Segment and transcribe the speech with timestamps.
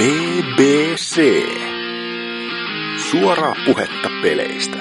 [0.00, 1.20] BBC.
[3.10, 4.76] Suoraa puhetta peleistä.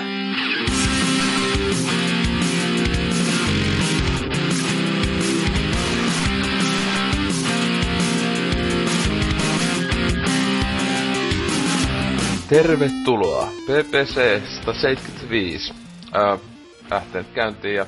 [12.49, 15.73] Tervetuloa PPC 175.
[16.91, 17.85] Äh, käyntiin ja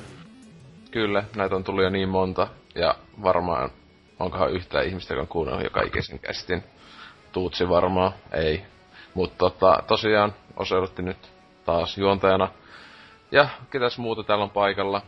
[0.90, 2.48] kyllä, näitä on tullut jo niin monta.
[2.74, 3.70] Ja varmaan,
[4.20, 6.62] onkohan yhtään ihmistä, joka on kuunnellut joka ikisen kästin.
[7.32, 8.64] Tuutsi varmaan, ei.
[9.14, 11.32] Mutta tota, tosiaan Oselotti nyt
[11.64, 12.48] taas juontajana.
[13.30, 15.02] Ja ketäs muuta täällä on paikalla?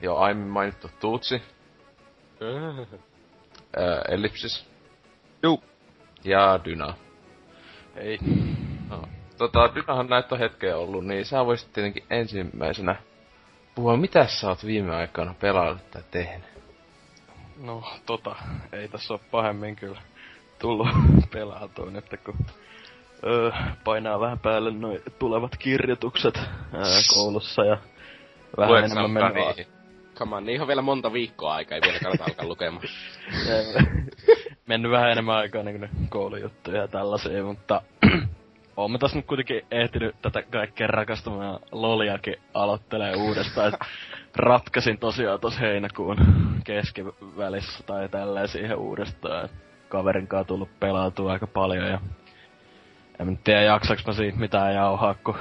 [0.00, 1.42] Jo aiemmin mainittu Tuutsi.
[3.76, 4.66] Ää, Ellipsis.
[5.42, 5.62] Juu.
[6.24, 6.94] Ja Dyna.
[7.96, 8.18] Ei.
[8.88, 9.02] No.
[9.38, 12.96] Tota, Dynahan näitä on hetkeä ollut, niin sä voisit tietenkin ensimmäisenä
[13.74, 16.46] puhua, mitä sä oot viime aikoina pelannut tai tehnyt?
[17.56, 18.36] No, tota,
[18.72, 20.00] ei tässä ole pahemmin kyllä
[20.58, 20.88] tullut
[21.32, 22.34] pelaatua nyt, kun
[23.24, 23.50] öö,
[23.84, 27.78] painaa vähän päälle noin tulevat kirjoitukset ää, koulussa ja
[28.56, 29.66] vähän Luet enemmän mennyt niihin?
[30.14, 32.82] Come on, niihin on vielä monta viikkoa aikaa, ei vielä kannata alkaa lukemaan.
[34.66, 37.82] mennyt vähän enemmän aikaa niin koulujuttuja ja tällaisia, mutta
[38.76, 43.68] oon mä tässä nyt kuitenkin ehtinyt tätä kaikkea rakastamaa loliakin aloittelee uudestaan.
[43.68, 43.80] Et
[44.36, 46.16] ratkasin tosiaan tos heinäkuun
[46.64, 49.44] keskivälissä tai tälleen siihen uudestaan.
[49.44, 52.00] Et kaverin kanssa tullut pelautua aika paljon ja
[53.18, 55.36] en tiedä jaksaks mä siitä mitään jauhaa, kun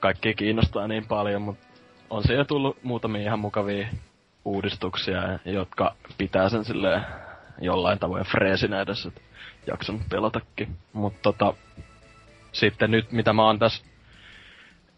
[0.00, 1.66] kaikki kiinnostaa niin paljon, mutta
[2.10, 3.88] on siihen tullut muutamia ihan mukavia
[4.44, 7.02] uudistuksia, jotka pitää sen silleen
[7.60, 9.20] jollain tavoin freesinä edes, että
[9.66, 10.76] jaksan pelatakin.
[10.92, 11.54] Mutta tota,
[12.52, 13.84] sitten nyt mitä mä oon tässä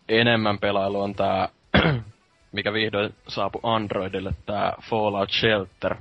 [0.08, 1.48] enemmän pelailu on tää,
[2.52, 5.96] mikä vihdoin saapui Androidille, tää Fallout Shelter.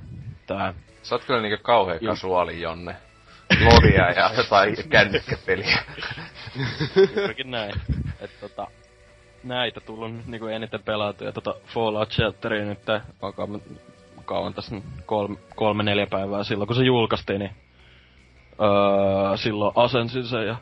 [0.46, 2.96] Tää, Sä oot kyllä niinkö kauhea kasuaali jonne.
[3.64, 5.78] Lodia ja jotain kännykkäpeliä.
[7.16, 7.72] juurikin näin.
[8.20, 8.66] Et tota,
[9.44, 12.78] näitä tullut niinku eniten pelattu ja tota Fallout Shelteria nyt
[13.22, 13.48] alkaa
[14.24, 14.76] kauan tässä
[15.06, 17.50] kolme, kolme, neljä päivää silloin kun se julkaistiin, niin
[18.60, 20.56] öö, silloin asensin sen ja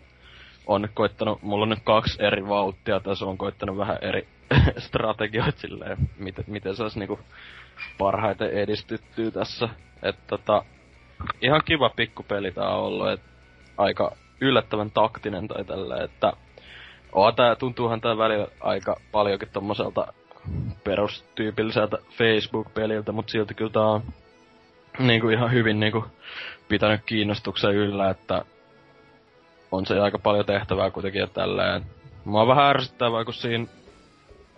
[0.67, 4.29] on nyt koittanut, mulla on nyt kaksi eri vauhtia tässä, on koittanut vähän eri
[4.87, 7.19] strategioita silleen, miten, miten se olisi niinku
[7.99, 9.69] parhaiten edistyttyy tässä.
[10.03, 10.65] Et tota,
[11.41, 13.21] ihan kiva pikkupeli tää on ollut, et
[13.77, 16.33] aika yllättävän taktinen tai tälleen, että
[17.13, 20.13] Oo, tää, tuntuuhan tää välillä aika paljonkin tommoselta
[20.85, 24.03] perustyypilliseltä Facebook-peliltä, mut silti kyllä tää on
[24.99, 26.05] niinku ihan hyvin niinku
[26.69, 28.45] pitänyt kiinnostuksen yllä, että
[29.73, 31.83] on se aika paljon tehtävää kuitenkin ja tälleen.
[32.25, 33.67] Mua vähän ärsyttävää, kun siinä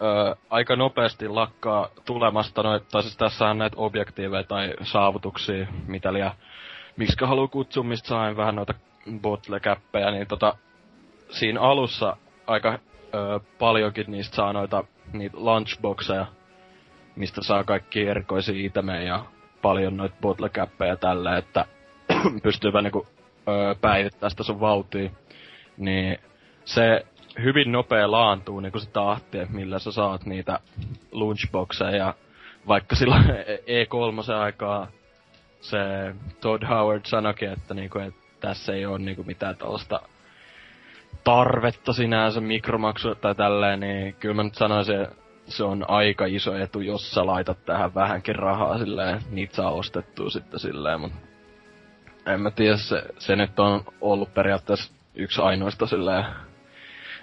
[0.03, 6.12] ö, aika nopeasti lakkaa tulemasta noit, tai siis tässä on näitä objektiiveja tai saavutuksia, mitä
[6.12, 6.33] liian,
[6.97, 8.75] miksi haluaa kutsua, mistä sain vähän noita
[9.21, 10.56] bottle-käppejä, niin tota,
[11.31, 12.16] siinä alussa
[12.47, 12.78] aika
[13.15, 16.27] ö, paljonkin niistä saa noita niitä lunchboxeja,
[17.17, 19.25] mistä saa kaikki erikoisia itemejä ja
[19.62, 20.50] paljon noita bottle
[20.88, 21.65] ja tällä, että
[22.43, 23.06] pystyy vähän niinku
[23.49, 25.11] ö, päivittämään sitä sun vauhtia.
[25.77, 26.19] Niin
[26.65, 27.06] se
[27.43, 30.61] hyvin nopea laantuu niinku se tahti, että millä sä saat niitä
[31.13, 31.97] lunchboxeja.
[31.97, 32.15] Ja
[32.69, 33.25] vaikka silloin
[33.77, 34.87] E3 aikaa
[35.61, 35.79] se
[36.41, 40.01] Todd Howard sanoikin, että niinku, et tässä ei ole niinku mitään tällaista
[41.25, 46.57] tarvetta sinänsä mikromaksu tai tälleen, niin kyllä mä nyt sanoisin, että se on aika iso
[46.57, 51.19] etu, jos sä laitat tähän vähänkin rahaa silleen, niitä saa ostettua sitten silleen, mutta
[52.27, 56.25] en mä tiedä, se, se nyt on ollut periaatteessa yksi ainoista silleen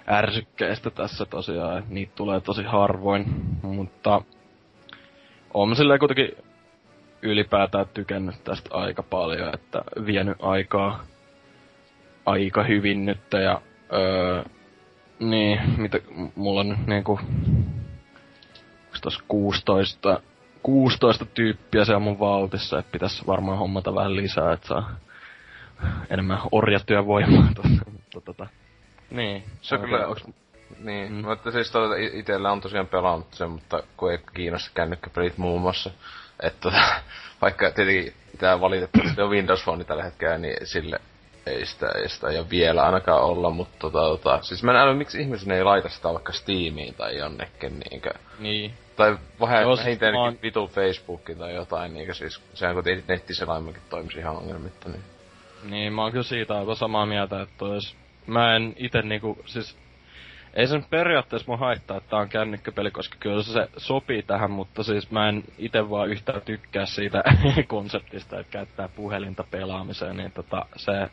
[0.08, 3.24] ärsykkeistä tässä tosiaan, että niitä tulee tosi harvoin,
[3.62, 4.22] mutta
[5.54, 6.36] on silleen kuitenkin
[7.22, 11.04] ylipäätään tykännyt tästä aika paljon, että vienyt aikaa
[12.26, 13.60] aika hyvin nyt ja
[13.92, 14.42] öö,
[15.18, 15.98] niin, mitä,
[16.34, 17.20] mulla on nyt niinku,
[18.86, 20.20] onks tos 16,
[20.62, 24.90] 16 tyyppiä siellä mun valtissa, että pitäisi varmaan hommata vähän lisää, että saa
[26.10, 28.46] enemmän orjatyövoimaa tuossa, mutta tota,
[29.10, 29.44] niin.
[29.60, 30.24] Se on kyllä, onks,
[30.78, 31.24] niin, mm.
[31.28, 35.90] mutta siis i- itellä on tosiaan pelannut sen, mutta kun ei kiinnosta kännykkäpelit muun muassa.
[36.42, 36.82] Että tota,
[37.42, 41.00] vaikka tietenkin tää valitettavasti on Windows Phone tällä hetkellä, niin sille
[41.46, 44.94] ei sitä, ei sitä jo vielä ainakaan olla, mutta tota, tota, siis mä en äly,
[44.94, 48.10] miksi ihmiset ei laita sitä vaikka Steamiin tai jonnekin niinkö.
[48.38, 48.74] Niin.
[48.96, 54.88] Tai vähän oon- vitu Facebookin tai jotain, niinkö siis, sehän kun nettiselaimenkin toimisi ihan ongelmitta,
[54.88, 55.02] niin.
[55.62, 57.96] Niin, mä oon kyllä siitä aivan samaa mieltä, että jos
[58.28, 59.78] mä en ite niinku, siis
[60.54, 64.50] ei se nyt periaatteessa mun haittaa, että tää on kännykkäpeli, koska kyllä se sopii tähän,
[64.50, 67.22] mutta siis mä en ite vaan yhtään tykkää siitä
[67.68, 71.10] konseptista, että käyttää puhelinta pelaamiseen, niin tota se öö,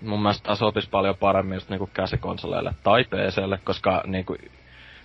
[0.00, 4.36] mun mielestä sopisi paljon paremmin just niinku käsikonsoleille tai PClle, koska niinku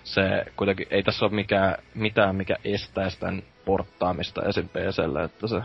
[0.03, 4.69] se kuitenkin ei tässä ole mikään, mitään, mikä estäisi tämän porttaamista esim.
[4.69, 5.61] PClle, että se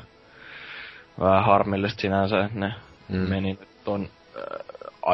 [1.20, 2.74] vähän harmillista sinänsä, että ne
[3.08, 3.18] mm.
[3.18, 4.08] meni ton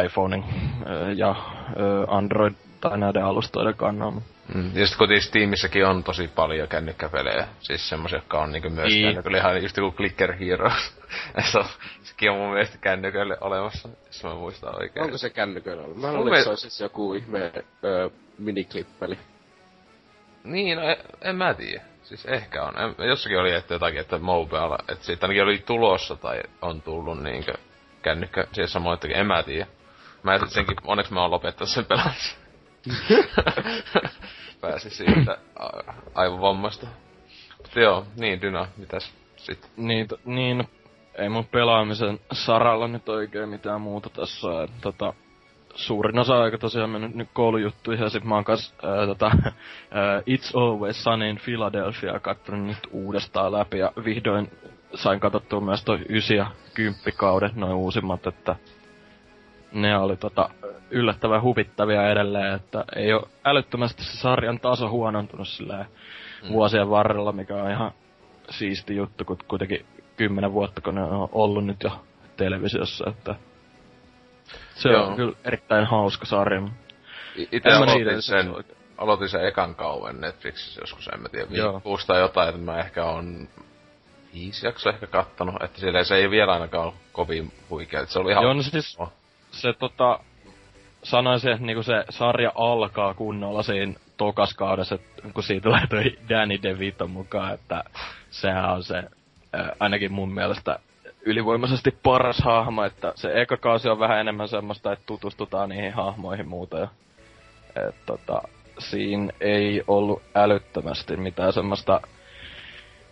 [0.05, 4.21] iPhonein äh, ja äh, Android tai näiden alustoiden kannalta.
[4.55, 4.71] Mm.
[4.75, 9.07] Ja sitten kun Steamissäkin on tosi paljon kännykkäpelejä, siis semmoisia, jotka on niinku myös niin.
[9.07, 10.99] kännyköllä ihan just joku Clicker Heroes.
[11.53, 11.65] se on,
[12.03, 15.05] sekin on mun mielestä kännykölle olemassa, jos mä muistan oikein.
[15.05, 16.01] Onko se kännyköllä ollut?
[16.01, 17.53] Mä luulen, että se olisi siis joku ihme
[17.85, 18.09] öö,
[18.39, 19.19] miniklippeli.
[20.45, 21.83] Niin, no, en, en mä tiedä.
[22.03, 22.75] Siis ehkä on.
[22.79, 27.23] En, jossakin oli että jotakin, että Mobile, että siitä ainakin oli tulossa tai on tullut
[27.23, 27.53] niinkö
[28.03, 29.67] kännykkä siihen samoin, että en mä tiedä.
[30.23, 32.37] Mä senkin, onneksi mä oon lopettanut sen pelaamisen.
[34.61, 35.39] Pääsi siitä
[36.15, 36.87] aivovammasta.
[37.59, 39.71] Mutta joo, niin Dyna, mitäs sit?
[39.77, 40.69] Niin, to, niin,
[41.15, 44.49] ei mun pelaamisen saralla nyt oikein mitään muuta tässä.
[44.81, 45.15] Tota,
[45.75, 49.31] suurin osa aika tosiaan mennyt nyt koulujuttuihin ja sit mä oon kans ää, tota,
[49.91, 54.51] ää, It's Always Sunny in Philadelphia kattonut nyt uudestaan läpi ja vihdoin
[54.95, 58.57] sain katsottua myös toi 9 ja 10 kaudet, noin uusimmat, että
[59.73, 60.51] ne oli tota,
[60.91, 65.87] yllättävän huvittavia edelleen, että ei ole älyttömästi se sarjan taso huonontunut silleen
[66.43, 66.49] mm.
[66.49, 67.93] vuosien varrella, mikä on ihan
[68.51, 69.87] siisti juttu, kun kuitenkin
[70.17, 71.91] kymmenen vuotta, kun ne on ollut nyt jo
[72.37, 73.35] televisiossa, että
[74.75, 75.07] se Joo.
[75.07, 76.63] on kyllä erittäin hauska sarja.
[77.53, 78.55] Itse aloitin sen,
[78.99, 83.05] aloitin sen ekan kauan Netflixissä joskus, en mä tiedä, viikkuusta tai jotain, että mä ehkä
[83.05, 83.49] on
[84.35, 88.19] viisi jaksoa ehkä kattonut, että silleen se ei vielä ainakaan ole kovin huikea, että se
[88.19, 88.45] oli ihan...
[88.45, 88.99] Joo, no siis,
[89.51, 90.19] se tota,
[91.03, 94.99] sanoisin, että niinku se sarja alkaa kunnolla siinä tokas kaudessa,
[95.35, 97.85] kun siitä tulee toi Danny DeVito mukaan, että
[98.31, 99.03] sehän on se,
[99.81, 100.79] ainakin mun mielestä
[101.21, 106.49] ylivoimaisesti paras hahmo, että se eka kausi on vähän enemmän semmoista, että tutustutaan niihin hahmoihin
[106.49, 106.89] muuta ja
[107.89, 108.43] et tota,
[108.79, 112.01] siinä ei ollut älyttömästi mitään semmoista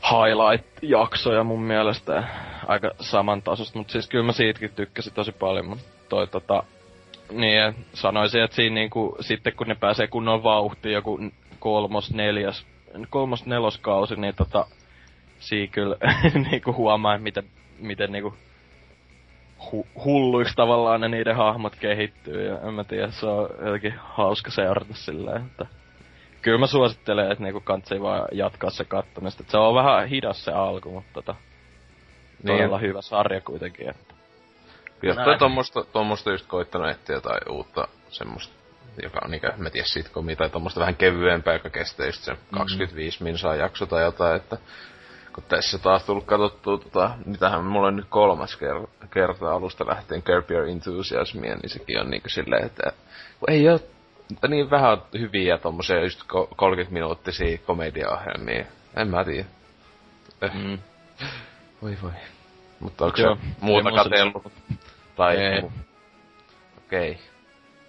[0.03, 2.25] highlight-jaksoja mun mielestä
[2.67, 6.63] aika samantasosta, mutta siis kyllä mä siitäkin tykkäsin tosi paljon, mutta toi tota,
[7.33, 11.19] niin sanoisin, että siinä niinku, sitten kun ne pääsee kunnon vauhtiin, joku
[11.59, 12.67] kolmos, neljäs,
[13.11, 14.67] kolmos, neloskausi, niin tota,
[15.39, 15.97] siinä kyllä
[16.51, 17.45] niinku huomaa, miten
[17.81, 18.35] miten niinku
[19.61, 24.51] hu- hulluiksi tavallaan ne niiden hahmot kehittyy ja en mä tiedä, se on jotenkin hauska
[24.51, 25.67] seurata silleen, että
[26.43, 29.45] kyllä mä suosittelen, että niinku kantsii vaan jatkaa se kattomista.
[29.49, 31.35] Se on vähän hidas se alku, mutta tota,
[32.43, 32.57] niin.
[32.57, 33.91] todella hyvä sarja kuitenkin.
[33.91, 34.15] Että.
[35.01, 38.55] Kyllä toi tommosta, tommosta just koittanut etsiä jotain uutta semmoista,
[39.03, 42.59] joka on niinkö, mä tiedä sitcomia tai tommosta vähän kevyempää, joka kestää just se mm-hmm.
[42.59, 44.57] 25 minsaa jakso tai jotain, että
[45.35, 50.23] kun tässä taas tullut katsottua, tota, mitähän mulla on nyt kolmas ker- kerta alusta lähtien
[50.23, 52.93] Curb Your Enthusiasmia, niin sekin on niinku silleen, että
[53.49, 53.79] ei oo
[54.49, 56.21] niin vähän hyviä tommosia just
[56.57, 58.65] 30 minuuttisia komediaohjelmia.
[58.97, 59.49] En mä tiedä.
[60.43, 60.55] Eh.
[60.55, 60.79] Mm.
[61.83, 62.13] Voi voi.
[62.81, 63.25] Mutta onko se
[63.61, 64.53] muuta katsellut?
[65.17, 65.63] Tai ei.
[66.79, 67.11] Okei.
[67.11, 67.23] Okay.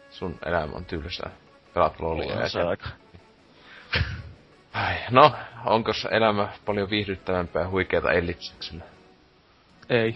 [0.09, 1.29] Sun elämä on tylsää.
[1.73, 2.89] Pelaat lolia ja se aika.
[4.73, 5.35] Ai, no,
[5.65, 8.83] onko elämä paljon viihdyttävämpää huikeata ellipsiksellä?
[9.89, 10.15] Ei.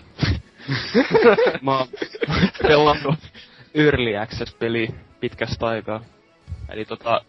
[1.61, 1.87] Mä oon
[2.61, 3.19] pelannut
[3.73, 6.01] Early Access-peli pitkästä aikaa.
[6.69, 7.21] Eli tota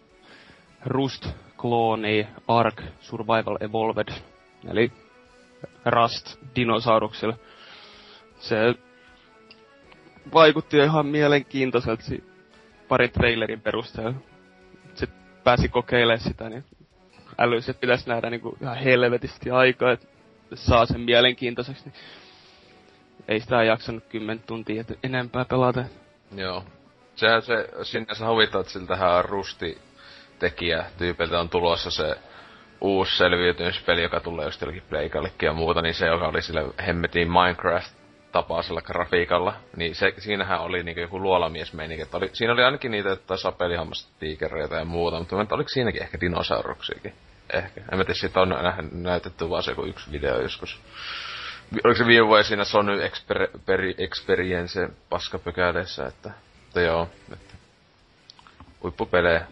[0.85, 1.27] Rust
[1.57, 4.13] Clone Ark Survival Evolved.
[4.71, 4.91] Eli
[5.85, 7.37] Rust dinosauruksilla.
[8.39, 8.75] Se
[10.33, 12.03] vaikutti ihan mielenkiintoiselta
[12.87, 14.13] parin trailerin perusteella.
[14.95, 16.65] Sitten pääsi kokeilemaan sitä, niin
[17.37, 20.07] älyisi, että pitäisi nähdä niinku ihan helvetisti aikaa, että
[20.53, 21.93] saa sen mielenkiintoiseksi, niin
[23.27, 25.85] ei sitä jaksanut kymmen tuntia enempää pelata.
[26.35, 26.63] Joo.
[27.17, 29.77] Sehän se sinänsä huvittaa, että siltähän rusti
[30.39, 32.15] tekijä tyypiltä on tulossa se
[32.81, 37.31] uusi selviytymispeli, joka tulee just jollakin Playkallekin ja muuta, niin se, joka oli sille hemmetin
[37.31, 37.93] Minecraft
[38.31, 42.91] tapaisella grafiikalla, niin se, siinähän oli niinku joku luolamies meininki, että oli, siinä oli ainakin
[42.91, 47.13] niitä että sapelihammasta tiikereitä ja muuta, mutta mä oliko siinäkin ehkä dinosauruksiakin.
[47.53, 47.81] Ehkä.
[47.91, 48.55] En mä tiedä, siitä on
[48.91, 50.81] näytetty vaan se joku yksi video joskus.
[51.83, 56.31] Oliko se viime vuonna siinä Sony Exper, peri, Experience paskapökäleissä, että,
[56.67, 57.53] että joo, että
[58.83, 59.47] huippupelejä.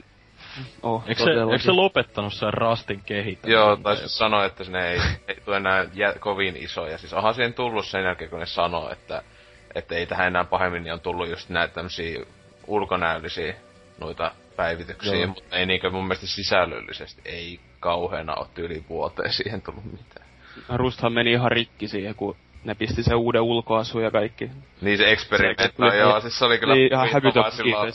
[0.84, 3.60] Oh, eikö, se, eikö se lopettanut sen rastin kehittämisen?
[3.60, 6.98] Joo, tai siis sanoi, että ne ei, ei tule enää jä, kovin isoja.
[6.98, 9.24] Siis onhan siihen tullut sen jälkeen, kun ne sanoo, että,
[9.76, 12.26] että ei tähän enää pahemmin, niin on tullut just näitä tämmösiä
[12.68, 13.56] ulkonäöllisiä
[14.00, 15.28] noita päivityksiä, Joo.
[15.28, 20.26] mutta ei niinkö mun mielestä sisällöllisesti ei kauheena ole yli vuoteen siihen tullut mitään.
[20.70, 24.50] Rusthan meni ihan rikki siihen, kun ne pisti sen uuden ulkoasun ja kaikki.
[24.82, 26.76] Niin se eksperimentti, joo, siis se oli kyllä...
[26.76, 27.94] Niin, ihan hävytön silloin,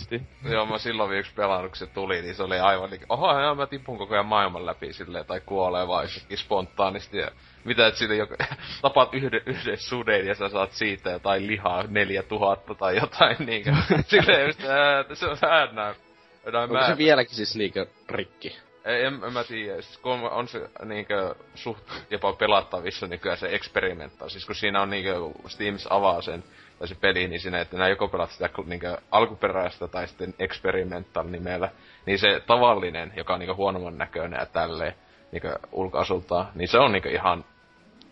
[0.51, 3.55] Joo, mä silloin viimeksi pelannut, kun se tuli, niin se oli aivan niin, oho, joo,
[3.55, 7.31] mä tipun koko ajan maailman läpi silleen, tai kuolee vaan spontaanisti, ja
[7.65, 8.35] mitä, että siitä joku,
[8.83, 13.73] tapaat yhden, yhden suden ja sä saat siitä jotain lihaa neljä tuhatta tai jotain niinkö.
[14.07, 14.61] Silleen just,
[15.01, 15.95] että se on äännää.
[16.63, 16.87] Onko mä...
[16.87, 18.59] se vieläkin siis niinkö rikki?
[18.85, 19.83] En, en mä tiedä.
[19.83, 24.29] Siis kun on se niinkö suht jopa pelattavissa nykyään se eksperimenta.
[24.29, 25.15] Siis kun siinä on niinkö,
[25.47, 26.45] Steams avaa sen,
[26.79, 31.27] tai se peli, niin siinä, että nää joko pelat sitä niinkö alkuperäistä tai sitten experimental
[31.27, 31.69] nimellä.
[32.07, 34.95] Niin se tavallinen, joka on niinkö huonomman näköinen ja tälleen,
[35.33, 37.45] niinkö ulkoasultaan, niin se on niinkö ihan...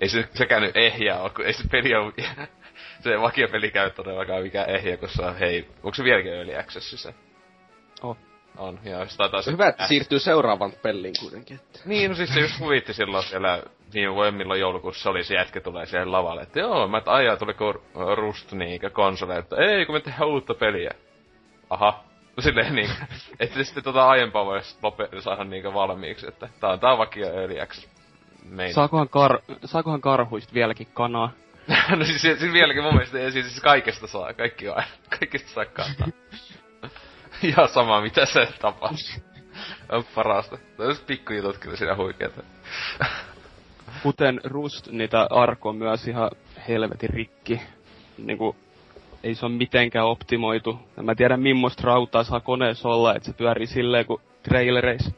[0.00, 2.12] Ei se sekään nyt ehjää ole, kun ei se peli ole...
[3.04, 7.14] se vakiopeli käy todellakaan mikään ehjä, kun se on, hei, onko se vieläkin Early se?
[8.02, 8.27] Oh.
[8.58, 9.52] On, ja se taitaa se...
[9.52, 9.88] Hyvä, että äh.
[9.88, 11.56] siirtyy seuraavan peliin kuitenkin.
[11.56, 11.80] Että.
[11.84, 13.62] Niin, no siis se just huvitti silloin siellä
[13.94, 17.36] viime vuoden milloin joulukuussa oli se jätkä tulee siihen lavalle, että joo, mä et ajaa
[17.36, 17.82] tuliko
[18.14, 20.90] Rust niinkö konsole, että ei kun me tehdään uutta peliä.
[21.70, 22.04] Aha,
[22.38, 22.90] No silleen niin,
[23.40, 27.60] että sitten tota aiempaa voi lope- saada niinkö valmiiksi, että tää on tää vakio Early
[27.60, 27.88] Access
[28.74, 31.30] Saakohan, kar- saakohan karhuista vieläkin kanaa?
[31.96, 34.82] no siis, siis, vieläkin mun mielestä siis, siis kaikesta saa, kaikki on
[35.18, 36.08] kaikista saa kanaa.
[37.42, 38.92] Ihan sama mitä se tapaa.
[39.88, 40.58] on parasta.
[40.76, 42.42] Tällaiset pikkujutut kyllä siinä huikeeta.
[44.02, 46.30] Kuten Rust, niitä Arko myös ihan
[46.68, 47.60] helvetin rikki.
[48.18, 48.56] Niinku,
[49.22, 50.78] ei se ole mitenkään optimoitu.
[50.98, 55.10] En mä tiedä millaista rautaa saa koneessa olla, että se pyörii silleen kuin trailereissa.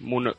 [0.00, 0.34] Mun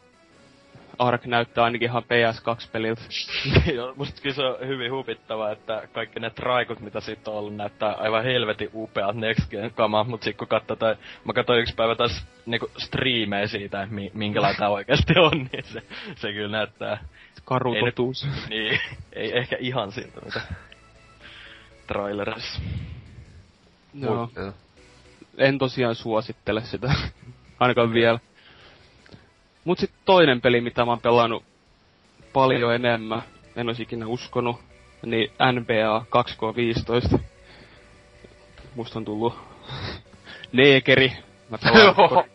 [0.99, 3.01] Ark näyttää ainakin ihan PS2-peliltä.
[3.75, 7.55] Joo, musta kyllä se on hyvin huvittava, että kaikki ne traikut, mitä siitä on ollut,
[7.55, 10.95] näyttää aivan helvetin upeat Next Gen kama, mut sit kun katsoo tai,
[11.25, 15.63] mä katsoin yksi päivä taas niinku striimejä siitä, että mi, minkälainen tää oikeesti on, niin
[15.63, 15.83] se,
[16.15, 17.03] se kyllä näyttää...
[17.45, 18.27] Karu totuus.
[18.49, 18.79] Niin,
[19.13, 20.41] ei ehkä ihan siltä, mitä
[21.87, 22.61] trailerissa.
[23.93, 24.29] Joo.
[25.37, 26.93] En tosiaan suosittele sitä,
[27.59, 28.19] ainakaan vielä.
[29.65, 31.43] Mut sit toinen peli, mitä mä oon pelannut
[32.33, 33.21] paljon enemmän,
[33.55, 34.59] en ois ikinä uskonut,
[35.05, 37.19] niin NBA 2K15.
[38.75, 39.39] Musta on tullut
[40.51, 41.13] neekeri.
[41.49, 41.95] Mä pelaan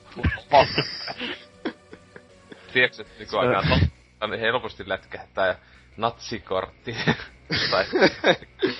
[2.73, 5.59] Tiedätkö, että nykyään helposti lätkähtää
[5.97, 6.97] natsikortti.
[7.71, 7.85] tai...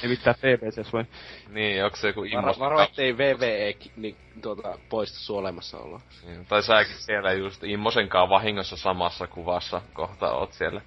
[0.03, 1.05] Ei mitään PVC vai?
[1.49, 2.59] Niin, onko se joku immos...
[2.59, 6.01] Varo, ettei VVE niin, tuota, poista sun olemassaoloa.
[6.27, 10.81] Niin, tai säkin siellä just immosenkaan vahingossa samassa kuvassa kohta oot siellä.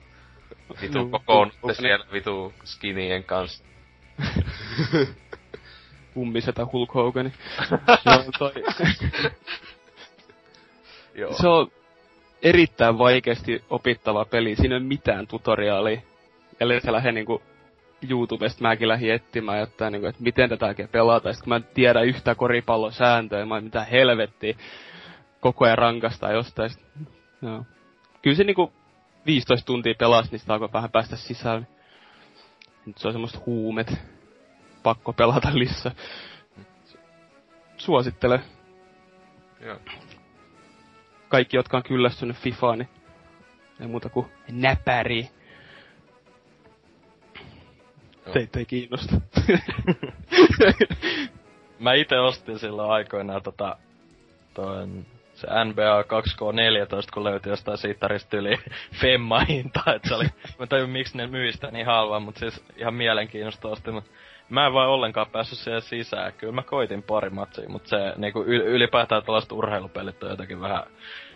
[0.81, 3.63] Vitu kokoonnutte siellä vitu skinien kanssa.
[6.13, 7.33] Kummisetä Hulk Hogani.
[8.05, 8.53] Joo, toi...
[11.15, 11.33] Joo.
[11.33, 11.71] Se on
[12.41, 14.55] erittäin vaikeasti opittava peli.
[14.55, 16.01] Siinä ei ole mitään tutoriaalia.
[16.59, 17.41] Eli se lähde niinku
[18.09, 21.33] YouTubesta mäkin lähdin etsimään jotain, niin kuin, että miten tätä oikein pelata.
[21.33, 24.53] Sitten kun mä en tiedä yhtä koripallon sääntöä, mä mitä helvettiä
[25.39, 26.69] koko ajan rankasta jostain.
[26.69, 27.07] Sitten,
[27.41, 27.65] joo.
[28.21, 28.73] Kyllä se niinku
[29.25, 31.67] 15 tuntia pelasi, niin sitä alkoi vähän päästä sisälle.
[32.85, 33.93] Nyt se on semmoista huumet.
[34.83, 35.91] Pakko pelata lisää.
[37.77, 38.41] Suosittele.
[39.61, 39.79] Joo.
[41.29, 42.89] Kaikki, jotka on kyllästynyt FIFAan, niin
[43.79, 45.29] ei muuta kuin näpäri.
[48.33, 49.15] Teitä ei kiinnosta.
[51.79, 53.77] mä itse ostin silloin aikoinaan tota,
[54.53, 56.05] toin, se NBA 2K14,
[57.13, 58.57] kun löytyi jostain siitarista yli
[59.01, 60.25] femma hinta, että se oli,
[60.59, 64.11] mä tajun miksi ne myy sitä niin halvaa, mutta siis ihan mielenkiinnosta ostin, mutta
[64.49, 66.33] mä en vaan ollenkaan päässyt siihen sisään.
[66.33, 70.83] Kyllä mä koitin pari matsia, mutta se niinku ylipäätään tällaiset urheilupelit on jotenkin vähän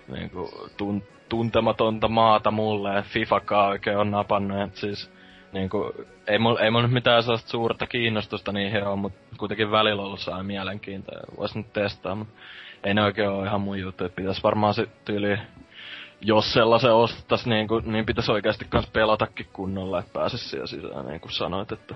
[0.07, 5.11] niinku tun, tuntematonta maata mulle, FIFAkaan oikein on napannut, että siis
[5.53, 5.93] niinku,
[6.27, 10.43] ei mulla ei mul mitään sellaista suurta kiinnostusta niihin ole, mutta kuitenkin välillä ollut saa
[10.43, 12.33] mielenkiintoa ja vois nyt testaa, mutta
[12.83, 15.37] ei ne oikein ole ihan mun juttu, että pitäis varmaan se tyyli,
[16.21, 21.05] jos sellaisen ostas, niin, kuin, niin pitäisi oikeasti kans pelatakin kunnolla, että pääsis siellä sisään,
[21.05, 21.95] niin kuin sanoit, että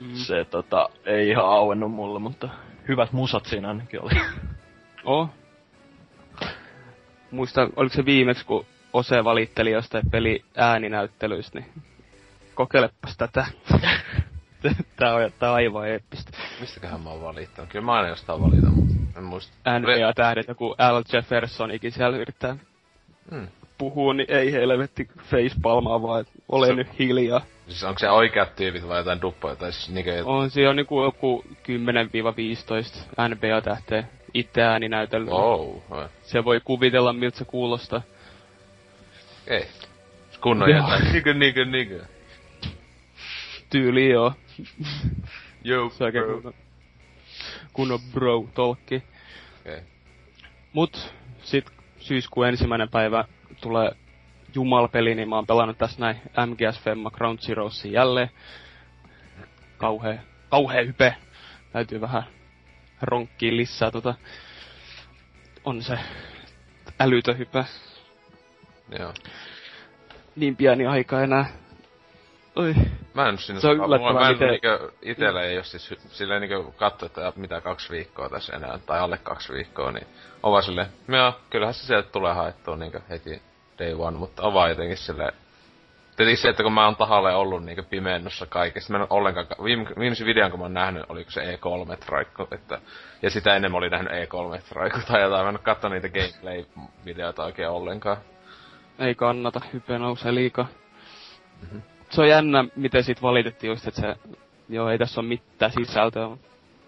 [0.00, 0.14] mm.
[0.14, 2.48] se tota, ei ihan auennut mulle, mutta
[2.88, 4.12] hyvät musat siinä ainakin oli.
[5.04, 5.28] Oh.
[7.30, 11.72] Muista, oliko se viimeksi, kun Ose valitteli jostain peli ääninäyttelyistä, niin
[12.56, 13.46] kokeilepas tätä.
[14.96, 16.32] tää on, tää on aivan eeppistä.
[16.60, 17.70] Mistäköhän mä oon valittanut?
[17.70, 19.78] Kyllä mä aina jostain valitan, mutta en muista.
[19.78, 22.56] NBA-tähdet, joku Al Jeffersonikin siellä yrittää
[23.30, 23.48] hmm.
[23.78, 27.40] puhua, niin ei helvetti facepalmaa vaan, ole se, nyt hiljaa.
[27.68, 29.56] Siis onko se oikeat tyypit vai jotain duppoja?
[29.56, 30.22] Tai siis niinkö...
[30.24, 35.30] On, siellä on niinku joku 10-15 NBA-tähteä itse ääninäytellä.
[35.30, 35.82] Oh,
[36.22, 38.02] se voi kuvitella, miltä se kuulostaa.
[39.46, 39.68] Ei.
[40.40, 41.12] Kunnon jotain.
[41.12, 42.04] Niinkö, niinkö, niinkö.
[43.76, 45.90] Tyyli joo.
[45.90, 46.34] Se oikein bro.
[46.34, 46.54] kunnon,
[47.72, 49.02] kunnon bro tolkki.
[49.60, 49.80] Okay.
[50.72, 51.66] Mut sit
[51.98, 53.24] syyskuun ensimmäinen päivä
[53.60, 53.92] tulee
[54.54, 56.16] Jumal-peli, niin mä oon pelannut tässä näin
[56.46, 58.30] MGS Femma Ground Zeroesin jälleen.
[59.78, 60.18] Kauhea,
[60.48, 61.16] kauhea hype.
[61.72, 62.22] Täytyy vähän
[63.02, 64.14] ronkkiin lisää tota.
[65.64, 65.98] On se
[67.00, 67.64] älytön hype.
[68.98, 69.14] Joo.
[70.36, 71.46] Niin pieni aika enää.
[72.56, 72.74] Oi.
[73.16, 76.40] Mä en sinne Se on mulla- Mä en miten- niinkö, itellä ei oo siis silleen
[76.40, 80.06] niinkö katso, että mitä kaksi viikkoa tässä enää, tai alle kaksi viikkoa, niin
[80.42, 83.42] on vaan silleen, joo, kyllähän se sieltä tulee haettua niinkö heti
[83.78, 85.32] day one, mutta on vaan jotenkin silleen,
[86.16, 89.86] Tietenkin se, että kun mä oon tahalle ollut niinkö pimennossa kaikessa, mä en ollenkaan, viime,
[89.98, 92.80] viimeisen videon kun mä oon nähnyt, oliko se E3-traikku, että,
[93.22, 97.68] ja sitä ennen mä olin nähnyt E3-traikku tai jotain, mä en oo niitä gameplay-videoita oikein
[97.68, 98.16] ollenkaan.
[98.98, 100.66] Ei kannata, hype nousee liikaa.
[101.62, 101.82] Mm-hmm.
[102.10, 104.16] Se on jännä, miten sit valitettiin just, että se,
[104.68, 106.28] joo, ei tässä ole mitään sisältöä.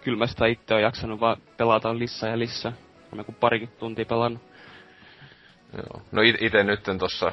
[0.00, 2.72] Kyllä mä sitä itse on jaksanut vaan pelata lisää ja lisää.
[3.14, 4.42] Mä kun parikin tuntia pelannut.
[5.76, 6.02] Joo.
[6.12, 7.32] No it- ite nytten tossa,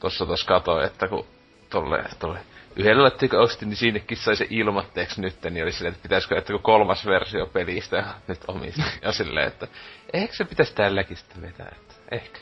[0.00, 1.26] tossa tos katsoin, että kun
[1.70, 2.38] tolle, tolle
[2.76, 6.52] yhdellä laitteella ostin, niin sinnekin sai se ilmatteeksi nytten, niin oli silleen, että pitäisikö, että
[6.52, 8.82] kun kolmas versio pelistä ja nyt omista.
[9.02, 9.68] Ja silleen, että
[10.12, 12.38] ehkä se pitäisi tälläkin sitten vetää, että ehkä.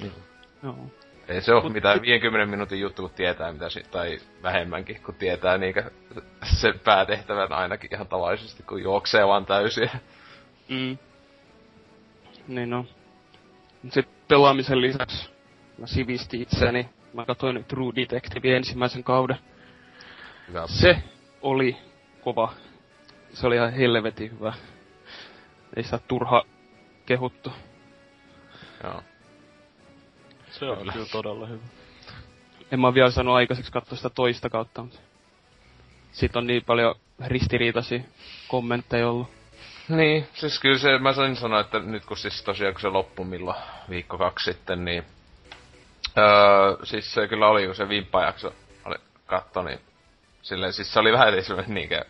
[0.00, 0.12] Niin.
[0.62, 0.90] Joo.
[1.28, 5.14] Ei se Mut mitään sit- 50 minuutin juttu, kun tietää mitä si- tai vähemmänkin, kun
[5.14, 5.90] tietää niinkö
[6.44, 9.90] se päätehtävän ainakin ihan tavallisesti, kun juoksee vaan täysin.
[10.68, 10.98] Mm.
[12.48, 12.86] Niin no.
[13.82, 15.30] Sitten pelaamisen lisäksi
[15.78, 16.88] mä sivistin itseäni.
[17.14, 19.36] Mä katsoin True Detective ensimmäisen kauden.
[20.48, 20.66] Hyvä.
[20.66, 21.02] Se
[21.42, 21.76] oli
[22.20, 22.52] kova.
[23.32, 24.52] Se oli ihan helvetin hyvä.
[25.76, 26.42] Ei sitä turha
[27.06, 27.52] kehuttu.
[28.84, 29.02] Joo.
[30.58, 31.62] Se on kyllä todella hyvä.
[32.72, 34.98] En mä vielä saanut aikaiseksi katsoa sitä toista kautta, mutta...
[36.12, 36.94] Sitten on niin paljon
[37.26, 38.00] ristiriitaisia
[38.48, 39.28] kommentteja ollut.
[39.88, 43.26] Niin, siis kyllä se, mä sain sanoa, että nyt kun siis tosiaan kun se loppui
[43.26, 43.56] milloin
[43.90, 45.04] viikko kaksi sitten, niin
[46.18, 49.80] öö, siis se kyllä oli, kun se vimppajakso oli katto, niin
[50.42, 52.04] silleen, siis se oli vähän semmoinen niinkö,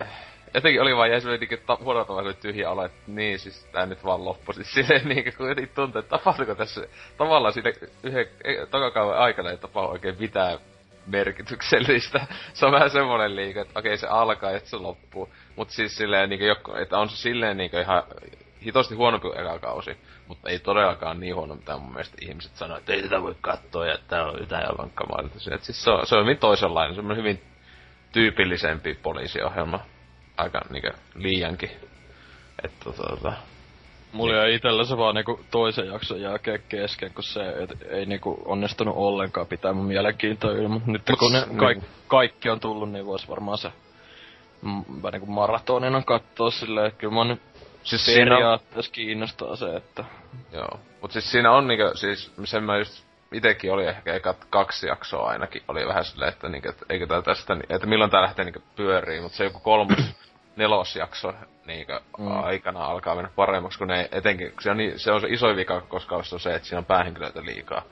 [0.00, 0.08] eh,
[0.54, 3.86] jotenkin oli vaan jäi semmoinen niinkö ta- tavalla semmoinen tyhjä olo, että niin, siis tää
[3.86, 4.54] nyt vaan loppui.
[4.54, 8.26] Siis silleen niinkö, kun jotenkin tuntuu, että tapahtuiko tässä tavallaan siinä yhden,
[8.70, 10.58] tokakauden aikana ei tapahdu oikein mitään
[11.06, 12.26] merkityksellistä.
[12.54, 15.28] Se on vähän semmoinen liike, että okei se alkaa ja se loppuu.
[15.56, 18.02] Mutta siis silleen niinku, joko, että on se silleen niinku ihan
[18.64, 19.96] hitosti huonompi kuin eka kausi.
[20.28, 23.86] Mutta ei todellakaan niin huono, mitä mun mielestä ihmiset sanoo, että ei tätä voi katsoa
[23.86, 25.38] ja tää on jotain aivan kamalta.
[25.38, 27.42] Siis se on, se on hyvin toisenlainen, semmoinen hyvin
[28.12, 29.80] tyypillisempi poliisiohjelma.
[30.36, 31.70] Aika niinku liiankin.
[32.64, 33.32] Että tota,
[34.12, 38.42] Mulla jäi itellä se vaan niinku toisen jakson jälkeen kesken, kun se et, ei niinku
[38.44, 43.06] onnistunut ollenkaan pitää mun mielenkiintoa yllä, mut nyt kun ne kaik, kaikki on tullut, niin
[43.06, 43.72] vois varmaan se
[45.02, 47.42] vähän niinku maratonina kattoo silleen, että kyllä mä nyt
[47.82, 50.04] siis siinä on, periaatteessa kiinnostaa se, että
[50.52, 50.80] Joo.
[51.02, 55.28] Mut siis siinä on niinku, siis sen mä just itekin oli ehkä ekat kaksi jaksoa
[55.28, 58.44] ainakin, oli vähän silleen, että, niinku, että eikö tää tästä, ni- että milloin tää lähtee
[58.44, 60.14] niinku pyöriin, mutta se joku kolmas,
[60.56, 61.32] nelosjakso
[61.66, 62.44] niinku Mm.
[62.44, 65.56] aikana alkaa mennä paremmaksi, kun ne etenkin, kun se on, niin, se on se iso
[65.56, 67.82] vika koskaan on se, että siinä on päähenkilöitä liikaa.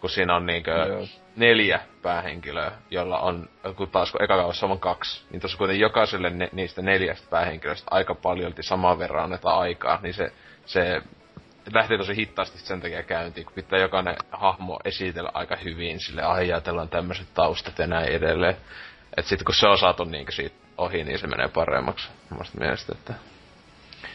[0.00, 1.06] Kun siinä on niinkö Joo.
[1.36, 6.30] neljä päähenkilöä, jolla on, kun taas kun eka kaudessa on kaksi, niin tuossa kuitenkin jokaiselle
[6.30, 10.32] ne, niistä neljästä päähenkilöstä aika paljolti saman verran annetaan aikaa, niin se,
[10.66, 11.02] se
[11.72, 16.88] lähtee tosi hitaasti sen takia käyntiin, kun pitää jokainen hahmo esitellä aika hyvin, sille ajatellaan
[16.88, 18.56] tämmöiset taustat ja näin edelleen.
[19.16, 22.92] Et sit kun se on saatu niinkö siitä ohi, niin se menee paremmaksi omasta mielestä,
[22.98, 23.14] että...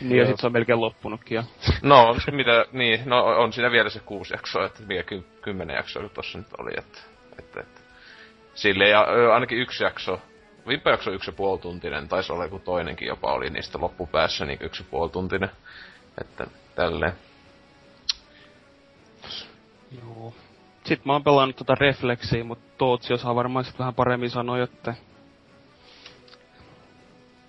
[0.02, 1.44] Niin ja sit se on melkein loppunutkin jo.
[1.82, 6.02] No, mitä, niin, no on siinä vielä se kuusi jaksoa, että mikä ky, kymmenen jaksoa
[6.02, 7.00] kun tossa nyt oli, että,
[7.40, 7.82] että, että.
[8.54, 10.22] Sille ja ainakin yksi jakso,
[10.68, 14.60] viime jakso yksi ja puoli tuntinen, taisi olla joku toinenkin jopa oli niistä loppupäässä niin
[14.62, 15.50] yksi ja puoli tuntinen.
[16.22, 17.14] Että tälleen.
[20.02, 20.34] Joo.
[20.84, 24.94] Sitten mä oon pelannut tota Reflexiä, mutta Tootsi osaa varmaan sit vähän paremmin sanoa, että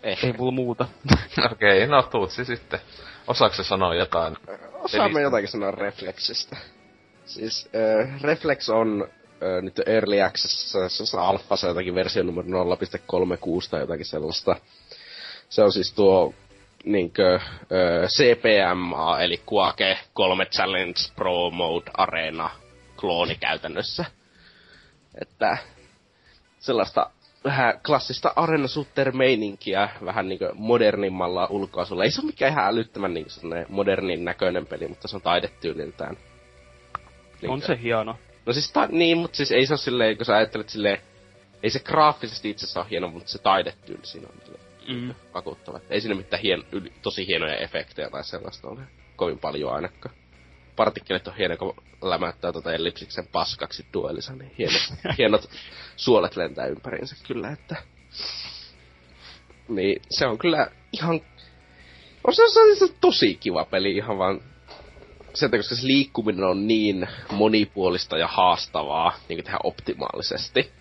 [0.03, 0.27] Ehkä.
[0.27, 0.89] ei mulla muuta.
[1.53, 2.81] Okei, no tuutsi sitten.
[3.27, 4.37] Osaako se sanoa jotain?
[4.73, 6.57] Osaamme jotakin sanoa Reflexistä.
[7.25, 12.23] Siis äh, Reflex on äh, nyt Early Access, se on alfa, se on jotakin versio
[12.23, 14.57] numero 0.36 tai jotakin sellaista.
[15.49, 16.35] Se on siis tuo
[16.85, 17.41] niinkö äh,
[18.09, 22.51] CPMA, eli Quake 3 Challenge Pro Mode Arena
[22.97, 24.05] klooni käytännössä.
[25.21, 25.59] Että
[26.59, 27.11] sellaista
[27.45, 32.05] vähän klassista arena shooter meininkiä vähän niinku modernimmalla ulkoasulla.
[32.05, 33.31] Ei se ole mikään ihan älyttömän niinku
[33.69, 36.17] modernin näköinen peli, mutta se on taidetyyliltään.
[37.49, 38.17] On se hieno.
[38.47, 40.99] No siis ta- niin, mutta siis ei se ole silleen, kun sä ajattelet silleen
[41.63, 45.15] ei se graafisesti itse asiassa ole hieno, mutta se taidetyyli siinä on Mm.
[45.35, 45.81] vakuuttava.
[45.91, 48.81] Ei siinä mitään hien, yli, tosi hienoja efektejä tai sellaista ole
[49.17, 50.15] kovin paljon ainakaan.
[50.81, 54.83] Partikkelit on hieno, kun lämättää tota ellipsiksen paskaksi duelissa, niin hienot,
[55.19, 55.51] hienot
[55.97, 57.77] suolet lentää ympäriinsä kyllä, että...
[59.69, 61.21] Niin, se on kyllä ihan...
[62.25, 64.41] On se, se, on se tosi kiva peli ihan vaan
[65.41, 70.73] takia, koska se liikkuminen on niin monipuolista ja haastavaa niin tehdä optimaalisesti.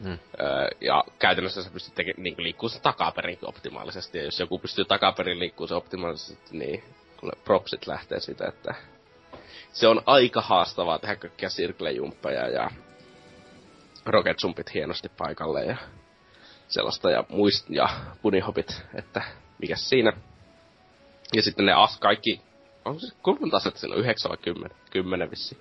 [0.00, 0.18] Mm.
[0.40, 4.18] Öö, ja käytännössä sä pystyt teke- niin liikkuu se takaperinkin optimaalisesti.
[4.18, 6.84] Ja jos joku pystyy takaperin liikkuu se optimaalisesti, niin
[7.20, 8.74] kuule propsit lähtee siitä, että
[9.74, 12.70] se on aika haastavaa tehdä kaikkia sirklejumppeja ja
[14.06, 15.76] rocket jumpit hienosti paikalle ja
[16.68, 17.88] sellaista ja muist ja
[18.22, 19.22] bunnyhopit, että
[19.58, 20.12] mikä siinä.
[21.36, 22.40] Ja sitten ne as kaikki,
[22.84, 24.76] on se kuinka monta asetta siinä on, yhdeksän vai kymmenen?
[24.90, 25.58] Kymmenen vissi.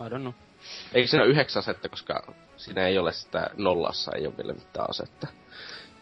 [0.00, 0.32] I don't know.
[0.94, 4.90] Eikö siinä ole yhdeksän asetta, koska siinä ei ole sitä nollassa, ei ole vielä mitään
[4.90, 5.26] asetta.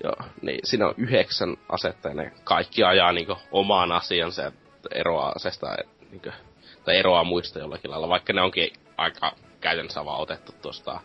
[0.05, 4.53] Joo, niin siinä on yhdeksän asetta ja ne kaikki ajaa niinku omaan asiansa ja
[4.91, 5.77] eroaa asesta
[6.11, 6.31] niinku,
[6.85, 11.01] tai eroaa muista jollakin lailla, vaikka ne onkin aika käytännössä vaan otettu tuosta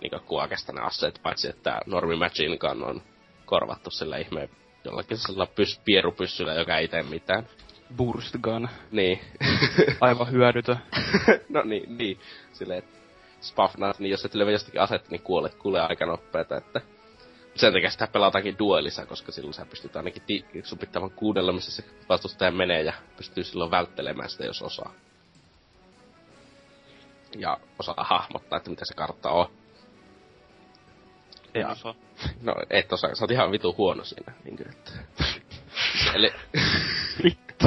[0.00, 3.02] niinku kuokesta ne aseet, paitsi että normi Machine Gun on
[3.44, 4.48] korvattu sillä ihmeen
[4.84, 7.46] jollakin sellaisella pys, pierupyssyllä, joka ei tee mitään.
[7.96, 8.68] Burst gun.
[8.90, 9.20] Niin.
[10.00, 10.76] Aivan hyödytön.
[11.48, 12.18] no niin, niin.
[12.52, 12.98] Silleen, että
[13.40, 16.80] spafnaat, niin jos et löydä jostakin asetta, niin kuolet kuulee aika nopeeta, että
[17.54, 21.70] sen takia sitä pelataankin duelissa, koska silloin sä pystyt ainakin ti- sun pitävän kuudella, missä
[21.70, 24.92] se vastustaja menee ja pystyy silloin välttelemään sitä, jos osaa.
[27.38, 29.46] Ja osaa hahmottaa, että mitä se kartta on.
[31.54, 31.94] En Ja- osaa.
[32.42, 34.32] No, et osaa, sä oot ihan vitu huono siinä.
[34.44, 34.90] Niin kuin, että...
[36.14, 36.32] Eli,
[37.24, 37.66] Vittu.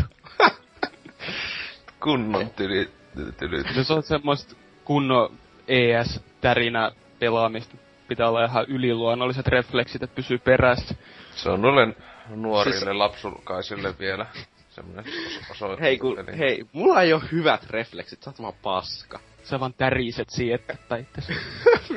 [2.04, 2.91] Kunnon tyli,
[3.39, 3.63] tyli.
[3.76, 10.96] Jos on semmoista kunnon ES-tärinä pelaamista, pitää olla ihan yliluonnolliset refleksit, että pysyy perässä.
[11.32, 11.96] Se on noille
[12.30, 12.91] nuorille siis...
[12.91, 14.26] lapsulkaisille vielä
[14.70, 15.82] semmonen os- osoitus.
[15.82, 19.20] hei, kun, Eli- hei, mulla ei oo hyvät refleksit, sä oot vaan paska.
[19.44, 21.06] Sä vaan täriset siitä, tai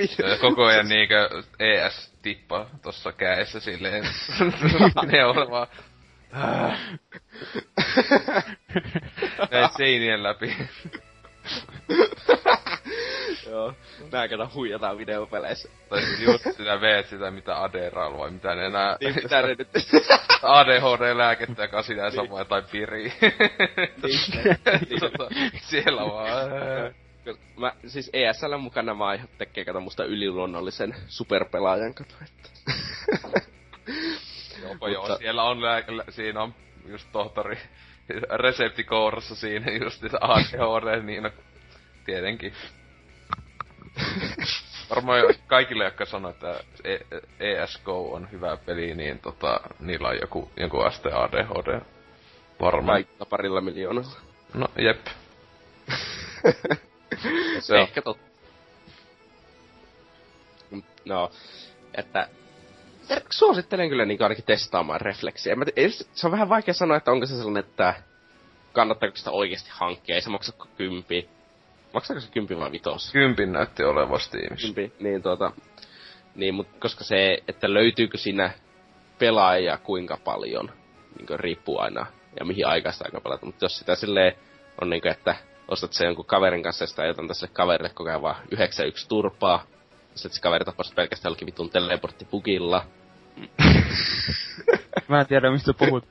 [0.03, 4.05] itse koko ajan niinkö ES tippa tossa käessä silleen.
[5.13, 5.67] ne on vaan...
[9.51, 10.57] Näin seinien läpi.
[13.51, 13.75] Joo,
[14.13, 15.69] nää kato huijataan videopeleissä.
[15.89, 18.97] Tai sit just sitä veet sitä mitä Adderall vai mitä ne enää...
[19.01, 19.69] Niin pitää ne nyt.
[20.43, 23.13] ADHD-lääkettä, joka sinä samaa tai piri.
[25.71, 26.29] Siellä vaan...
[27.57, 32.49] Mä, siis ESL mukana mä aihe tekee kato musta yliluonnollisen superpelaajan kato, että.
[34.63, 36.55] Joo, joo, siellä on lääke, lä- siinä on
[36.87, 37.59] just tohtori
[38.37, 41.31] reseptikourassa siinä just ADHD, niin no,
[42.05, 42.53] tietenkin.
[44.91, 46.99] Varmaan kaikille, jotka sanoo, että E-
[47.41, 51.81] ESK on hyvä peli, niin tota, niillä on joku, joku aste ADHD.
[52.61, 53.05] Varmaan.
[53.05, 54.21] Kaikilla parilla miljoonalla.
[54.55, 55.07] No, jep.
[57.61, 57.81] Se on.
[57.81, 58.29] Ehkä totta.
[61.05, 61.31] No,
[61.95, 62.29] että
[63.31, 65.57] suosittelen kyllä niin ainakin testaamaan refleksiä.
[65.57, 65.65] Mä
[66.13, 67.95] se on vähän vaikea sanoa, että onko se sellainen, että
[68.73, 70.15] kannattaako sitä oikeasti hankkia.
[70.15, 71.29] Ei se maksa kuin kympi.
[71.95, 73.13] Maksaako se kympi vai vitos?
[73.13, 74.67] Kympin näytti olevan Steamissa.
[74.67, 75.53] Kympi, niin tuota...
[76.35, 78.51] Niin, mut koska se, että löytyykö siinä
[79.19, 80.73] pelaajia kuinka paljon,
[81.19, 82.07] niin riippuu aina,
[82.41, 83.47] ja mihin aikaan sitä aika pelata.
[83.47, 84.33] Mutta jos sitä silleen
[84.81, 85.37] on niin että
[85.69, 88.59] ostat sen jonkun kaverin kanssa ja sitä ajetaan tässä kaverille koko ajan vaan 9-1
[89.09, 89.67] turpaa,
[90.13, 92.85] ja sit se kaveri tapas pelkästään jollakin vitun teleporttibugilla,
[95.09, 96.05] Mä en tiedä, mistä puhut.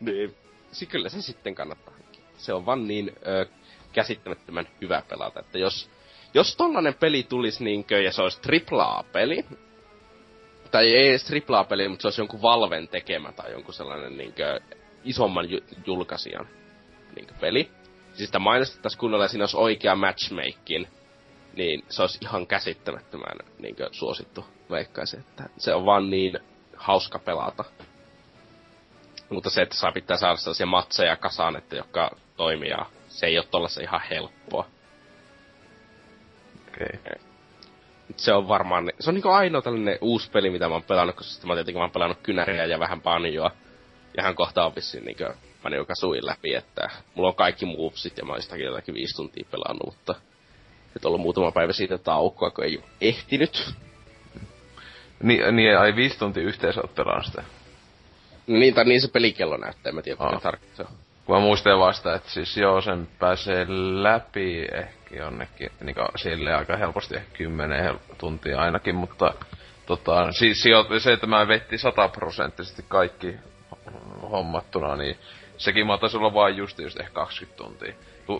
[0.00, 0.34] niin
[0.72, 1.94] si kyllä se sitten kannattaa.
[2.44, 3.46] Se on vaan niin ö,
[3.92, 5.90] käsittämättömän hyvä pelata, että jos,
[6.34, 8.40] jos tollanen peli tulisi niinkö, ja se olisi
[8.72, 9.44] AAA-peli,
[10.70, 14.60] tai ei edes AAA-peli, mutta se olisi jonkun Valven tekemä tai jonkun sellainen niinkö
[15.04, 16.48] isomman ju- julkaisijan
[17.16, 17.70] niinkö peli.
[18.14, 20.86] Siis sitä mainostettaisiin kunnolla ja siinä olisi oikea matchmaking,
[21.56, 26.38] niin se olisi ihan käsittämättömän niinkö suosittu, veikkaisin, että se on vaan niin
[26.76, 27.64] hauska pelata.
[29.30, 33.38] Mutta se, että saa pitää saada sellaisia matseja kasaan, että jotka toimii, ja se ei
[33.38, 34.66] ole tollasen ihan helppoa.
[36.68, 37.00] Okei.
[37.00, 37.18] Okay.
[38.16, 41.32] Se on varmaan, se on niinku ainoa tällainen uusi peli, mitä mä oon pelannut, koska
[41.32, 43.50] sitten mä tietenkin mä oon pelannut kynäriä ja vähän banjoa.
[44.16, 45.24] Ja hän kohta on vissiin niinku
[45.62, 49.46] Banjo Kazooin läpi, että mulla on kaikki movesit ja mä oon sitäkin jotakin viisi tuntia
[49.50, 50.14] pelannut, mutta
[50.94, 53.74] nyt on ollut muutama päivä siitä taukoa, kun ei ehtinyt.
[55.22, 57.42] Niin, niin ai viisi tuntia yhteensä oot pelannut sitä.
[58.46, 60.28] Niin, tai niin se pelikello näyttää, mä tiedä, Aa.
[60.28, 60.88] kuinka tarkkaan se on.
[61.26, 63.66] kun mä muistan vasta, että siis joo, sen pääsee
[64.02, 69.34] läpi ehkä jonnekin, niin sille aika helposti, ehkä kymmenen tuntia ainakin, mutta
[69.86, 70.62] tota, siis
[70.98, 73.34] se, että mä vetti sataprosenttisesti kaikki
[74.30, 75.16] hommattuna, niin
[75.58, 77.94] sekin mä taisi olla vain just, just ehkä 20 tuntia.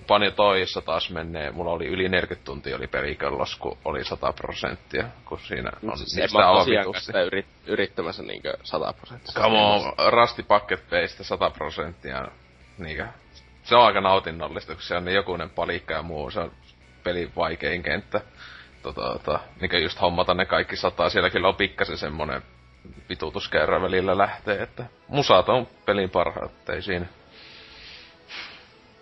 [0.06, 5.04] Pani toissa taas menee, mulla oli yli 40 tuntia oli perikellos, kun oli 100 prosenttia,
[5.24, 7.20] kun siinä on siis sitä alvitusta.
[7.20, 9.42] Yrit, yrittämässä niinkö 100 prosenttia.
[9.42, 10.84] Come on, Rasti Bucket
[11.20, 12.28] 100 prosenttia,
[12.78, 13.06] niinkö.
[13.62, 16.52] Se on aika nautinnollista, kun se on niin jokunen palikka ja muu, se on
[17.04, 18.20] pelin vaikein kenttä.
[18.82, 22.42] Tota, tota, niinkö just hommata ne kaikki sataa, siellä kyllä on pikkasen semmonen
[23.08, 27.06] vitutuskerran välillä lähtee, että musat on pelin parhaat, ei siinä.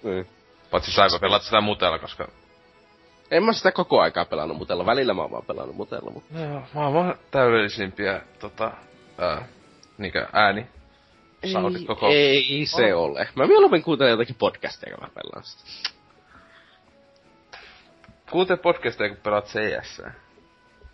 [0.02, 0.41] Niin.
[0.72, 2.28] Paitsi saipa pelat sitä mutella, koska...
[3.30, 6.38] En mä sitä koko aikaa pelannut mutella, välillä mä oon vaan pelannut mutella, mutta...
[6.38, 8.72] Joo, mä oon vaan täydellisimpiä, tota,
[9.18, 9.48] ää,
[9.98, 10.66] niinkö ääni
[11.42, 12.08] ei, koko...
[12.08, 13.04] Ei se oh.
[13.04, 13.28] ole.
[13.34, 15.90] Mä mieluummin kuuntelen jotakin podcasteja, kun mä pelaan sitä.
[18.30, 20.02] Kuuntele podcasteja, kun pelaat CS.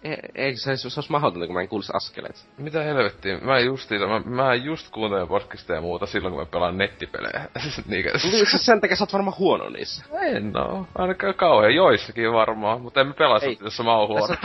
[0.03, 2.49] E, eikö se, se olisi mahdotonta, kun mä en kuulisi askeleet?
[2.59, 3.39] Mitä helvettiä?
[3.39, 7.45] Mä just, mä, mä just kuuntelen podcastia ja muuta silloin, kun mä pelaan nettipelejä.
[7.89, 8.13] Niinkö?
[8.23, 10.05] Niin, siis sen takia sä oot varmaan huono niissä.
[10.21, 10.87] En oo.
[10.95, 14.37] Ainakaan kauhean joissakin varmaan, mutta emme pelaa sitä, jos mä oon huono.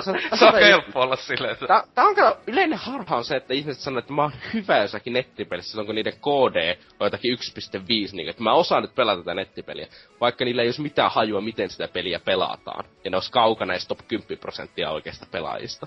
[0.38, 1.66] Se on helppo olla silleen, että...
[1.66, 4.78] Tää, tää on kyllä yleinen harha on se, että ihmiset sanoo, että mä oon hyvä
[4.78, 9.20] jossakin nettipelissä silloin, kun niiden KD on jotakin 1.5, niin että mä osaan nyt pelata
[9.20, 9.86] tätä nettipeliä.
[10.20, 12.84] Vaikka niillä ei olisi mitään hajua, miten sitä peliä pelataan.
[13.04, 15.86] Ja ne olisi kaukana edes top 10 prosenttia oikeasta pelaajista.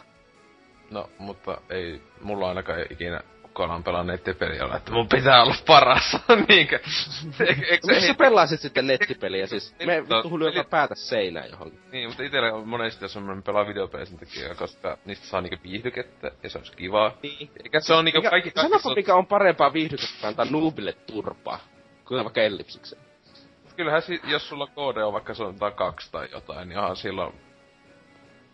[0.91, 6.17] No, mutta ei mulla ainakaan ikinä kukaan on pelannut nettipeliä, että mun pitää olla paras,
[6.49, 6.79] niinkö?
[7.39, 8.15] Eikö se,
[8.47, 11.79] sä sitten nettipeliä, siis niin, me no, vittu joka päätä seinään johonkin.
[11.91, 15.57] Niin, mutta itelle on monesti, jos on pelaa videopelejä sen takia, koska niistä saa niinku
[15.63, 17.17] viihdykettä, ja se olisi kivaa.
[17.23, 17.49] Niin.
[17.63, 18.51] Eikä se on niinku mikä, kaikki...
[18.55, 21.59] Sanoppa, mikä on parempaa viihdykettä antaa noobille turpaa,
[22.07, 22.99] kuin vaikka ellipsiksen.
[23.75, 27.44] Kyllähän si- jos sulla KD on vaikka se on kaksi tai jotain, niin ihan silloin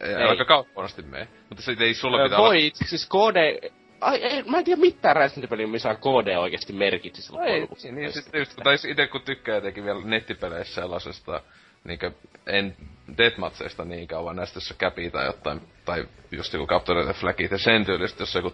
[0.02, 0.24] ei, ei.
[0.24, 1.28] aika kauppasti mene.
[1.50, 2.72] Mutta se ei sulla pitää Voi, olla...
[2.86, 3.70] siis KD...
[4.02, 8.14] Ai, ei, mä en tiedä mitään räiskintäpeliä, missä KD oikeesti merkitsi silloin Ei, niin, niin
[8.14, 11.42] sitten just, tai itse kun tykkää jotenkin vielä nettipeleissä sellaisesta,
[11.84, 12.12] niinkö,
[12.48, 12.76] en
[13.18, 17.58] deathmatseista niin kauan näistä, jossa käpi tai jotain, tai just joku Capture the Flagit ja
[17.58, 18.54] sen tyylistä, jos joku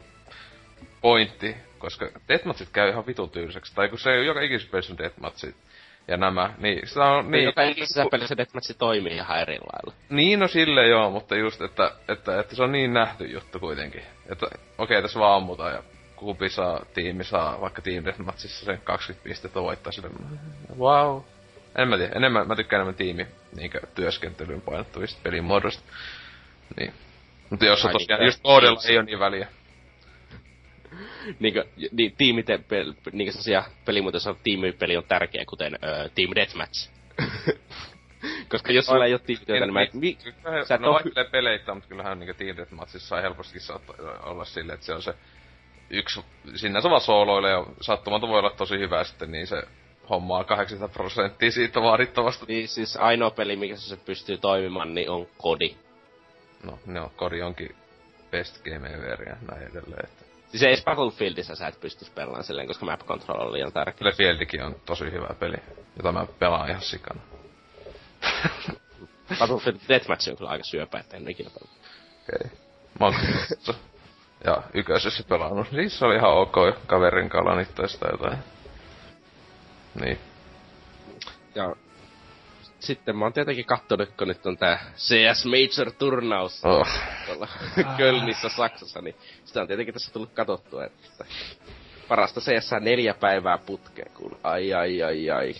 [1.01, 5.55] pointti, koska deathmatsit käy ihan vitun tyyliseksi, tai kun se joka ikisessä pelissä on deathmatsit,
[6.07, 7.31] ja nämä, niin se on...
[7.31, 10.01] Niin, joka ikisessä pelissä Deathmatch toimii ihan eri lailla.
[10.09, 14.01] Niin, no sille joo, mutta just, että, että, että se on niin nähty juttu kuitenkin.
[14.31, 15.83] Että okei, okay, tässä vaan ammutaan ja
[16.15, 20.09] kumpi saa, tiimi saa, vaikka Team Deathmatchissa sen 20 pistettä voittaa sille.
[20.79, 21.21] Wow.
[21.75, 25.83] En mä tiedä, enemmän, mä tykkään enemmän tiimi niinkö työskentelyyn painottuvista pelin muodosta.
[26.79, 26.93] Niin.
[27.49, 29.47] Mutta jos on tosiaan, just koodilla ei ole niin väliä
[31.39, 36.89] niinkö, niin, tiimite, pel, niinkö sellaisia pelimuotoja, tiimipeli on tärkeä, kuten ö, Team Deathmatch.
[38.51, 40.57] Koska jos sulla ei ole tiimityötä, niin, niin mä...
[40.57, 44.45] Mi, sä et no vaihtelee peleitä, mutta kyllähän niinku Team Deathmatchissa sai helposti saattaa olla
[44.45, 45.13] silleen, että se on se
[45.89, 49.63] yksi, sinänsä vaan sooloille ja sattumalta voi olla tosi hyvä sitten, niin se
[50.09, 52.45] hommaa 80 prosenttia siitä vaadittavasta.
[52.47, 55.75] Niin siis ainoa peli, mikä se pystyy toimimaan, niin on kodi.
[56.63, 57.75] No, no kodi onkin
[58.31, 60.05] best game ever ja näin edelleen.
[60.05, 63.93] Että Siis ei Battlefieldissä sä et pysty pelaamaan silleen, koska map control on liian tärkeä.
[63.93, 65.57] Battlefieldikin on tosi hyvä peli,
[65.97, 67.21] jota mä pelaan ihan sikana.
[69.39, 71.73] Battlefield Deathmatch on kyllä aika syöpä, että en ikinä pelaa.
[72.23, 72.47] Okei.
[72.47, 72.57] Okay.
[72.99, 73.15] Mä oon
[74.43, 75.67] ja yköisessä pelannut.
[75.87, 76.55] Se oli ihan ok
[76.87, 78.37] kaverin kalanittoista jotain.
[80.01, 80.19] Niin.
[81.55, 81.75] Ja
[82.87, 86.87] sitten mä oon tietenkin kattonut, kun nyt on tää CS Major turnaus oh.
[87.25, 87.47] tuolla
[87.97, 91.25] Kölnissä Saksassa, niin sitä on tietenkin tässä tullut katottua, että
[92.07, 95.55] parasta CS neljä päivää putkeen, kun ai ai ai ai.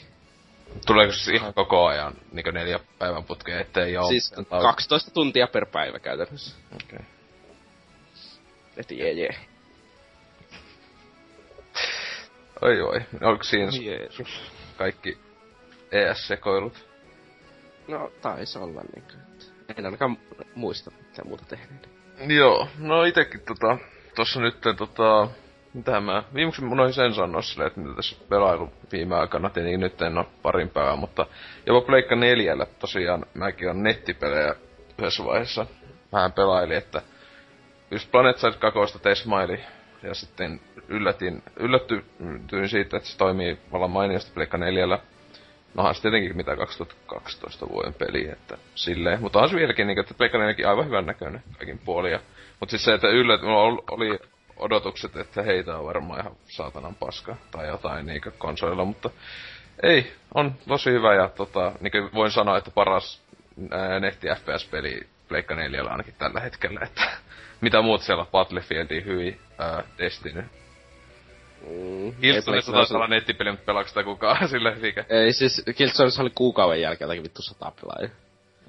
[0.86, 4.08] Tuleeko se ihan koko ajan niin neljä päivän putkeen, ettei ole?
[4.08, 6.56] Siis 12 tuntia per päivä käytännössä.
[6.76, 6.96] Okei.
[6.96, 7.06] Okay.
[8.78, 9.36] Et jee jee.
[12.62, 14.52] Oi oi, onko siinä Jeesus.
[14.78, 15.18] kaikki
[15.92, 16.87] ES-sekoilut?
[17.88, 19.14] No, taisi olla niinkö.
[19.78, 20.18] En ainakaan
[20.56, 21.90] muista mitä muuta tehneet.
[22.28, 23.78] Joo, no itekin tota,
[24.16, 25.28] tossa nyt tota,
[25.74, 29.80] mitä mä, viimeksi mun noin sen sanoa silleen, että mitä tässä pelailu viime aikana, tietenkin
[29.80, 31.26] nyt en oo parin päivää, mutta
[31.66, 34.56] jopa Pleikka neljällä tosiaan mäkin on nettipelejä
[35.00, 35.66] yhdessä vaiheessa
[36.12, 37.02] vähän pelaili, että
[37.92, 39.60] just Planet Side 2 Tesmaili
[40.04, 45.00] ja sitten yllätin, yllättyin siitä, että se toimii vallan mainiosti Pleikka neljällä
[45.74, 49.22] No se tietenkin mitä 2012 vuoden peli, että silleen.
[49.22, 50.38] Mutta on se vieläkin, niin, että Pleikka
[50.70, 52.20] aivan hyvän näköinen kaikin puolin.
[52.60, 54.20] Mutta siis se, että yllät, mulla oli
[54.58, 59.10] odotukset, että heitä on varmaan ihan saatanan paska tai jotain niinkö konsolilla, mutta
[59.84, 63.22] ei, on tosi hyvä ja tota, niinkö voin sanoa, että paras
[63.72, 67.02] ää, netti FPS-peli Pleikka 4 ainakin tällä hetkellä, että
[67.62, 70.46] mitä muut siellä Battlefieldin hyvin, ää, Destiny.
[71.62, 75.06] Mm, Killzoneissa taisi olla nettipeli, mutta pelaako sitä kukaan sille eikä?
[75.10, 78.10] Ei siis, Killzoneissa oli kuukauden jälkeen jotakin vittu sata pelaajia.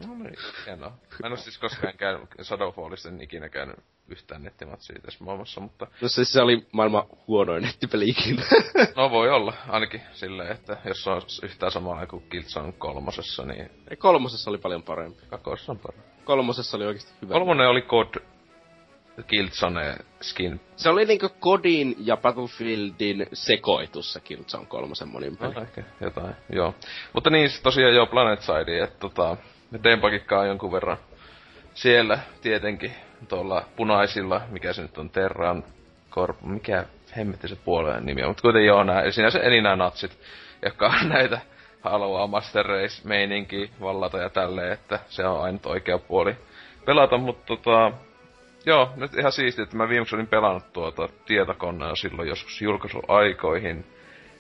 [0.07, 0.91] No niin, hienoa.
[0.91, 3.77] Mä en oo siis koskaan käynyt, Shadowfallista en ikinä käynyt
[4.09, 5.87] yhtään nettimatsia tässä maailmassa, mutta...
[6.01, 8.43] No siis se oli maailman huonoin nettipeli ikinä.
[8.97, 13.71] no voi olla, ainakin silleen, että jos on yhtään samaa kuin Killzone kolmosessa, niin...
[13.91, 15.23] Ei, kolmosessa oli paljon parempi.
[15.31, 16.09] Kakosessa on parempi.
[16.25, 17.33] Kolmosessa oli oikeesti hyvä.
[17.33, 18.15] Kolmonen oli COD
[19.27, 20.61] Killzone skin.
[20.77, 25.55] Se oli niinku Kodin ja Battlefieldin sekoitus se Killzone kolmosen monin peli.
[25.55, 26.75] No, ehkä jotain, joo.
[27.13, 29.37] Mutta niin, tosiaan joo Planet Side, että tota,
[29.85, 30.97] Dempakikkaa jonkun verran
[31.75, 32.93] siellä tietenkin
[33.29, 35.65] tuolla punaisilla, mikä se nyt on, Terran,
[36.11, 36.85] Corp, mikä
[37.17, 40.19] hemmetti se puolueen nimi on, mutta kuitenkin joo, nää, siinä se eli nämä natsit,
[40.63, 41.41] jotka näitä
[41.81, 46.37] haluaa Master Race-meininki vallata ja tälleen, että se on ainut oikea puoli
[46.85, 47.93] pelata, mutta tota,
[48.67, 53.87] joo, nyt ihan siistiä, että mä viimeksi olin pelannut tuota tietokonea silloin joskus julkaisuaikoihin.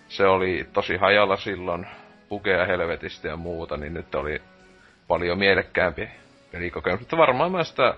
[0.08, 1.86] Se oli tosi hajalla silloin,
[2.28, 4.42] pukeja helvetistä ja muuta, niin nyt oli
[5.08, 6.08] paljon mielekkäämpi
[6.52, 7.00] pelikokemus.
[7.00, 7.94] Mutta varmaan mä sitä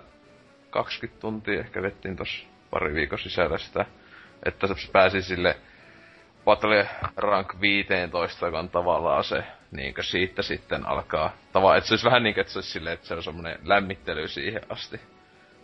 [0.71, 3.87] 20 tuntia ehkä vettiin tossa pari viikon sisällä sitä,
[4.47, 5.57] että se pääsi sille
[6.45, 12.07] Battle Rank 15, joka on tavallaan se, niin siitä sitten alkaa, tavallaan, että se olisi
[12.07, 15.01] vähän niin kuin, että se olisi silleen, että se on semmoinen lämmittely siihen asti.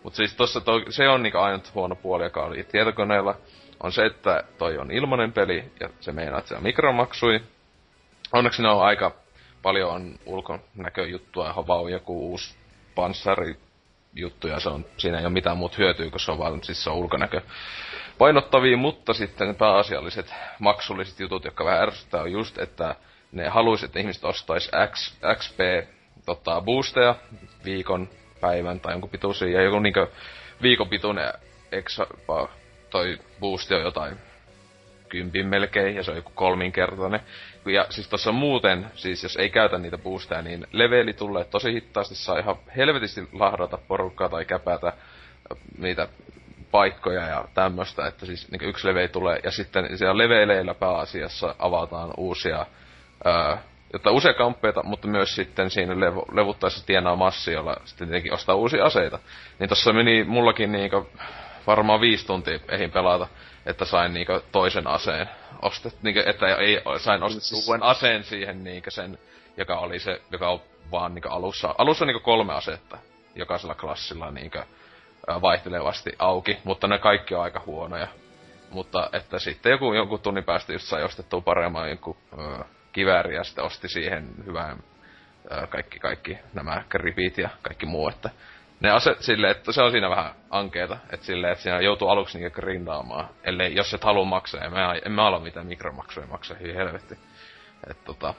[0.07, 3.35] Mutta siis tossa toi, se on niinku ainut huono puoli, joka oli tietokoneella,
[3.83, 7.39] on se, että toi on ilmanen peli, ja se meinaa, että on mikromaksui.
[8.33, 9.11] Onneksi ne on aika
[9.61, 12.55] paljon on ulkonäköjuttua, havau joku uusi
[12.95, 13.57] panssari
[14.13, 16.83] juttu, ja se on, siinä ei ole mitään muuta hyötyä, kun se on vaan, siis
[16.83, 17.41] se on ulkonäkö
[18.17, 22.95] painottavia, mutta sitten pääasialliset maksulliset jutut, jotka vähän ärsyttää, on just, että
[23.31, 25.59] ne haluaisi, että ihmiset ostaisi X, XP
[26.25, 27.15] tota, boosteja
[27.65, 28.09] viikon,
[28.41, 30.07] päivän tai jonkun pituisia, ja joku niinkö
[30.61, 31.33] viikon pituinen
[31.71, 32.07] exa,
[32.89, 34.17] toi boosti on jotain
[35.09, 37.19] kympin melkein, ja se on joku kolminkertainen.
[37.65, 42.15] Ja siis tossa muuten, siis jos ei käytä niitä boosteja, niin leveli tulee tosi hitaasti,
[42.15, 44.93] saa ihan helvetisti lahdata porukkaa tai käpätä
[45.77, 46.07] niitä
[46.71, 52.13] paikkoja ja tämmöstä, että siis niin yksi leveli tulee, ja sitten siellä leveleillä pääasiassa avataan
[52.17, 52.65] uusia
[53.25, 53.61] ää,
[53.93, 58.55] jotta usea kamppeita, mutta myös sitten siinä lev- levuttaessa tienaa massi, jolla sitten tietenkin ostaa
[58.55, 59.19] uusia aseita.
[59.59, 61.09] Niin tossa meni mullakin niinku
[61.67, 63.27] varmaan viisi tuntia ehin pelata,
[63.65, 65.29] että sain niinku toisen aseen
[65.61, 67.67] ostet, niinku, että ei, sain ostettua siis...
[67.67, 69.17] uuden aseen siihen niinku sen,
[69.57, 72.97] joka oli se, joka on vaan niinku alussa, alussa niinku kolme asetta
[73.35, 74.59] jokaisella klassilla niinku
[75.41, 78.07] vaihtelevasti auki, mutta ne kaikki on aika huonoja.
[78.71, 82.63] Mutta että sitten joku, jonkun tunnin päästä just sai ostettua paremman jonkun öö,
[82.97, 84.77] kivääri ja sitten osti siihen hyvään
[85.69, 88.29] kaikki, kaikki nämä gripit ja kaikki muu, että
[88.79, 92.37] ne aset silleen, että se on siinä vähän ankeeta, että silleen, että siinä joutuu aluksi
[92.39, 96.57] niinkö grindaamaan, ellei, jos et halua maksaa, en mä, en mä ala mitään mikromaksuja maksaa,
[96.57, 97.15] hyvin helvetti.
[97.89, 98.33] Että tota,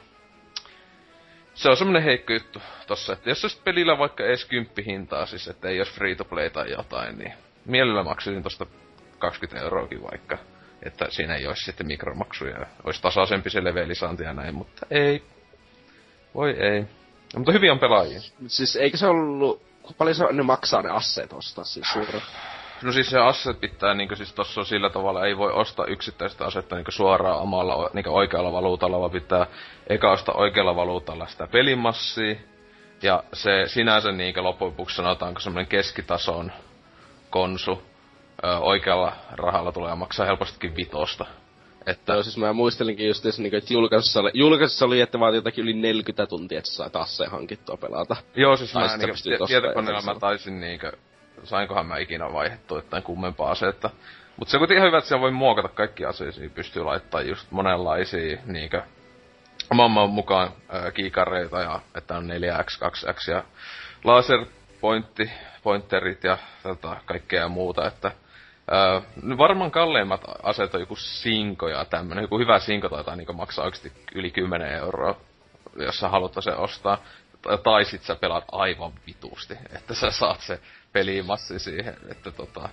[1.54, 5.48] se on semmonen heikko juttu tossa, että jos olisi pelillä vaikka edes kymppi hintaa, siis
[5.48, 7.32] että ei olisi free to play tai jotain, niin
[7.64, 8.66] mielellä maksaisin tosta
[9.18, 10.38] 20 euroakin vaikka
[10.82, 12.66] että siinä ei olisi sitten mikromaksuja.
[12.84, 15.22] Olisi tasaisempi se levelisaanti ja näin, mutta ei.
[16.34, 16.80] Voi ei.
[16.80, 18.20] No, mutta hyvin on pelaajia.
[18.46, 19.68] Siis eikö se ollut...
[19.98, 22.22] Paljon se, ne maksaa ne asseet ostaa siis suoraan?
[22.82, 26.44] No siis se asset pitää niinku siis tossa on sillä tavalla, ei voi ostaa yksittäistä
[26.44, 29.46] asetta niinku suoraan omalla niinku oikealla valuutalla, vaan pitää
[29.86, 32.36] eka ostaa oikealla valuutalla sitä pelimassia.
[33.02, 36.52] Ja se sinänsä niinku loppujen lopuksi sanotaanko semmonen keskitason
[37.30, 37.82] konsu,
[38.44, 41.26] ö, oikealla rahalla tulee maksaa helpostikin vitosta.
[41.86, 42.12] Että...
[42.12, 45.62] Joo, siis mä muistelinkin just, että, niinku, että julkaisussa oli, julkaisussa oli, että vaan jotakin
[45.62, 48.16] yli 40 tuntia, että sai taas se hankittua pelata.
[48.36, 50.86] Joo, siis mä niinku, tietokoneella mä taisin niinku,
[51.44, 53.90] sainkohan mä ikinä vaihdettua jotain kummempaa asetta.
[54.36, 58.38] Mutta se on kuitenkin hyvä, että siellä voi muokata kaikki aseisiin, pystyy laittaa just monenlaisia
[58.46, 58.82] niinkö
[59.70, 63.44] oman mukaan äh, kiikareita ja että on 4x, 2x ja
[64.04, 65.30] laserpointti,
[65.62, 68.12] pointerit ja tätä kaikkea muuta, että
[68.72, 69.00] Öö,
[69.38, 72.22] varmaan kalleimmat aseet on joku sinko ja tämmönen.
[72.22, 75.16] Joku hyvä sinko taitaa niinku maksaa oikeesti yli 10 euroa,
[75.76, 76.98] jos sä haluat se ostaa.
[77.62, 80.60] Tai sit sä pelaat aivan vitusti, että sä saat se
[80.92, 82.68] pelimassi siihen, että tota...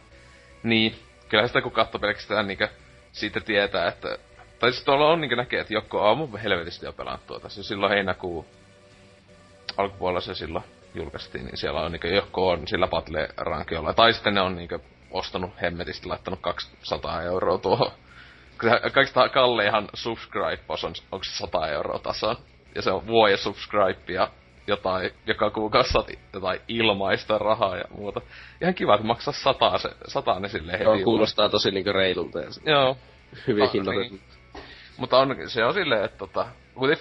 [0.64, 0.96] Niin,
[1.30, 2.68] kyllä sitä kun katsoo pelkästään niinku
[3.12, 4.18] siitä tietää, että...
[4.60, 7.50] Tai siis tuolla on niinku näkee, että joku aamu helvetisti jo pelannut tuota.
[7.50, 8.46] Se silloin heinäkuu
[9.78, 10.66] alkupuolella se silloin
[10.96, 13.94] julkaistiin, niin siellä on niinku joku on sillä battle rankiolla.
[13.94, 14.82] Tai sitten ne on niinku
[15.12, 17.92] ostanut hemmetistä, laittanut 200 euroa tuohon.
[18.94, 22.38] Kaikista kalleihan subscribe on, onko se 100 euroa tasan.
[22.76, 24.32] Ja se on vuoden subscribe ja
[24.68, 28.22] jotain, joka kuukausi saati jotain ilmaista rahaa ja muuta.
[28.62, 30.84] Ihan kiva, että maksaa sataa, se, sataa ne silleen heti.
[30.84, 32.98] Joo, kuulostaa tosi niinku reilulta ja Joo.
[33.48, 34.16] Hyvin ah, hinnoitettu.
[34.16, 34.64] Niin.
[34.98, 36.48] Mutta on, se on silleen, että tota,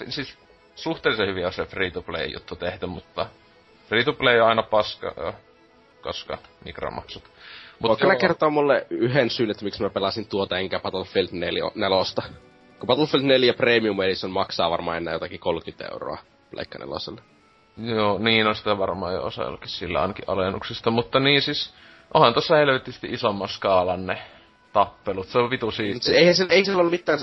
[0.09, 0.39] siis
[0.75, 3.27] suhteellisen hyvin on se free-to-play juttu tehty, mutta
[3.89, 5.35] free-to-play on aina paska,
[6.03, 7.34] koska mikromaksut.
[7.81, 8.19] Mut Voitko joo...
[8.19, 11.99] kertoa mulle yhden syyn, että miksi mä pelasin tuota enkä Battlefield 4, 4.
[12.79, 16.19] Kun Battlefield 4 Premium Edition maksaa varmaan enää jotakin 30 euroa
[16.51, 17.23] Pleikka 4.
[17.77, 21.75] Joo, niin on sitä varmaan jo osa jollakin sillä ainakin alennuksista, mutta niin siis,
[22.15, 24.19] onhan tossa helvetisti isomman skaalan ne
[24.73, 26.19] tappelut, se on vitu siistiä.
[26.19, 27.19] Eihän se, ei se ole mitään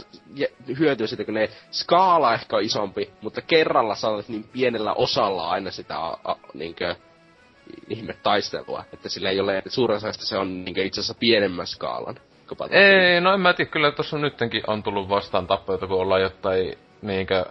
[0.79, 5.71] hyötyä siitä, kun ne skaala ehkä on isompi, mutta kerralla saatat niin pienellä osalla aina
[5.71, 6.95] sitä a, a, niinkö,
[7.89, 8.83] ihme taistelua.
[8.93, 12.15] Että sillä ei ole, suurin osa se on niinkö itse asiassa pienemmän skaalan.
[12.71, 16.77] Ei, no en mä tiedä, kyllä tuossa nyttenkin on tullut vastaan tappeluita, kun ollaan jotain
[17.01, 17.45] niinkö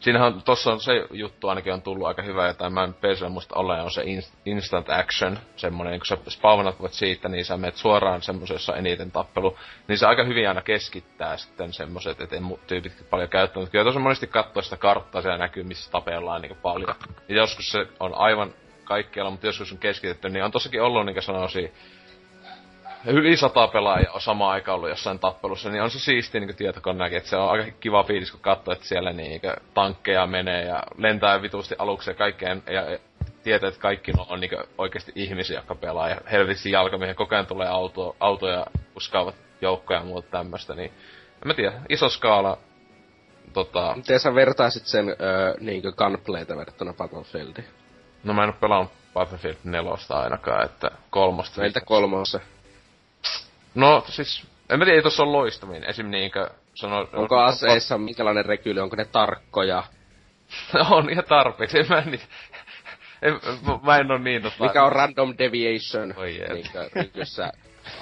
[0.00, 3.54] siinähän tossa on se juttu ainakin on tullut aika hyvä, että mä en PC musta
[3.54, 4.04] ole, on se
[4.44, 9.10] instant action, semmonen, niin kun sä spawnat siitä, niin sä menet suoraan semmoisen, jossa eniten
[9.10, 9.58] tappelu,
[9.88, 13.70] niin se aika hyvin aina keskittää sitten semmoiset, että ei tyypit paljon käyttänyt.
[13.70, 16.94] Kyllä tosi monesti katsoo sitä karttaa, siellä näkyy, missä tapellaan niin paljon.
[17.28, 18.54] Ja joskus se on aivan
[18.86, 21.72] kaikkialla, mutta joskus on keskitetty, niin on tossakin ollut, niin kuin sanoisin,
[23.06, 27.18] yli sata pelaajaa on samaan aikaan ollut jossain tappelussa, niin on se siisti niin tietokoneakin,
[27.18, 29.40] että se on aika kiva fiilis, kun katsoo, että siellä niin
[29.74, 32.98] tankkeja menee ja lentää vitusti aluksi ja kaikkeen, ja
[33.42, 37.46] tietää, että kaikki on, on niin oikeasti ihmisiä, jotka pelaa, ja helvetisti jalkamiehen koko ajan
[37.46, 38.66] tulee auto, autoja,
[38.96, 40.90] uskaavat joukkoja ja muuta tämmöistä, niin
[41.34, 42.58] en mä tiedä, iso skaala,
[43.52, 43.92] tota...
[43.96, 47.66] Miten sä vertaisit sen öö, niinkö gunplaytä verrattuna Battlefieldiin?
[48.26, 51.60] No mä en oo pelannut Battlefield 4 ainakaan, että kolmosta.
[51.60, 52.40] Meiltä kolmosta.
[53.74, 55.90] No siis, en mä tiedä, ei tossa on loistaminen.
[55.90, 56.10] Esim.
[56.10, 57.08] niinkö sano...
[57.12, 59.84] Onko aseissa on, minkälainen rekyli, onko ne tarkkoja?
[60.90, 62.20] on ihan tarpeeksi, en mä niin...
[63.22, 63.40] En,
[63.82, 64.64] mä, en oo niin tota...
[64.64, 66.14] Mikä on random deviation,
[66.52, 67.52] niinkö, niinkö sä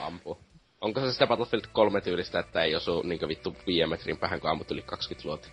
[0.01, 0.39] ampu?
[0.81, 4.51] Onko se sitä Battlefield 3 tyylistä, että ei osu niinkö vittu 5 metrin päähän, kun
[4.51, 5.53] ammut yli 20 luotia?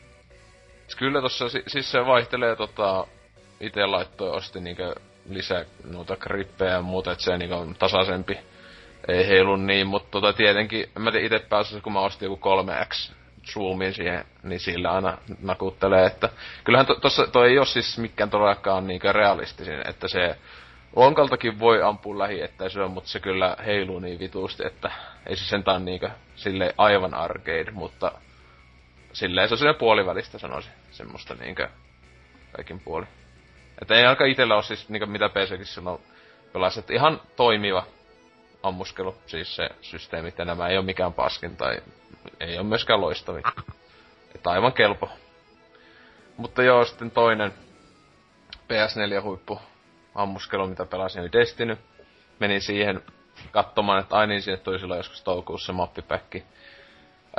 [0.97, 3.07] Kyllä tossa, siis se vaihtelee tota...
[3.62, 4.95] Ite laittoi osti niinkö
[5.30, 8.38] lisää noita grippejä ja muuta, että se niinkö on tasaisempi
[9.07, 12.49] ei heilu niin, mutta tota tietenkin, en mä tiedä ite päässä, kun mä ostin joku
[12.49, 13.12] 3X
[13.53, 16.30] zoomin siihen, niin sillä aina nakuttelee, että
[16.64, 20.36] kyllähän to, tossa, toi ei ole siis mikään todellakaan niinkö realistisin, että se
[20.95, 24.91] lonkaltakin voi ampua lähiettäisyä, mutta se kyllä heiluu niin vitusti, että
[25.26, 28.12] ei se sentään niinkö sille aivan arcade, mutta
[29.14, 31.70] silleen se on sinne puolivälistä sanoisin, semmoista niinkö
[32.51, 33.05] kaikin puoli.
[33.82, 36.02] Että ei aika itellä ole siis niinkö mitä PCkin silloin
[36.54, 37.84] pelasi, että ihan toimiva
[38.64, 41.82] ammuskelu, siis se systeemi, ja nämä ei ole mikään paskin tai
[42.40, 43.42] ei ole myöskään loistavi.
[44.36, 45.10] Että aivan kelpo.
[46.38, 47.54] Mutta joo, sitten toinen
[48.54, 49.60] PS4-huippu
[50.16, 51.78] ammuskelu, mitä pelasin, oli Destiny.
[52.40, 53.02] Menin siihen
[53.52, 56.44] katsomaan, että aina niin sinne tuli silloin joskus toukokuussa mappipäkki.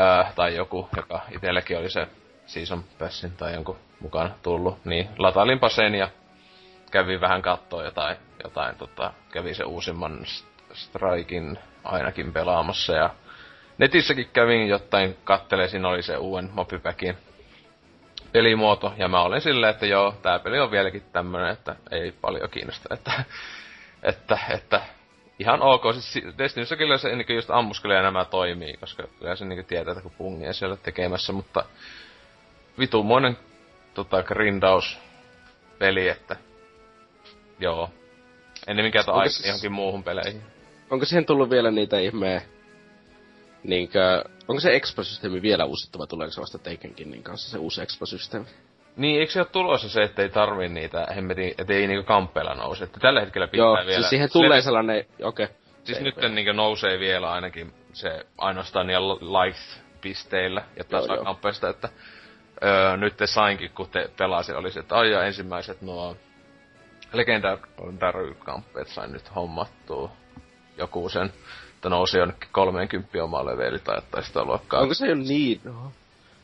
[0.01, 2.07] Öö, tai joku, joka itselläkin oli se
[2.47, 4.85] Season Passin tai jonkun mukaan tullut.
[4.85, 6.09] Niin latailinpa sen ja
[6.93, 10.21] kävin vähän kattoa jotain, jotain tota, kävi se uusimman
[10.73, 13.11] Strikin ainakin pelaamassa ja
[13.79, 17.17] netissäkin kävin jotain kattelee, siinä oli se uuden Mobipäkin
[18.33, 22.51] pelimuoto, ja mä olen silleen, että joo, tää peli on vieläkin tämmönen, että ei paljon
[22.51, 23.25] kiinnosta, että,
[24.03, 24.81] että, että
[25.39, 25.83] ihan ok.
[25.95, 30.03] Siis Destinyssä kyllä se niin just ammuskelee nämä toimii, koska kyllä se niin tietää, että
[30.03, 31.65] kun pungia siellä tekemässä, mutta
[32.79, 33.39] vitumoinen
[33.95, 34.99] tota, grindaus
[35.79, 36.37] peli, että
[37.63, 37.91] joo.
[38.67, 39.47] Ennen mikä aikaa siis...
[39.47, 40.43] johonkin muuhun peleihin
[40.93, 42.43] onko siihen tullut vielä niitä ihmeen...
[43.65, 48.47] Niinkö, onko se expo-systeemi vielä uusittava, tuleeko se vasta Takenkin niin kanssa se uusi expo-systeemi?
[48.97, 52.55] Niin, eikö se ole tulossa se, että ei tarvii niitä hemmetin, että ei niinku kamppeilla
[52.55, 53.93] nouse, että tällä hetkellä pitää Joo, vielä...
[53.93, 54.63] siis siihen tulee Sille...
[54.63, 55.45] sellainen, okei.
[55.45, 55.57] Okay.
[55.85, 61.89] Siis nyt niinku nousee vielä ainakin se ainoastaan niillä life-pisteillä, ja taas kamppeista, että
[62.65, 66.17] öö, nyt te sainkin, kun te pelasi, olisi, että aijaa ensimmäiset nuo
[67.13, 70.13] Legendary-kamppeet sain nyt hommattua
[70.79, 71.33] joku sen,
[71.75, 74.81] että nousi jonnekin 30 omaa leveli tai jotain sitä luokkaa.
[74.81, 75.61] Onko se jo niin?
[75.65, 75.93] No.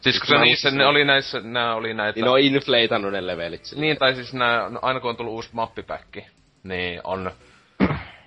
[0.00, 2.16] Siis kun se niissä, ne oli näissä, nää oli näitä...
[2.16, 3.64] Niin ne on inflatannut ne levelit.
[3.64, 3.80] Sille.
[3.80, 6.26] Niin, tai siis nää, no, aina kun on tullut uusi mappipäkki,
[6.62, 7.30] niin on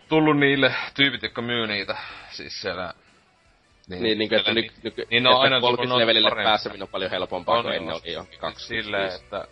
[0.10, 1.98] tullut niille tyypit, jotka myy niitä,
[2.30, 2.94] siis siellä...
[3.90, 7.58] Niin, niin, niin että, niin, nyky, niin, no, aina 30 levelille pääseminen on paljon helpompaa
[7.58, 9.48] on, kuin ennen oli jo 2 Silleen, että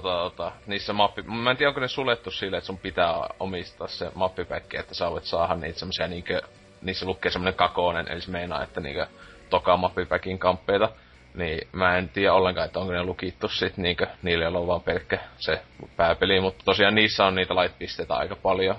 [0.00, 1.22] tota, tota, niissä mappi...
[1.22, 5.10] Mä en tiedä, onko ne suljettu silleen, että sun pitää omistaa se mappipäkki, että sä
[5.10, 6.42] voit saada niitä semmosia niinkö
[6.82, 9.06] niissä lukee semmonen kakonen, eli se meinaa, että niinkö
[9.50, 10.88] toka mappipäkin kamppeita.
[11.34, 15.18] Niin mä en tiedä ollenkaan, että onko ne lukittu sit niinkö, niille on vaan pelkkä
[15.36, 15.62] se
[15.96, 18.76] pääpeli, mutta tosiaan niissä on niitä light-pisteitä aika paljon.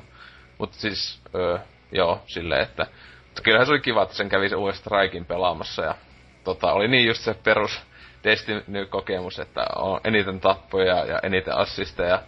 [0.58, 1.58] Mutta siis, öö,
[1.92, 2.88] joo, silleen, että
[3.26, 5.96] mutta kyllähän se oli kiva, että sen kävi se uudestaan Strikein pelaamassa ja
[6.44, 7.82] tota, oli niin just se perus
[8.26, 12.22] Destiny-kokemus, että on eniten tappoja ja eniten assisteja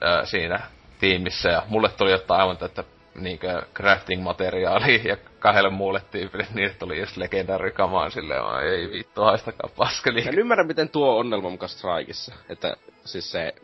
[0.00, 0.60] ää, siinä
[1.00, 2.84] tiimissä ja mulle tuli jotain aivan tätä
[3.14, 10.28] niinkö crafting-materiaalia ja kahdelle muulle tyypille niin tuli just legendarikamaan silleen, ei vittu, haistakaa paskeli.
[10.28, 12.34] En ymmärrä, miten tuo onnelma mukaan Strikeissa.
[12.48, 13.54] Että siis se,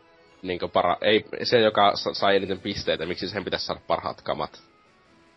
[0.43, 4.63] niinkö para, ei, se joka sai eniten pisteitä, miksi sen pitäisi saada parhaat kamat.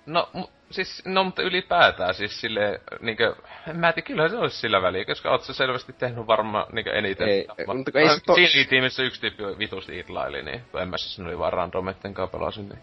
[0.06, 3.36] No, mu- siis, no mutta ylipäätään siis sille niinkö,
[3.68, 6.94] en mä tiedä, kyllä se olisi sillä väliä, koska oot sä selvästi tehnyt varmaan niinkö
[6.94, 7.30] eniten.
[7.30, 10.90] Ei, Ma- mutta ei se to- Siinä tiimissä yksi tyyppi vitusti itlaili, niin kun en
[10.90, 12.80] mä siis, ne oli vaan randometten kanssa pelasin, niin.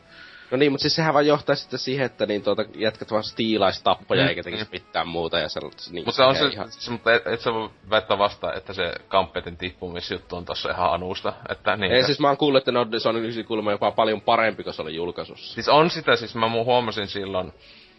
[0.50, 3.84] No niin, mutta siis sehän vaan johtaa sitten siihen, että niin tuota, jätkät vaan stiilaisi
[3.84, 4.70] tappoja Mm, eikä tekisi mm.
[4.72, 5.82] mitään muuta ja sellaista.
[5.92, 8.72] Niin Mutta se on se, ihan- se mutta et, et sä voi väittää vastaan, että
[8.72, 11.32] se kampetin tippumisjuttu on tossa ihan anusta.
[11.48, 14.20] Että niin, Ei siis mä oon kuullut, että ne on, se nykyisin kuulemma jopa paljon
[14.20, 15.54] parempi kuin se oli julkaisussa.
[15.54, 17.52] Siis on sitä, siis mä huomasin silloin,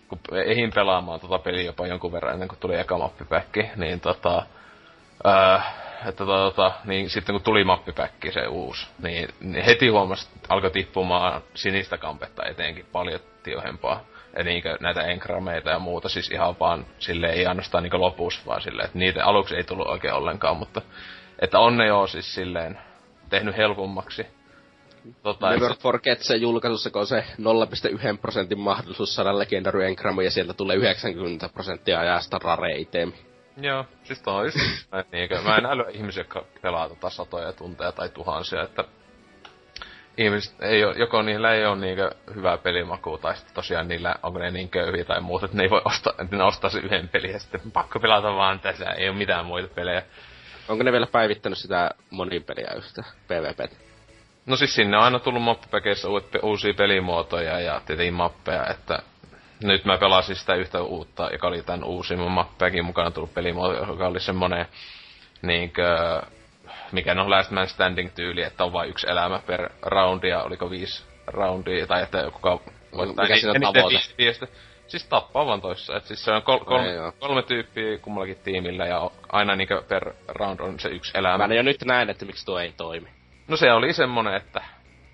[0.08, 4.44] kun ehin pelaamaan tota peliä jopa jonkun verran ennen kuin tuli eka mappipäkki, niin tota,
[5.24, 10.54] ää, että tota, niin sitten kun tuli mappipäkki se uusi, niin, niin heti huomasi, että
[10.54, 14.04] alkoi tippumaan sinistä kampetta etenkin paljon tiohempaa.
[14.38, 18.62] Ja niinkö näitä enkrameita ja muuta, siis ihan vaan sille ei ainoastaan niinkö lopussa, vaan
[18.62, 20.82] silleen, että niitä aluksi ei tullut oikein ollenkaan, mutta
[21.40, 22.80] että on ne joo siis silleen
[23.30, 24.26] tehnyt helpommaksi.
[25.24, 27.24] Tota, Never Forget se julkaisussa, kun on se
[28.14, 33.14] 0,1 prosentin mahdollisuus saada Legendary Engramu ja sieltä tulee 90 prosenttia ajasta rare itemi.
[33.62, 34.58] Joo, siis toi on just
[34.92, 38.84] näin, niinkö, mä en älyä ihmisiä, jotka pelaa tota satoja tunteja tai tuhansia, että
[40.18, 44.40] ihmiset ei oo, joko niillä ei ole niinkö hyvää pelimakua, tai sitten tosiaan niillä, onko
[44.40, 47.10] ne niin köyhiä tai muuta, että ne ei voi ostaa, että ne ostaa sen yhden
[47.10, 50.04] pelin ja sitten pakko pelata vaan tässä, ei ole mitään muita pelejä.
[50.70, 53.72] Onko ne vielä päivittänyt sitä monin peliä yhtä, PvP?
[54.46, 59.00] No siis sinne on aina tullut mappipäkeissä uut, uusia pelimuotoja ja tietenkin mappeja, että
[59.64, 64.08] nyt mä pelasin sitä yhtä uutta, joka oli tämän uusimman mappäkin mukana tullut pelimuoto, joka
[64.08, 64.66] oli semmonen
[65.42, 65.88] niinkö,
[66.92, 70.70] mikä on Last Man Standing tyyli, että on vain yksi elämä per roundi ja oliko
[70.70, 72.60] viisi roundia, tai että kuka
[72.98, 74.00] voittaa Mikä siinä on tavoite?
[74.88, 75.98] Siis tappaa vaan toissa.
[75.98, 77.12] Et siis se on kol- Ei joo.
[77.20, 81.48] kolme tyyppiä kummallakin tiimillä ja aina niinkö per round on se yksi elämä.
[81.48, 83.08] Mä jo nyt näen, että miksi tuo ei toimi.
[83.48, 84.62] No se oli semmonen, että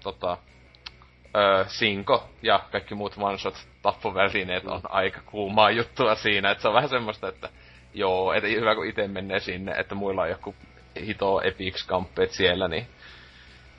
[0.03, 0.37] tota,
[1.35, 6.73] öö, Sinko ja kaikki muut one-shot tappovälineet on aika kuumaa juttua siinä, että se on
[6.73, 7.49] vähän semmoista, että
[7.93, 10.55] joo, et ei hyvä kun itse menee sinne, että muilla on joku
[11.05, 12.87] hito epics kamppeet siellä, niin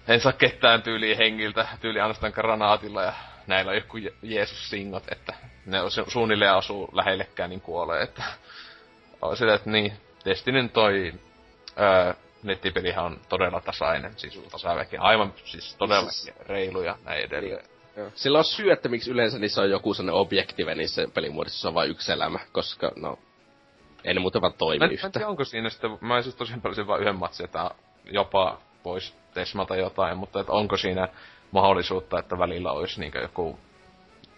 [0.08, 3.12] en saa ketään tyyliä hengiltä, tyyli ainoastaan granaatilla ja
[3.46, 5.34] näillä on joku Je- Jeesus Singot, että
[5.66, 8.22] ne on su- suunnilleen asuu lähellekään, niin kuolee, että
[9.22, 9.92] on sitä, että niin,
[10.24, 11.12] Destinin toi
[11.80, 12.14] öö,
[12.46, 16.10] nettipelihän on todella tasainen, siis tasaväki, aivan siis todella
[16.46, 17.64] reilu ja näin edelleen.
[18.14, 21.90] Sillä on syy, että miksi yleensä niissä on joku sellainen objektive niissä pelimuodossa on vain
[21.90, 23.18] yksi elämä, koska no,
[24.04, 25.10] ei ne muuten vaan toimi Mä, en- mä en yhtä.
[25.10, 27.70] tiedä, onko siinä sitten, mä siis tosiaan pelasin vaan yhden matsin, että
[28.04, 31.08] jopa voisi tesmata jotain, mutta että onko siinä
[31.50, 33.58] mahdollisuutta, että välillä olisi niinku joku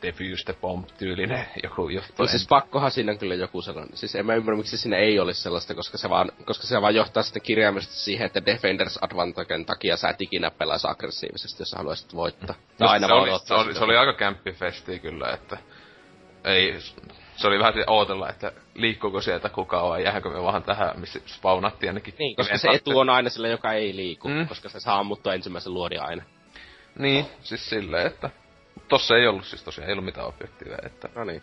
[0.01, 2.13] The Bomb-tyylinen joku juttu.
[2.23, 3.97] No siis pakkohan siinä on kyllä joku sellainen.
[3.97, 6.95] Siis en mä ymmärrä, miksi siinä ei olisi sellaista, koska se vaan, koska se vaan
[6.95, 11.77] johtaa sitten kirjaimellisesti siihen, että Defenders Advantagen takia sä et ikinä pelaisi aggressiivisesti, jos sä
[11.77, 12.57] haluaisit voittaa.
[12.57, 15.59] No, Tai aina se, oli, se, oli, se oli aika kämppifesti kyllä, että
[16.45, 16.75] ei,
[17.37, 21.91] se oli vähän ootella, että liikkuuko sieltä kukaan vai jääkö me vaan tähän, missä spawnattiin
[21.91, 22.15] ainakin.
[22.19, 24.35] Niin, koska se etu on aina sillä, joka ei liiku, Mm.
[24.35, 24.49] mm.
[24.49, 26.23] koska se saa ammuttua ensimmäisen luodin aina.
[26.99, 28.31] Niin, siis silleen, että
[28.89, 31.43] tossa ei ollut siis tosiaan, ei ollut mitään objektiiveja, että No niin.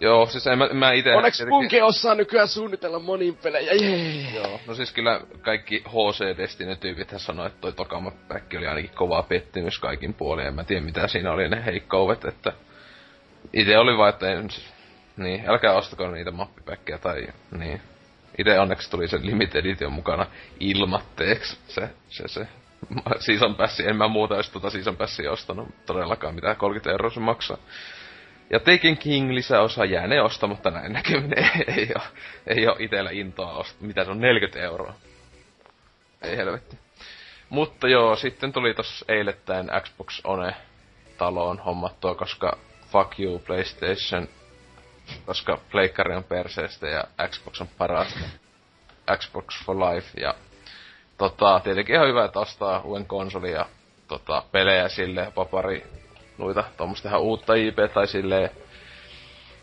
[0.00, 1.14] Joo, siis en mä, mä ite...
[1.14, 4.34] Onneksi tietenkin- munkin osaa nykyään suunnitella monin pelejä, jee!
[4.34, 8.90] Joo, no siis kyllä kaikki HC Destiny tyypit sanoi, että toi Tokama Back oli ainakin
[8.94, 10.46] kova pettymys kaikin puolin.
[10.46, 12.52] En mä tiedä mitä siinä oli ne heikkoudet, että
[13.52, 14.48] itse oli vaan, että en,
[15.16, 17.26] niin, älkää ostako niitä mappipäkkiä tai
[17.58, 17.80] niin.
[18.38, 20.26] Itse onneksi tuli se Limited Edition mukana
[20.60, 22.46] ilmatteeksi se, se, se
[23.18, 23.88] season passi.
[23.88, 27.58] En mä muuta olisi tota season passia ostanut todellakaan, mitä 30 euroa se maksaa.
[28.50, 31.50] Ja Taken King lisäosa jäänee ostamatta näin näkyminen.
[31.76, 32.02] ei oo,
[32.46, 34.94] ei oo itellä intoa ost- Mitä se on, 40 euroa.
[36.22, 36.78] Ei helvetti.
[37.50, 40.54] Mutta joo, sitten tuli tossa eilettäin Xbox One
[41.18, 42.58] taloon hommattua, koska
[42.92, 44.28] fuck you PlayStation,
[45.26, 48.20] koska Pleikkari on perseestä ja Xbox on parasta.
[49.18, 50.34] Xbox for life ja
[51.18, 53.66] tota, tietenkin ihan hyvä, että ostaa uuden konsolin ja
[54.08, 55.86] tota, pelejä sille jopa pari
[56.38, 58.50] noita tuommoista ihan uutta IP tai silleen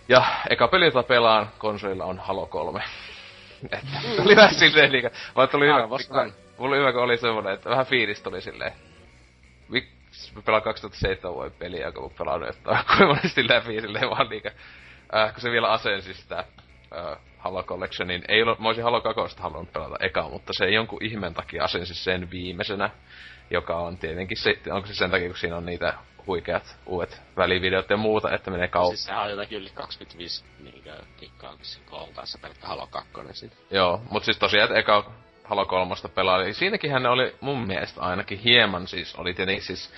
[0.07, 2.83] Ja eka peli, jota pelaan konsolilla on Halo 3.
[3.63, 3.87] että
[4.25, 5.11] oli vähän silleen liikaa.
[5.35, 6.33] Vaan tuli hyvä, Arvostan.
[6.57, 8.71] mulla oli hyvä, kun oli semmonen, että vähän fiilis tuli silleen.
[9.69, 14.29] Miksi mä pelaan 2007 vuoden peliä, kun mä pelannut jotain kuin monesti läpi silleen vaan
[14.29, 14.51] liikaa.
[15.15, 18.23] Äh, kun se vielä asensi sitä äh, Halo Collectionin.
[18.27, 21.93] Ei ollut, mä olisin Halo 2 halunnut pelata eka, mutta se jonkun ihmeen takia asensi
[21.93, 22.89] sen viimeisenä.
[23.49, 25.93] Joka on tietenkin se, onko se sen takia, kun siinä on niitä
[26.27, 28.97] huikeat uudet välivideot ja muuta, että menee kauppaan.
[28.97, 30.95] Siis sehän on jotakin yli 25 niinkö
[31.85, 33.55] kooltaessa pelkkä Halo 2 siitä.
[33.71, 35.11] Joo, mut siis tosiaan, että eka
[35.43, 36.53] Halo 3 pelaili.
[36.53, 39.93] Siinäkin hän oli mun mielestä ainakin hieman siis, oli tietenkin siis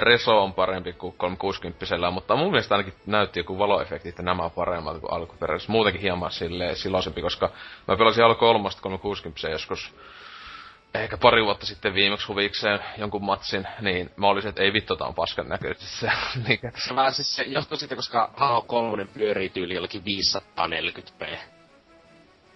[0.00, 4.50] Reso on parempi kuin 360 mutta mun mielestä ainakin näytti joku valoefekti, että nämä on
[4.50, 5.72] paremmat kuin alkuperäisessä.
[5.72, 7.50] Muutenkin hieman silleen siloisempi, koska
[7.88, 9.94] mä pelasin Halo 3 360 joskus
[10.94, 15.06] ehkä pari vuotta sitten viimeksi huvikseen jonkun matsin, niin mä olisin, että ei vittu, tää
[15.06, 16.10] on paskan näköisesti se.
[16.48, 16.60] niin,
[16.96, 21.53] vaan siis se johtuu siitä, koska Halo 3 pyörii tyyli jollakin 540p.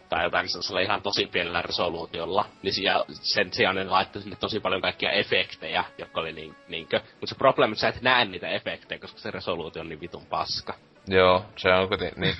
[0.09, 2.45] Tai jotain sellaisella ihan tosi pienellä resoluutiolla.
[2.63, 7.01] Niin siellä, sen sijaan ne laittoi sinne tosi paljon kaikkia efektejä, jotka oli niin, niinkö.
[7.11, 10.27] Mutta se probleemi, että sä et näe niitä efektejä, koska se resoluutio on niin vitun
[10.27, 10.75] paska.
[11.07, 12.37] Joo, se on kuitenkin, niin.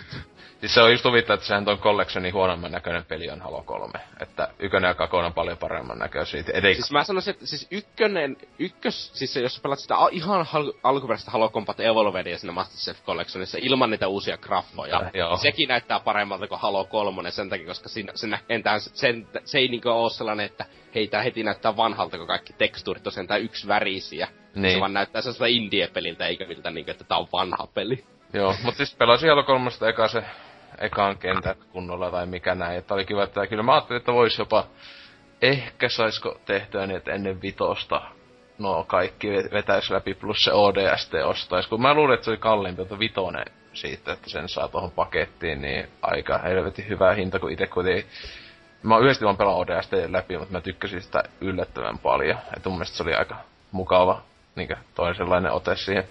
[0.61, 3.93] Siis se on just huvittaa, että sehän ton collectionin huonomman näköinen peli on Halo 3.
[4.21, 6.41] Että ykkönen ja kakon on paljon paremman näköisiä.
[6.41, 10.73] Etenkin Siis mä sanoisin, että siis ykkönen, ykkös, siis jos sä pelat sitä ihan hal-
[10.83, 15.29] alkuperäistä Halo Combat Evolvedia siinä Master Chief Collectionissa ilman niitä uusia graffoja, Äh, joo.
[15.31, 19.29] niin sekin näyttää paremmalta kuin Halo 3 sen takia, koska siinä, se, nä- entään, sen,
[19.45, 23.13] se ei niinkö oo sellainen, että hei tää heti näyttää vanhalta, kun kaikki tekstuurit on
[23.13, 24.29] sentään yksi värisiä.
[24.55, 24.75] Niin.
[24.75, 28.05] Se vaan näyttää sellaiselta indie-peliltä, eikä miltä niinkö, että tää on vanha peli.
[28.33, 30.23] Joo, mut siis pelasin Halo 3 eka se
[30.79, 32.79] ekaan kentän kunnolla tai mikä näin.
[32.79, 34.67] Että oli kiva, että kyllä mä ajattelin, että vois jopa
[35.43, 38.01] ehkä saisko tehtyä niin, että ennen vitosta
[38.59, 41.67] no kaikki ve- vetäis läpi plus se ODST ostais.
[41.67, 45.63] Kun mä luulin, että se oli kalliimpi, että vitonen siitä, että sen saa tuohon pakettiin,
[45.63, 48.07] niin aika helvetin hyvä hinta, kun itse kuitenkin
[48.83, 52.39] Mä oon yhdesti vaan pelannut ODST läpi, mutta mä tykkäsin sitä yllättävän paljon.
[52.57, 53.37] Et mun mielestä se oli aika
[53.73, 54.23] mukava
[54.57, 56.05] niin toisenlainen ote siihen.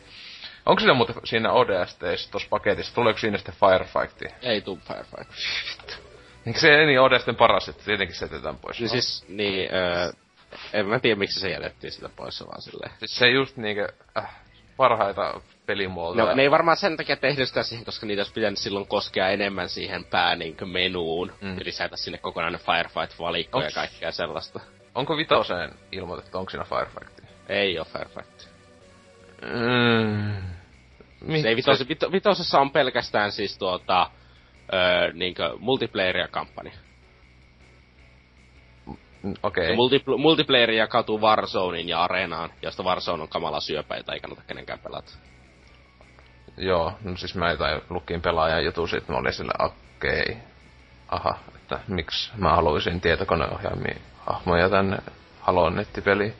[0.68, 4.26] Onko siinä muuten siinä ODSTissa tuossa paketissa, tuleeko siinä sitten Firefighti?
[4.42, 5.32] Ei tuu Firefight.
[6.46, 8.80] Niin se niin ODSTn paras, että tietenkin se jätetään pois.
[8.80, 10.12] Niin siis, niin, öö,
[10.74, 12.92] en mä tiedä miksi se jätettiin sitä pois, vaan silleen.
[13.00, 13.88] siis se just niinkö,
[14.18, 14.36] äh,
[14.78, 16.26] parhaita pelimuotoja.
[16.26, 19.30] No, ne ei varmaan sen takia tehnyt sitä siihen, koska niitä olisi pitänyt silloin koskea
[19.30, 21.34] enemmän siihen pää niinkö menuun.
[21.42, 21.60] Mm.
[21.64, 24.60] Lisätä sinne kokonainen Firefight-valikko ja kaikkea sellaista.
[24.96, 27.22] Onko vitoseen ilmoitettu, onko siinä Firefighti?
[27.50, 28.48] Ei oo Firefight.
[29.42, 30.57] Mm.
[31.22, 34.10] Mi- Se ei vitos, vito, vitosessa on pelkästään siis tuota,
[34.74, 36.72] öö, niinkö multiplayer ja kampanja.
[39.24, 39.74] Mm, Okei.
[39.74, 39.76] Okay.
[39.76, 44.80] Multipl- multiplayer jakautuu Warzonein ja Areenaan, josta Warzone on kamala syöpä, jota ei kannata kenenkään
[44.80, 45.12] pelata.
[46.58, 50.22] Joo, no siis mä jotain lukin pelaajan jutun sit, mä olin sille okei.
[50.22, 50.36] Okay.
[51.10, 53.96] Aha, että miksi mä haluaisin tietokoneohjaimia
[54.26, 54.98] hahmoja tänne
[55.42, 56.34] Halon nettipeliin.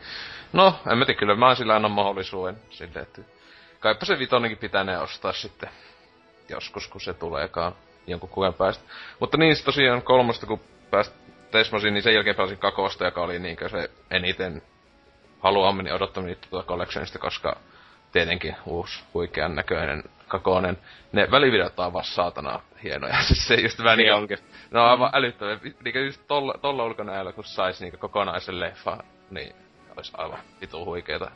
[0.54, 3.22] No, en mä tiedä, kyllä mä sillä annan mahdollisuuden sille, että
[3.80, 5.70] kaipa se vitonenkin pitänee ostaa sitten
[6.50, 7.76] joskus, kun se tuleekaan
[8.08, 8.84] jonkun kuven päästä.
[9.20, 10.60] Mutta niin, tosiaan kolmosta, kun
[10.92, 11.14] pääst
[11.52, 14.62] Tesmosiin, niin sen jälkeen pelasin kakosta, joka oli niinkö se eniten
[15.40, 17.58] haluaminen odottaminen tuota collectionista, koska
[18.12, 20.78] tietenkin uusi huikean näköinen kakonen.
[21.12, 23.22] Ne välivideot on vaan saatana hienoja.
[23.28, 24.38] Siis se just vähän Niin niin onkin.
[24.72, 25.60] No aivan älyttömiä.
[25.84, 28.98] Niinku just tolla, tolla ulkonäöllä, kun sais niinku kokonaisen leffa,
[29.30, 29.56] niin
[29.98, 31.32] olisi aivan vitu huikeeta.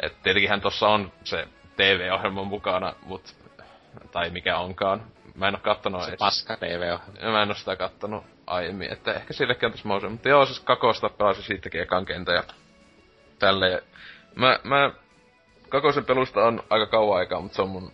[0.00, 3.36] Et tietenkin tossa on se TV-ohjelma mukana, mut,
[4.12, 5.04] tai mikä onkaan.
[5.34, 6.18] Mä en oo kattonut Se edes.
[6.18, 7.32] paska TV on.
[7.32, 10.12] Mä en oo sitä kattonut aiemmin, että ehkä sillekin on tässä mahdollisuus.
[10.12, 12.44] Mutta joo, siis kakosta pelasin siitäkin ekan kentän ja
[13.38, 13.82] tälleen.
[14.34, 14.90] Mä, mä
[15.68, 17.92] kakosen pelusta on aika kauan aikaa, mutta se on mun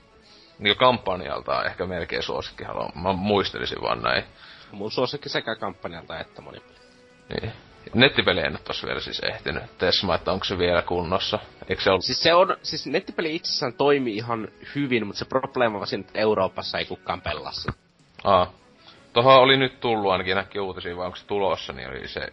[0.59, 2.64] niin kampanjalta ehkä melkein suosikki.
[2.64, 4.24] Haluan, mä muistelisin vaan näin.
[4.72, 6.79] Mun suosikki sekä kampanjalta että monipeli.
[7.29, 7.53] Niin.
[7.95, 9.62] Nettipeli en oo tossa vielä siis ehtinyt.
[9.78, 11.39] Tesma, että onko se vielä kunnossa.
[11.68, 12.05] Eikö se ollut...
[12.05, 16.18] Siis se on, siis nettipeli itsessään toimii ihan hyvin, mutta se probleema on siinä, että
[16.18, 17.72] Euroopassa ei kukaan pelaa sitä.
[18.24, 18.53] Aa.
[19.12, 22.32] Tohon oli nyt tullut ainakin näkki uutisia, vai onko se tulossa, niin oli se...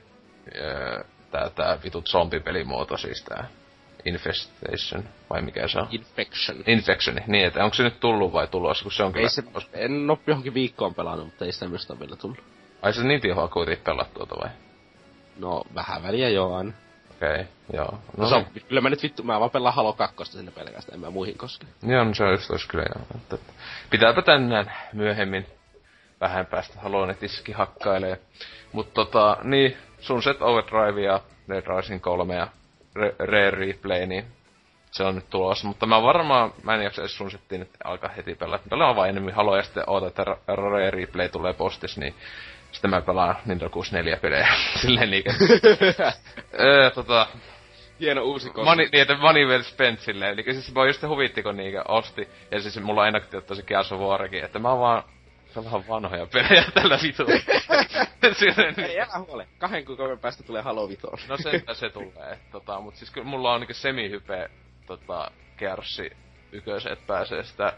[0.55, 3.47] Öö, tää, tää vitut zombipelimuoto, siis tää
[4.05, 5.87] Infestation, vai mikä se on?
[5.91, 6.63] Infection.
[6.67, 9.25] Infectioni, niin, että onko se nyt tullut vai tulossa, kun se on kyllä...
[9.25, 9.43] Ei se,
[9.73, 12.37] en oo johonkin viikkoon pelannut, mutta ei sitä myös ole vielä tullut.
[12.81, 14.49] Ai se niin tihoa kuitenkin pelattu tuota vai?
[15.39, 16.71] No, vähän väliä joo aina.
[17.15, 17.91] Okei, okay, joo.
[17.91, 20.95] No, No, se on, kyllä mä nyt vittu, mä vaan pelaan Halo 2 sinne pelkästään,
[20.95, 21.65] en mä muihin koske.
[21.83, 23.05] joo, no se olisi kyllä joo.
[23.15, 23.53] Että, että
[23.89, 25.45] pitääpä tänään myöhemmin
[26.21, 28.19] vähän päästä Halonetissakin hakkailee.
[28.71, 32.47] Mut tota, niin, Sunset Overdrive ja Dead Rising 3 ja
[32.99, 34.25] Re- Rare Replay, niin
[34.91, 38.09] se on nyt tulossa, mutta mä varmaan, mä en jaksa edes sun settiin, että alkaa
[38.09, 38.69] heti pelata.
[38.69, 42.15] Pelaan vaan enemmän haloja ja sitten ootan, että Rare Replay tulee postis, niin
[42.75, 44.47] sitten mä pelaan Nintendo 64 pelejä.
[44.81, 45.33] Silleen niinkö.
[46.59, 47.27] öö, tota,
[47.99, 48.65] Hieno uusi konsoli.
[48.65, 50.33] Money, niin, että money well spent silleen.
[50.33, 52.29] Eli siis mä just huvitti, kun niinkö osti.
[52.51, 55.03] Ja siis mulla on ennakkoon tosi Gears of Warkin, että mä vaan
[55.53, 57.33] se on vähän vanhoja pelejä tällä vitulla.
[58.87, 59.47] Ei älä huole.
[59.57, 61.17] Kahden kuukauden päästä tulee Halo Vitoon.
[61.27, 62.39] no se, se tulee.
[62.51, 64.49] Tota, mut siis kyllä mulla on niinku semi-hype
[64.85, 66.11] tota, Gearsi
[66.51, 67.73] yköiset pääsee sitä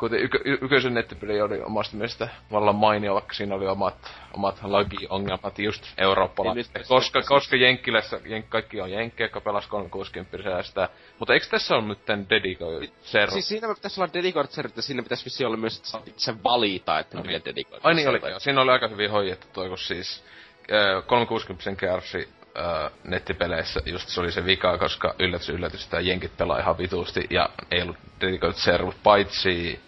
[0.00, 5.58] kuten ykö, yköisen nettipeli oli omasta mielestä vallan mainio, vaikka siinä oli omat, omat lagi-ongelmat
[5.58, 6.74] just eurooppalaiset.
[6.74, 10.88] Niin, koska, koska Jenkkilässä, jenk, kaikki on Jenkkejä, jotka pelas 360 sitä.
[11.18, 11.98] Mutta eikö tässä ole nyt
[12.30, 13.30] dedikoid server?
[13.30, 16.34] Siis siinä pitäisi olla dedikoid server, ja siinä pitäisi vissi olla myös, että saat itse
[16.44, 17.32] valita, että okay.
[17.32, 18.20] mikä dedikoid Ai niin oli.
[18.38, 20.24] Siinä oli aika hyvin hoidettu toi, kun siis
[20.72, 22.28] äh, 360 kärsi
[22.58, 27.26] äh, nettipeleissä just se oli se vika, koska yllätys yllätys, että jenkit pelaa ihan vituusti
[27.30, 29.80] ja ei ollut dedicated server, paitsi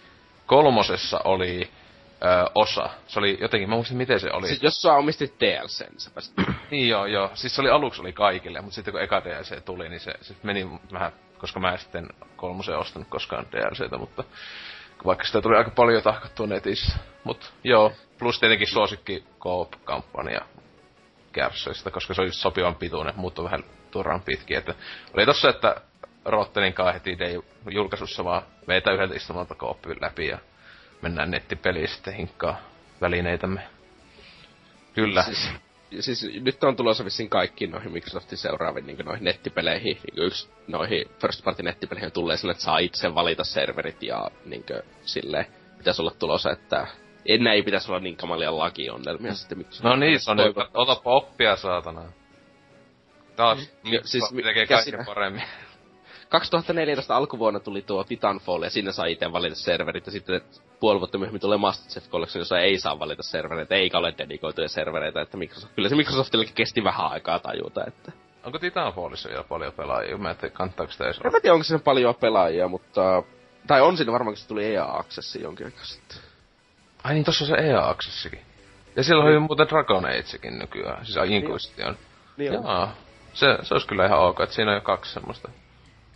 [0.45, 1.71] kolmosessa oli
[2.23, 2.89] ö, osa.
[3.07, 4.47] Se oli jotenkin, mä muistin miten se oli.
[4.47, 6.33] Siis jos sä omistit DLC, niin sä pääsit...
[6.71, 7.31] niin joo, joo.
[7.33, 10.43] Siis se oli aluksi oli kaikille, mutta sitten kun eka DLC tuli, niin se sit
[10.43, 14.23] meni vähän, koska mä en sitten kolmosen ostanut koskaan DLCtä, mutta
[15.05, 16.97] vaikka sitä tuli aika paljon tahkottua netissä.
[17.23, 20.41] Mut joo, plus tietenkin suosikki Coop-kampanja
[21.31, 24.55] Kärsöistä, koska se oli just sopivan pituinen, mutta vähän turhan pitki.
[24.55, 24.75] Että
[25.13, 25.75] oli tossa, että
[26.25, 27.17] Rottenin kanssa heti
[27.71, 30.37] julkaisussa vaan veitä yhdeltä istumalta kooppiin läpi ja
[31.01, 32.57] mennään nettipeliin sitten hinkkaa
[33.01, 33.61] välineitämme.
[34.93, 35.23] Kyllä.
[35.23, 35.49] Siis,
[35.99, 39.97] siis nyt on tulossa vissiin kaikkiin noihin Microsoftin seuraaviin niin noihin nettipeleihin.
[40.03, 44.63] Niin yksi noihin first party nettipeleihin tulee sille, että saa itse valita serverit ja niin
[44.63, 45.47] kuin, sille
[45.77, 46.87] pitäisi olla tulossa, että
[47.25, 49.83] ennen ei pitäisi olla niin kamalia lagiongelmia sitten Microsoft.
[49.83, 52.01] No niin, se on nyt, otapa oppia saatana.
[53.35, 53.91] Taas, mm.
[54.03, 55.43] siis, tekee kaiken paremmin.
[56.33, 60.41] 2014 alkuvuonna tuli tuo Titanfall ja sinne sai itse valita serverit ja sitten
[60.79, 65.21] puoli vuotta myöhemmin tulee Masterchef Collection, jossa ei saa valita servereitä, eikä ole dedikoituja servereitä,
[65.21, 68.11] että Microsoft, kyllä se Microsoftillekin kesti vähän aikaa tajuta, että...
[68.43, 70.17] Onko Titanfallissa vielä paljon pelaajia?
[70.17, 73.23] Mä en tiedä, kannattaako sitä edes En mä tiedä, onko siinä paljon pelaajia, mutta...
[73.67, 76.17] Tai on siinä varmaan, kun se tuli EA Accessi jonkin aikaa sitten.
[77.03, 78.41] Ai niin, tossa on se EA Accessikin.
[78.95, 79.31] Ja siellä niin.
[79.31, 81.97] oli muuten Dragon Agekin nykyään, siis Inquisition.
[82.37, 82.95] Niin, niin Jaa.
[83.33, 85.49] Se, se olisi kyllä ihan ok, että siinä on jo kaksi semmoista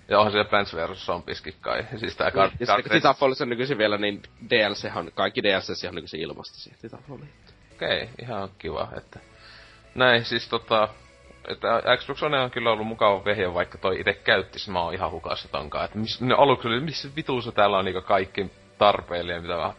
[0.07, 1.05] ja onhan siellä Plants vs.
[1.05, 1.85] Zombieskin kai.
[1.95, 5.95] Siis tää niin, ja sitten Titanfallissa on nykyisin vielä, niin DLC on, kaikki DLC on
[5.95, 7.29] nykyisin ilmasta siihen Titanfalliin.
[7.73, 9.19] Okei, okay, ihan kiva, että...
[9.95, 10.89] Näin, siis tota...
[11.47, 15.11] Että Xbox One on kyllä ollut mukava vehje, vaikka toi itse käyttis, mä oon ihan
[15.11, 15.85] hukassa tonkaan.
[15.85, 19.73] Että miss, ne aluksi oli, missä vituussa täällä on niinku kaikki tarpeellinen, mitä mä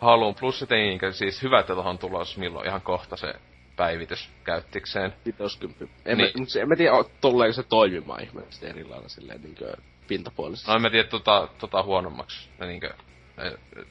[0.00, 0.34] haluan.
[0.34, 3.34] Plus sitten siis hyvä, että tohon tulos milloin ihan kohta se
[3.76, 5.12] päivitys käyttikseen.
[5.24, 5.84] 50.
[6.04, 6.32] En, niin.
[6.38, 9.76] mä, en mä tiedä, tuleeko se toimimaan ihmeellisesti eri lailla silleen niinkö
[10.08, 10.70] pintapuolisesti.
[10.70, 12.48] No en mä tiedä tota, tota huonommaksi.
[12.60, 12.94] Niinkö,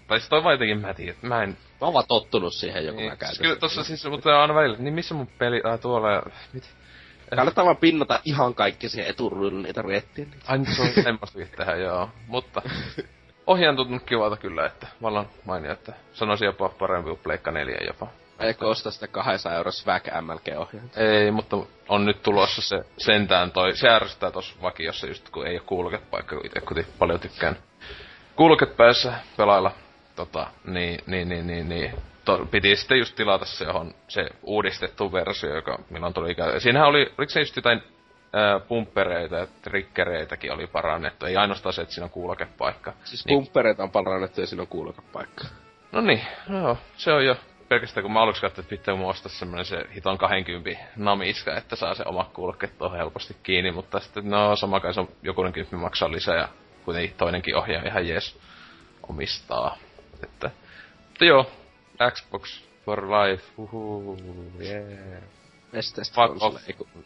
[0.08, 1.50] tai siis toi vaan jotenkin mä tiedän, mä en...
[1.50, 4.78] Mä oon vaan tottunut siihen joku niin, mä siis Kyllä tossa siis, mutta aina välillä,
[4.78, 6.24] niin missä mun peli, äh, tuolla ja...
[6.54, 6.70] Mit?
[7.36, 10.26] Kannattaa vaan pinnata ihan kaikki siihen eturuudun niitä reettiä.
[10.48, 12.10] Ai nyt se on semmoistakin tehdä, joo.
[12.28, 12.62] Mutta
[13.48, 18.08] ohjaan tuntunut kivalta kyllä, että vallan mainio, että sanoisin jopa parempi kuin Pleikka 4 jopa.
[18.40, 21.00] Eikö osta sitä 200 euro Swag MLG-ohjainta?
[21.00, 21.58] Ei, mutta
[21.90, 26.36] on nyt tulossa se sentään toi, se ärsyttää tossa vakiossa just kun ei oo kuulukepaikka,
[26.36, 27.56] kun itse kuti paljon tykkään
[28.36, 29.72] kuulukepäissä pelailla.
[30.16, 31.96] Tota, niin, niin, niin, niin, niin.
[32.26, 36.60] To, piti sitten just tilata se, johon se uudistettu versio, joka milloin tuli ikä.
[36.60, 37.84] Siinähän oli, oliko se just jotain
[38.68, 41.26] pumppereita ja trikkereitäkin oli parannettu.
[41.26, 42.94] Ei ainoastaan se, että siinä on kuulokepaikka.
[43.04, 43.38] Siis niin.
[43.38, 45.44] pumppereita on parannettu ja siinä on kuulokepaikka.
[45.92, 47.36] No niin, no, se on jo
[47.74, 51.76] pelkästään kun mä aluksi katsoin, että pitää mun ostaa semmonen se hiton 20 namiska, että
[51.76, 55.54] saa se oma kuulokkeet tuohon helposti kiinni, mutta sitten no sama kai se on jokunen
[55.54, 56.50] kymppi maksaa lisää ja
[56.86, 58.40] kuitenkin toinenkin ohjaaja ihan jees
[59.10, 59.78] omistaa.
[60.24, 60.52] Että,
[61.12, 61.52] että joo,
[62.12, 64.18] Xbox for life, uhuu,
[64.62, 65.24] yeah.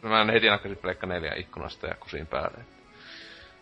[0.01, 2.65] Mä en heti nakkasin Pleikka 4 ikkunasta ja kusin päälle.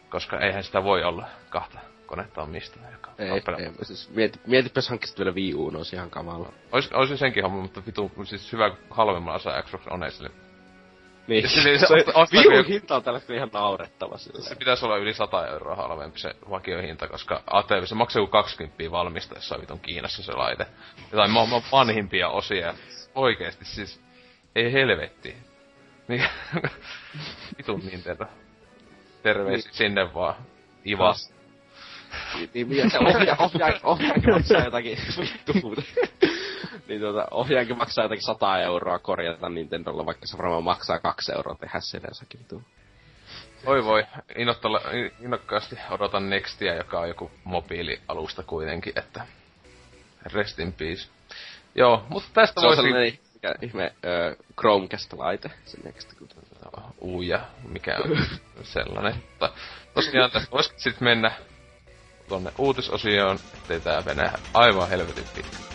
[0.10, 2.80] Koska eihän sitä voi olla kahta konetta on mistä.
[2.92, 6.54] Joka ei, ei, siis mieti, mietipä jos hankkisit vielä Wii U, olisi ihan kamala.
[6.72, 10.30] Ois, ois senkin homma, mutta vitu, siis hyvä halvemmalla saa Xbox One sille.
[11.28, 11.88] Niin, se, se, se,
[12.34, 14.42] Wii U hinta on tällä ihan naurettava sille.
[14.42, 18.92] Se pitäisi olla yli 100 euroa halvempi se vakiohinta, koska ATV se maksaa joku 20
[18.92, 20.66] valmistaessa vitun Kiinassa se laite.
[21.12, 22.74] Jotain maailman vanhimpia osia.
[23.16, 24.02] Oikeesti siis,
[24.56, 25.36] ei helvetti.
[26.08, 26.24] Niin,
[27.58, 28.26] vitun Nintendo.
[29.24, 29.78] Terveisiä niin.
[29.78, 30.36] sinne vaan.
[30.86, 31.35] Ivas.
[32.54, 35.54] Niin, niin se ohja, ohja, ohjaakin maksaa jotakin, vittu
[36.88, 41.56] niin tuota, ohjaakin maksaa jotakin 100 euroa korjata Nintendolla, vaikka se varmaan maksaa 2 euroa
[41.56, 42.62] tehdä sen jossakin vittu.
[43.66, 44.04] Oi voi,
[45.20, 49.26] innokkaasti odotan Nextia, joka on joku mobiilialusta kuitenkin, että
[50.34, 51.10] rest in peace.
[51.76, 52.82] Joo, mutta tästä Se on voisi...
[52.82, 56.14] sellainen mikä ihme ö, Chromecast-laite, se Next.
[57.02, 58.18] uja, mikä on
[58.64, 59.16] sellainen.
[59.30, 59.50] Mutta
[59.94, 61.32] tosiaan tästä voisi sitten mennä
[62.30, 65.75] tonne uutisosioon, ettei tää venä aivan helvetin pitkä.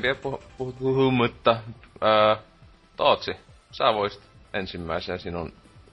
[0.00, 0.42] Pitempiä puh-
[0.78, 1.56] puhumatta,
[2.00, 2.36] ää,
[2.96, 3.36] Tootsi,
[3.72, 4.22] sä voisit
[4.52, 5.52] ensimmäisen sinun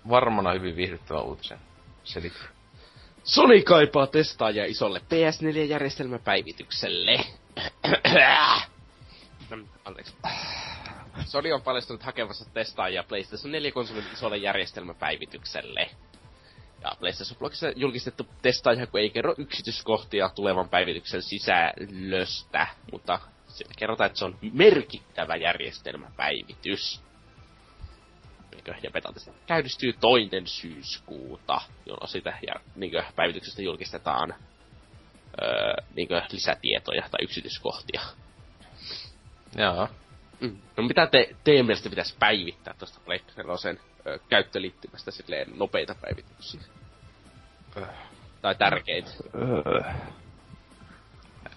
[0.10, 1.60] varmana hyvin viihdyttävän uutisen
[2.04, 2.48] selittää.
[3.24, 7.20] Sony kaipaa testaajia isolle PS4-järjestelmäpäivitykselle.
[9.86, 10.16] Anteeksi.
[11.26, 15.90] Sony on paljastanut hakevansa testaajia PlayStation 4-konsolin isolle järjestelmäpäivitykselle.
[16.82, 23.20] Ja PlayStation Blogissa julkistettu testaaja, kun ei kerro yksityiskohtia tulevan päivityksen sisällöstä, mutta
[23.78, 27.02] kerrotaan, että se on merkittävä järjestelmäpäivitys.
[28.52, 28.92] Niinkö, ja
[29.48, 34.34] käynnistyy toinen syyskuuta, jolloin sitä ja, niinkö, päivityksestä julkistetaan
[35.42, 38.02] öö, niinkö, lisätietoja tai yksityiskohtia.
[39.58, 39.88] Jaa.
[40.40, 40.58] Mm.
[40.78, 46.62] No mitä te, teidän mielestä pitäisi päivittää tuosta Pleikkari sen ö, käyttöliittymästä silleen nopeita päivityksiä?
[48.42, 49.10] Tai tärkeitä.
[49.36, 50.29] Öö, En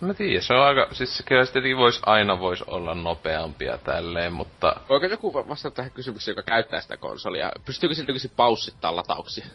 [0.07, 3.79] mä tiedä, se on aika, siis se kyllä se tietenkin vois, aina vois olla nopeampia
[3.79, 7.53] tälleen, mutta Voiko joku va- vastata tähän kysymykseen, joka käyttää sitä konsolia?
[7.65, 9.47] Pystyykö siltä nykyisin paussittaa latauksia?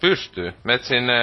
[0.00, 0.54] pystyy.
[0.64, 1.14] Met sinne,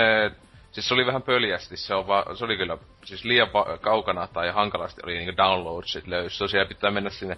[0.71, 4.27] siis se oli vähän pöljästi, se, on va, se oli kyllä siis liian pa- kaukana
[4.27, 6.37] tai hankalasti oli niinku downloadsit löys.
[6.37, 7.37] Tosiaan pitää mennä sinne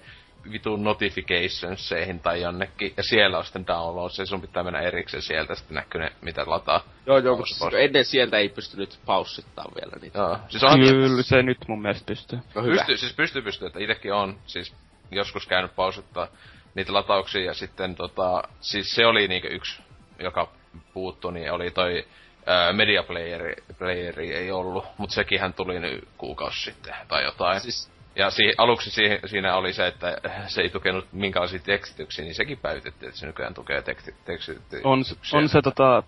[0.52, 5.56] vitun notificationseihin tai jonnekin, ja siellä on sitten downloads, ja sun pitää mennä erikseen sieltä,
[5.56, 6.84] sitten näkyy ne, mitä lataa.
[7.06, 7.84] Joo, joo, mutta pausse.
[7.84, 10.20] ennen sieltä ei pystynyt paussittaa vielä niitä.
[10.20, 10.38] Joo.
[10.50, 12.40] Siis onhan kyllä se nyt mun mielestä pystyy.
[12.56, 12.76] No hyvä.
[12.76, 14.74] Pystyy, siis pystyy, pystyy, että itekin on siis
[15.12, 16.28] joskus käynyt pausuttaa
[16.76, 19.82] niitä latauksia ja sitten tota, siis se oli niinku yksi,
[20.20, 20.52] joka
[20.94, 22.06] puuttui, niin oli toi
[22.46, 27.62] ää, media playeri, playeri ei ollut, mutta sekinhän tuli nyt kuukausi sitten tai jotain.
[27.62, 32.36] Siis, Ja si- aluksi si- siinä oli se, että se ei tukenut minkälaisia tekstityksiä, niin
[32.36, 34.82] sekin päivitettiin, että se nykyään tukee teksti- tekstityksiä.
[34.84, 35.04] On,
[35.34, 36.04] on se tota,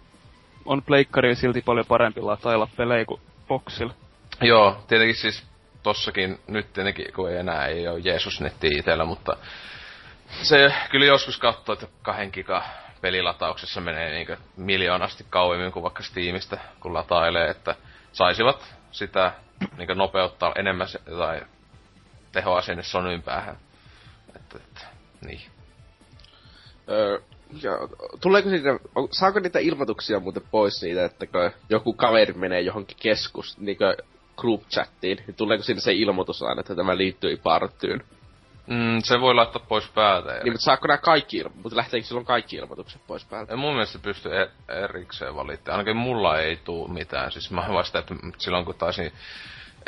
[0.65, 3.93] on pleikkari silti paljon parempi latailla pelejä kuin boxilla.
[4.41, 5.43] Joo, tietenkin siis
[5.83, 9.37] tossakin nyt tietenkin, kun ei enää ei ole Jeesus-netti itellä, mutta
[10.41, 12.63] se kyllä joskus katsoo, että kahden giga
[13.01, 17.75] pelilatauksessa menee niinkö miljoonasti kauemmin kuin vaikka Steamista, kun latailee, että
[18.11, 19.33] saisivat sitä
[19.77, 20.87] niinkö nopeuttaa enemmän
[21.17, 21.41] tai
[22.31, 23.57] tehoa sinne Sonyn päähän.
[24.35, 24.87] Että, että,
[25.25, 25.41] niin.
[26.89, 27.19] öö,
[27.63, 27.71] ja,
[28.21, 32.97] tuleeko siitä, on, saako niitä ilmoituksia muuten pois siitä, että kun joku kaveri menee johonkin
[33.01, 33.97] keskus, niinkö
[34.37, 38.03] group chattiin, niin tuleeko siinä se ilmoitus aina, että tämä liittyy partyyn?
[38.67, 40.33] Mm, se voi laittaa pois päältä.
[40.33, 43.53] Niin, mutta saako nämä kaikki ilmoitukset, mutta lähteekö silloin kaikki ilmoitukset pois päältä?
[43.53, 44.51] Ja mun mielestä pystyy e-
[44.83, 45.79] erikseen valittamaan.
[45.79, 47.31] Ainakin mulla ei tuu mitään.
[47.31, 49.11] Siis mä vasta, että silloin kun taisin...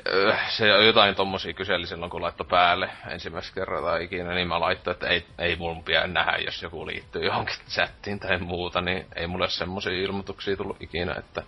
[0.08, 4.94] öö, Se jotain tommosia kyseli silloin, kun laittoi päälle ensimmäistä kertaa ikinä, niin mä laittoin,
[4.96, 9.28] että ei, ei mun pidä nähdä, jos joku liittyy johonkin chattiin tai muuta, niin ei
[9.28, 11.44] mulle semmosia ilmoituksia tullut ikinä, että,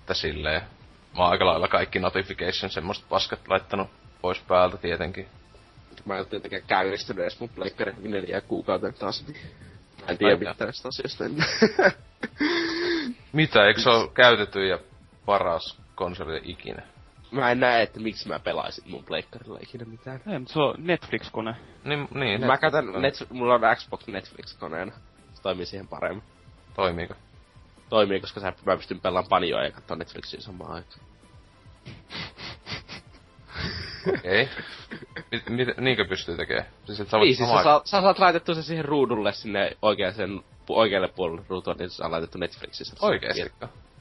[0.00, 0.62] että silleen.
[1.16, 3.90] Mä oon aika lailla kaikki notification semmoista paskat laittanut
[4.22, 5.28] pois päältä tietenkin.
[6.04, 9.40] Mä en ole tietenkään käynnistynyt edes mun pleikkari neljä kuukauden taas, niin
[10.00, 11.46] mä en tiedä mitään tästä asiasta enää.
[13.32, 14.78] Mitä, eikö se ole käytetty ja
[15.26, 16.82] paras konsoli ikinä?
[17.34, 20.20] Mä en näe, että miksi mä pelaisin mun pleikkarilla ikinä mitään.
[20.26, 21.56] Ei, mutta se on Netflix-kone.
[21.84, 24.92] Niin, niin Mä käytän, net, mulla on Xbox Netflix-koneena.
[25.34, 26.22] Se toimii siihen paremmin.
[26.74, 27.14] Toimiiko?
[27.88, 31.00] Toimii, koska sä, mä pystyn pelaamaan panjoa ja katsoa Netflixiä samaan aikaan.
[34.18, 34.48] Okei.
[35.48, 36.66] Mit, niinkö pystyy tekemään?
[36.84, 40.44] Siis et sä voit Niin, siis sä, sä saat laitettua se siihen ruudulle sinne oikeaan,
[40.68, 42.96] oikealle puolelle ruutua, niin se on laitettu Netflixissä.
[43.00, 43.52] Oikeesti?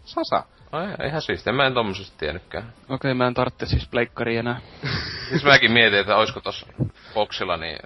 [0.03, 0.43] Sasa.
[0.71, 1.53] Ai, ihan siistiä.
[1.53, 2.63] Mä en tommosesta tiennytkään.
[2.63, 4.61] Okei, okay, mä en tarvitse siis pleikkari enää.
[5.29, 6.67] siis mäkin mietin, että oisko tossa
[7.13, 7.79] boksilla niin,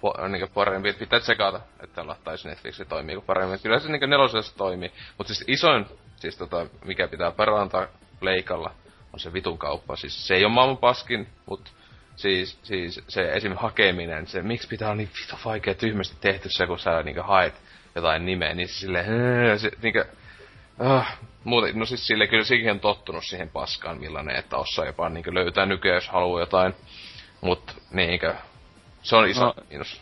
[0.00, 3.60] po, niin parempi, että pitää tsekata, että lattaisi Netflixi toimii paremmin.
[3.62, 4.92] Kyllä se niin nelosessa toimii.
[5.18, 5.86] Mutta siis isoin,
[6.16, 7.86] siis tota, mikä pitää parantaa
[8.20, 8.74] leikalla,
[9.12, 9.96] on se vitun kauppa.
[9.96, 11.70] Siis se ei ole maailman paskin, mutta
[12.16, 13.56] siis, siis se esim.
[13.56, 17.54] hakeminen, se miksi pitää olla niin vittu vaikea tyhmästi tehty se, kun sä niinku haet
[17.94, 19.04] jotain nimeä, niin sille,
[19.56, 20.04] se, niinku,
[20.80, 21.04] uh,
[21.44, 25.34] muuten, no siis sille kyllä sekin on tottunut siihen paskaan, millainen, että osaa jopa niinku
[25.34, 26.74] löytää nykyään, jos haluaa jotain.
[27.40, 28.34] Mut niinkö,
[29.02, 30.00] se on iso no, miinus.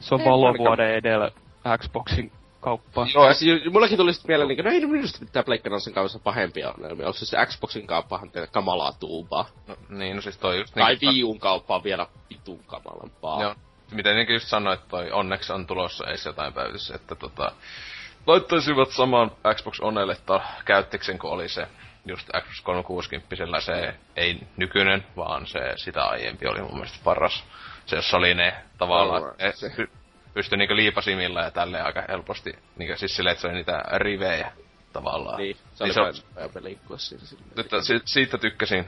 [0.00, 1.30] Se on valovuoden edellä
[1.78, 3.06] Xboxin kauppaa.
[3.14, 6.18] Joo, ja siis, mullakin tuli sitten mieleen, niin, no ei minusta pitää Pleikkarin sen kanssa
[6.18, 7.06] pahempia ongelmia.
[7.06, 9.48] Onko se se Xboxin kauppahan teille kamalaa tuubaa?
[9.66, 10.74] No, niin, no siis toi just...
[10.74, 13.42] Tai niin, Wii kauppa on vielä vitun kamalampaa.
[13.42, 13.54] Joo,
[13.90, 17.52] miten niin just sanoit, toi onneksi on tulossa edes jotain päivityssä, että tota...
[18.26, 20.16] Laittaisivat saman Xbox Onelle
[20.64, 21.66] käyttiksen, kun oli se
[22.06, 27.44] just Xbox 360 se ei nykyinen, vaan se sitä aiempi oli mun mielestä paras.
[27.86, 29.54] Se, jossa oli ne tavallaan, et,
[30.34, 34.52] pystyi niinku liipasimilla ja tälleen aika helposti, niinku siis silleen, että se oli niitä rivejä
[34.92, 35.38] tavallaan.
[35.38, 36.22] Niin, se oli niin se,
[37.26, 37.42] siinä.
[37.56, 38.86] Että si- siitä tykkäsin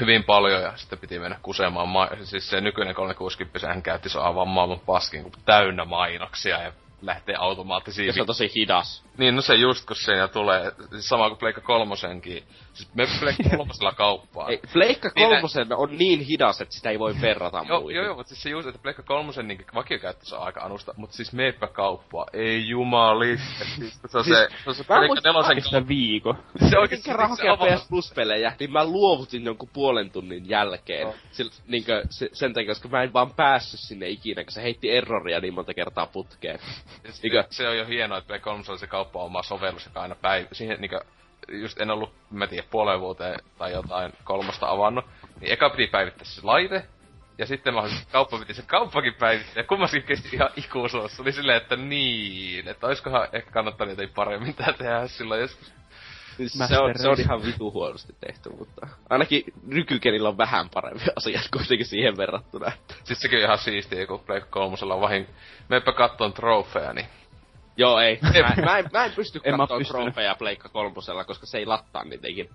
[0.00, 1.88] hyvin paljon ja sitten piti mennä kusemaan.
[1.88, 6.72] Ma- siis se nykyinen 360 hän käytti se aivan maailman paskin, kun täynnä mainoksia ja
[7.06, 8.06] lähtee automaattisesti.
[8.06, 9.04] Ja se on tosi hidas.
[9.18, 12.44] Niin, no se just kun siinä tulee, siis sama kuin Pleikka kolmosenkin.
[12.74, 14.50] Siis me Pleikka kolmosella kauppaan.
[14.50, 17.96] Ei, Pleikka niin kolmosen niin, on niin hidas, että sitä ei voi verrata joo, muihin.
[17.96, 21.16] Joo, joo, mutta siis se just, että Pleikka kolmosen niin vakiokäyttössä on aika anusta, mutta
[21.16, 22.26] siis meepä kauppaa.
[22.32, 23.36] Ei jumali.
[23.76, 26.36] siis, se on se, se, on se Pleikka nelosen viiko.
[26.70, 31.06] Se oikeesti kerran hakea PS Plus-pelejä, niin mä luovutin jonkun puolen tunnin jälkeen.
[31.06, 31.14] Oh.
[31.36, 34.90] Sil, niinkö, se, sen takia, koska mä en vaan päässyt sinne ikinä, kun se heitti
[34.90, 36.58] erroria niin monta kertaa putkeen.
[37.02, 40.02] Siis se, se on jo hienoa, että Play 3 se kauppa on oma sovellus, joka
[40.02, 41.00] aina päivä, siihen niinku,
[41.48, 45.04] just en ollut, mä tiedän, puolen vuoteen tai jotain kolmosta avannut,
[45.40, 46.86] niin eka piti päivittää se laite,
[47.38, 51.20] ja sitten mahdollisesti kauppa piti se kauppakin päivittää, ja kummaskin kesti ihan ikuisuus.
[51.20, 55.72] Oli silleen, että niin, että oiskohan ehkä kannattanut jotain paremmin tää tehdä silloin joskus.
[56.36, 61.04] Siis se, on, se on ihan vitu huonosti tehty, mutta ainakin nykykenillä on vähän parempi
[61.16, 62.72] asiat kuitenkin siihen verrattuna.
[63.04, 65.26] Siis sekin on ihan siistiä, kun Play 3 on vahin...
[65.68, 67.06] Meppä kattoon trofeja, niin
[67.76, 68.18] Joo, ei.
[68.22, 72.04] Mä, mä, en, mä en pysty en katsoa trofeja Pleikka kolmosella, koska se ei lattaa
[72.04, 72.48] niitä ikinä.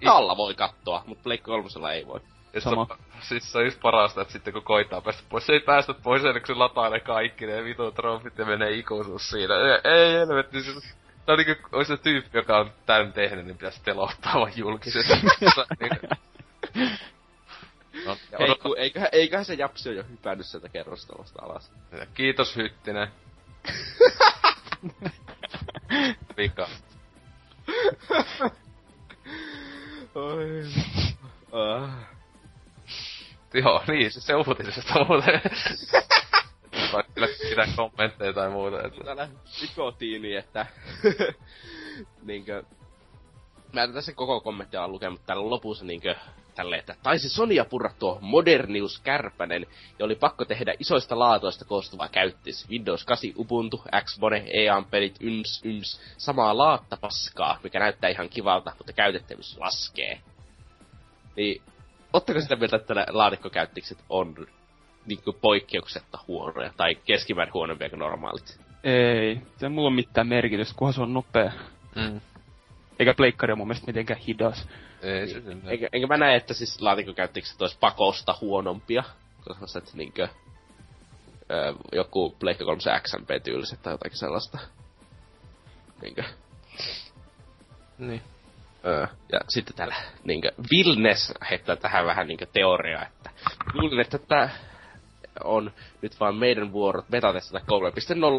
[0.00, 2.20] Ita- voi katsoa, mutta Pleikka kolmosella ei voi.
[2.58, 2.86] Sama.
[3.20, 5.94] Se, siis se on just parasta, että sitten kun koittaa päästä pois, se ei päästä
[5.94, 9.54] pois ennen kuin se lataa ne kaikki ne vitu trofit ja menee ikuisuus siinä.
[9.54, 10.94] Ei, ei helvetti, siis
[11.26, 15.12] Tää on niinku, ois se tyyppi, joka on tän tehnyt, niin pitäisi telottaa vaan julkisesti.
[18.06, 21.72] no, Ei, ku, eiköhän, eiköhän se japsi on jo hypännyt sieltä kerrostalosta alas.
[22.14, 23.08] Kiitos Hyttinen.
[26.36, 26.68] Vika.
[30.14, 30.64] Oi.
[31.52, 31.88] Uh.
[33.54, 35.40] Joo, niin, siis se uutisesta muuten.
[36.92, 38.82] Tai kyllä pitää kommentteja tai muuta.
[38.82, 39.04] Että...
[39.04, 39.28] Täällä
[39.60, 40.66] nikotiini, että...
[42.22, 42.62] niinkö...
[43.72, 46.14] Mä en tässä koko kommenttia ole lukenut, mutta täällä lopussa niinkö
[46.54, 49.66] tälle, että taisi Sonia purra tuo modernius kärpänen,
[49.98, 52.70] ja oli pakko tehdä isoista laatoista koostuva käyttis.
[52.70, 58.92] Windows 8, Ubuntu, Xbone, EAM-pelit, yms, yms, samaa laatta paskaa, mikä näyttää ihan kivalta, mutta
[58.92, 60.20] käytettävyys laskee.
[61.36, 61.62] Niin,
[62.12, 64.46] ottako sitä mieltä, että laatikkokäyttikset on
[65.06, 68.60] niinku poikkeuksetta huonoja, tai keskimäärin huonompia kuin normaalit?
[68.84, 71.52] Ei, se mulla on mitään merkitystä, kunhan se on nopea.
[71.94, 72.20] Mm.
[72.98, 74.68] Eikä pleikkari on mun mielestä mitenkään hidas.
[75.04, 75.62] Ei niin.
[75.66, 79.04] Eikä, enkä mä näe, että siis laatikkokäyttikset olisi pakosta huonompia.
[79.44, 80.28] Koska se, että niinkö...
[81.50, 84.58] Öö, joku Pleikka 3 XMP-tyyliset tai jotakin sellaista.
[86.02, 86.22] Niinkö...
[87.98, 88.22] Niin.
[88.86, 89.94] Öö, ja sitten täällä
[90.24, 90.52] niinkö...
[90.70, 93.30] Vilnes heittää tähän vähän niinkö teoriaa, että...
[93.74, 94.50] Luulin, että tää
[95.44, 97.64] on nyt vaan meidän vuorot betatestata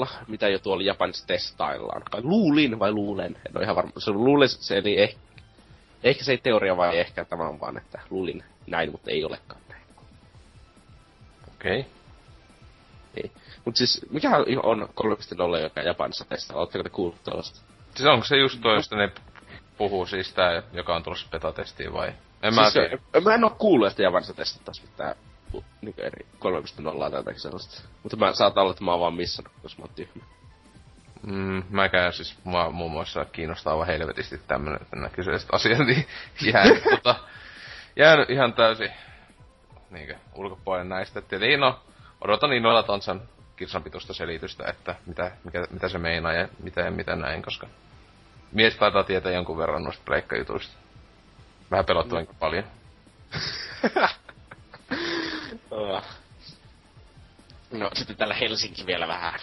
[0.05, 2.01] 3.0, mitä jo tuolla Japanissa testaillaan.
[2.13, 3.37] Vai luulin vai luulen?
[3.47, 3.91] En ole ihan varma.
[3.97, 5.19] Se luulin, se eli ehkä,
[6.03, 9.61] ehkä se ei teoria vai ehkä tämä on vaan, että luulin näin, mutta ei olekaan
[9.69, 9.81] näin.
[11.55, 11.79] Okei.
[11.79, 11.91] Okay.
[13.15, 13.31] Niin.
[13.65, 14.29] Mut siis, mikä
[14.63, 14.89] on
[15.55, 16.57] 3.0, joka Japanissa testaa?
[16.57, 17.59] Oletteko te kuullut tuollaista?
[17.95, 19.11] Siis onko se just toi, josta ne
[19.77, 22.07] puhuu siis tää, joka on tulossa beta-testiin vai?
[22.07, 22.89] En siis mä, se,
[23.23, 25.15] mä en oo kuullut, että Japanissa testattaisiin mitään
[25.81, 27.81] niin eri 3.0 tai jotakin sellaista.
[28.03, 30.23] Mutta mä saatan olla, että mä oon vaan missannut, jos mä oon tyhmä.
[31.25, 36.07] Mm, mäkään siis, mua muun muassa kiinnostaa aivan helvetisti tämmönen, nämä kyseiset asiat, niin
[36.53, 37.15] jäänyt, tota,
[37.95, 38.91] jäänyt ihan täysin
[39.89, 41.21] niinkö, ulkopuolelle näistä.
[41.21, 41.79] Tietenkin no,
[42.21, 43.21] odotan innoilla Tonsan
[43.55, 47.67] kirsanpituista selitystä, että mitä, mikä, mitä se meinaa ja mitä ja mitä näin, koska
[48.51, 50.77] mies taitaa tietää jonkun verran noista pleikkajutuista.
[51.71, 52.63] Vähän pelottavankin paljon.
[55.71, 56.03] Oh.
[57.71, 59.39] No sitten täällä Helsinki vielä vähän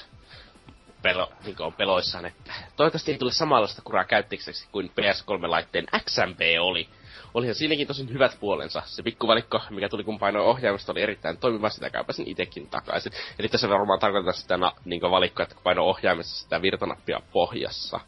[1.03, 6.89] pelo, niin on peloissaan, että toivottavasti ei tule samanlaista kuraa käyttikseksi kuin PS3-laitteen XMP oli.
[7.35, 8.83] Olihan siinäkin tosin hyvät puolensa.
[8.85, 13.13] Se pikkuvalikko, mikä tuli kun painoin ohjaimesta, oli erittäin toimiva, sitä käypäsin itekin takaisin.
[13.39, 18.01] Eli tässä varmaan tarkoitetaan sitä na, niin valikkoa, että kun paino ohjaimessa sitä virtanappia pohjassa,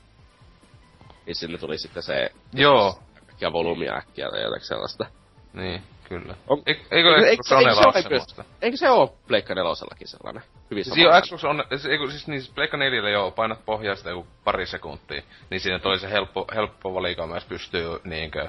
[1.27, 2.31] niin sinne tuli sitten se...
[2.53, 2.99] Joo.
[3.41, 5.07] Ja volyymia äkkiä tai jotain sellaista.
[5.53, 6.35] Niin, kyllä.
[6.49, 8.45] On- Eikö, eikö Eikö- eikö ole se ole semmoista?
[8.63, 10.43] Eikö se oo Pleikka nelosellakin sellainen?
[10.71, 11.21] Hyvin Siis joo.
[11.21, 14.67] Xbox on, siis, eikö, siis niin, siis Pleikka 4 joo, painat pohjaa sitä joku pari
[14.67, 18.49] sekuntia, niin siinä tuli se helppo, helppo valikoima, jos pystyy niinkö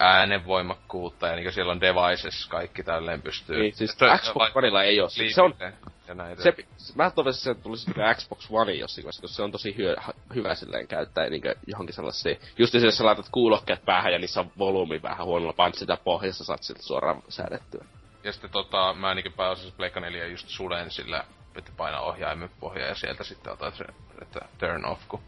[0.00, 3.60] äänenvoimakkuutta ja niinkö siellä on devices, kaikki tälleen pystyy.
[3.60, 5.08] Niin, siis Xbox Oneilla ei oo.
[5.08, 5.54] Se on,
[6.08, 6.42] ja näitä.
[6.42, 6.54] se,
[6.94, 9.96] mä toivoisin, että se tulisi Xbox One jossakin koska se on tosi hyö,
[10.34, 12.40] hyvä silleen käyttää niin johonkin sellaisiin.
[12.58, 16.44] Just jos sä laitat kuulokkeet päähän ja niissä on volyymi vähän huonolla, painat sitä pohjassa,
[16.44, 17.84] saat sieltä suoraan säädettyä.
[18.24, 21.24] Ja sitten tota, mä ainakin pääosin Pleikka 4 just sulen sillä,
[21.56, 23.84] että painaa ohjaimen pohjaa ja sieltä sitten otat se,
[24.22, 25.20] että turn off, kun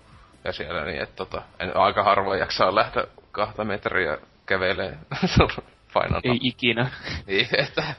[0.45, 4.99] ja siellä niin, että tota, en, aika harvoin jaksaa lähteä kahta metriä kävelee
[5.95, 6.90] painan Ei ikinä.
[7.26, 7.95] Niin, että,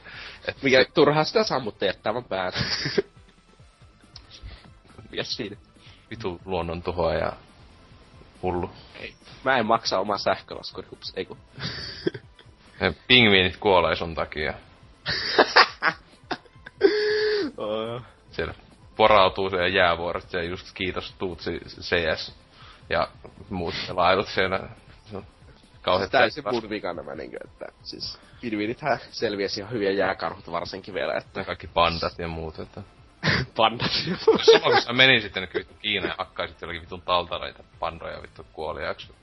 [0.48, 0.90] että Mikä se, se...
[0.94, 2.58] turhaa sitä sammutta jättää vaan päätä.
[5.10, 5.56] Mikä siinä?
[6.10, 7.32] vitu luonnon tuhoa ja
[8.42, 8.70] hullu.
[9.44, 11.38] Mä en maksa omaa sähkölaskuni, hups, ei kun.
[13.06, 14.54] Pingviinit kuolee sun takia.
[18.30, 18.54] Siellä
[18.96, 22.34] porautuu siellä jäävuoret ja just kiitos Tuutsi CS
[22.90, 23.08] ja
[23.50, 24.60] muut pelailut siellä.
[25.84, 31.14] Kauhean Täysin mun vika nämä niinkö, että siis pingviinithän selviäsi ihan hyviä jääkarhut varsinkin vielä,
[31.14, 32.82] että kaikki pandat ja muut, että...
[33.56, 33.90] pandat.
[34.06, 38.22] Jos sama kun sä menin sitten niin vittu Kiinaan ja hakkaisit jollakin vitun taltareita pandoja
[38.22, 39.14] vittu kuoliaaksi.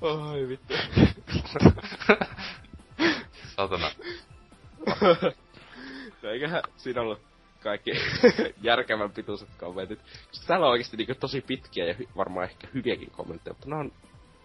[0.00, 0.74] Oi vittu.
[3.56, 3.90] Satana.
[6.22, 7.20] No eiköhän siinä ollut
[7.66, 7.90] kaikki
[8.62, 9.98] järkevän pituiset kommentit.
[10.30, 13.76] Koska täällä on oikeesti niinku tosi pitkiä ja hy- varmaan ehkä hyviäkin kommentteja, mutta ne
[13.76, 13.92] on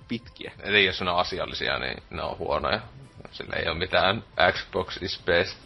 [0.08, 0.52] pitkiä.
[0.60, 2.82] Eli jos ne on asiallisia, niin ne on huonoja.
[3.32, 5.58] Sillä ei ole mitään Xbox is best,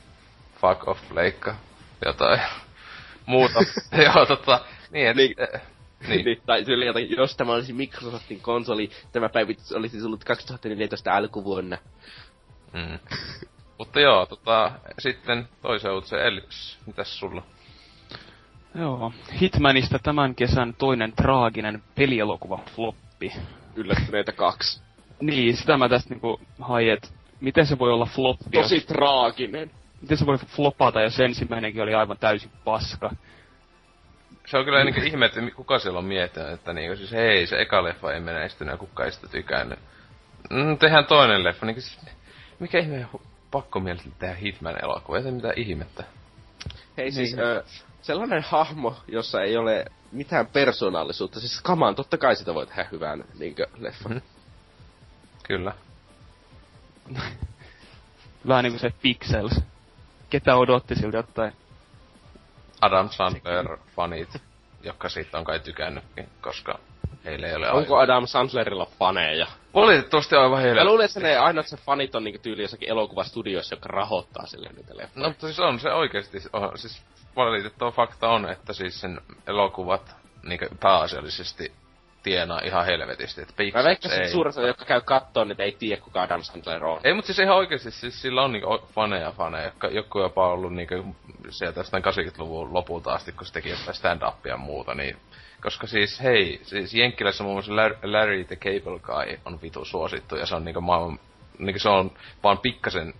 [0.62, 1.56] fuck off, leikka,
[2.06, 2.40] jotain
[3.26, 3.60] muuta.
[4.06, 5.36] Joo, tota, niin, et, Niin.
[5.38, 5.62] niin.
[6.08, 6.26] Niin.
[6.26, 6.42] niin.
[6.46, 11.78] tai tyyli jotenkin, jos tämä olisi Microsoftin konsoli, tämä päivitys olisi tullut 2014 alkuvuonna.
[12.74, 13.00] Mm.
[13.78, 17.44] Mutta joo, tota, sitten toisen uutisen Ellipsis, mitäs sulla?
[18.76, 19.14] Joo.
[19.42, 23.34] Hitmanista tämän kesän toinen traaginen pelielokuva floppi.
[23.76, 24.82] Yllättyneitä kaksi.
[25.22, 29.72] Niin, sitä mä tästä niinku hain, et miten se voi olla floppi, Tosi jos, traaginen.
[30.02, 33.12] miten se voi flopata, jos ensimmäinenkin oli aivan täysin paska.
[34.46, 37.62] Se on kyllä niinku ihme, että kuka siellä on miettinyt, että niinku siis hei, se
[37.62, 39.80] eka leffa ei menestynyt ja kuka ei sitä tykännyt.
[40.50, 42.00] Mm, tehdään toinen leffa, niinku siis,
[42.60, 43.08] mikä ihme
[43.56, 46.04] pakko mielestä tehdä Hitman-elokuva, ei se mitään ihmettä.
[46.98, 47.46] Hei siis, Niin.
[47.46, 47.64] ö,
[48.02, 53.24] sellainen hahmo, jossa ei ole mitään persoonallisuutta, siis kamaan, totta kai sitä voi tehdä hyvän
[53.40, 54.12] niinkö leffan.
[54.12, 54.22] Mhm.
[55.44, 55.74] Kyllä.
[58.48, 59.62] Vähän niinku se Pixels.
[60.30, 61.54] Ketä odotti siltä jotain?
[62.82, 64.42] Adam Sandler-fanit,
[64.84, 66.80] jotka siitä on kai tykännytkin, koska
[67.26, 69.48] heille ei ole Onko Adam Sandlerilla faneja?
[69.74, 70.82] Valitettavasti aivan heille.
[70.82, 74.70] Mä luulen, että ne aina se fanit on niinku tyyli jossakin elokuvastudioissa, jotka rahoittaa sille
[74.76, 75.24] niitä leffoja.
[75.24, 77.02] No mutta siis on se oikeesti, on, siis
[77.36, 81.72] valitettava fakta on, että siis sen elokuvat niinku pääasiallisesti
[82.24, 84.22] tienaa ihan helvetisti, että Mä Pixels veikkasin, ei.
[84.22, 87.02] että suurin osa, jotka käy kattoon, että ei tiedä kuka Adam Sandler on.
[87.04, 90.74] Ei, mutta siis ihan oikeesti, siis sillä on niinku faneja faneja, jotka joku jopa ollut
[90.74, 91.16] niinku
[91.50, 95.18] sieltä jostain 80-luvun lopulta asti, kun se teki jotain stand-upia ja muuta, niin
[95.66, 100.36] koska siis hei, siis Jenkkilässä muun muassa Lar- Larry the Cable Guy on vitu suosittu
[100.36, 101.20] ja se on niinku maailman,
[101.58, 102.12] niinku se on
[102.44, 103.14] vaan pikkasen,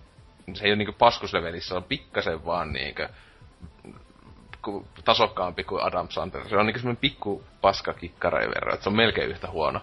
[0.54, 3.02] se ei ole niinku paskuslevelissä, se on pikkasen vaan niinku
[4.62, 6.48] ku, tasokkaampi kuin Adam Sandler.
[6.48, 9.80] Se on niinku semmonen pikku paska kikkareiden verran, että se on melkein yhtä huono.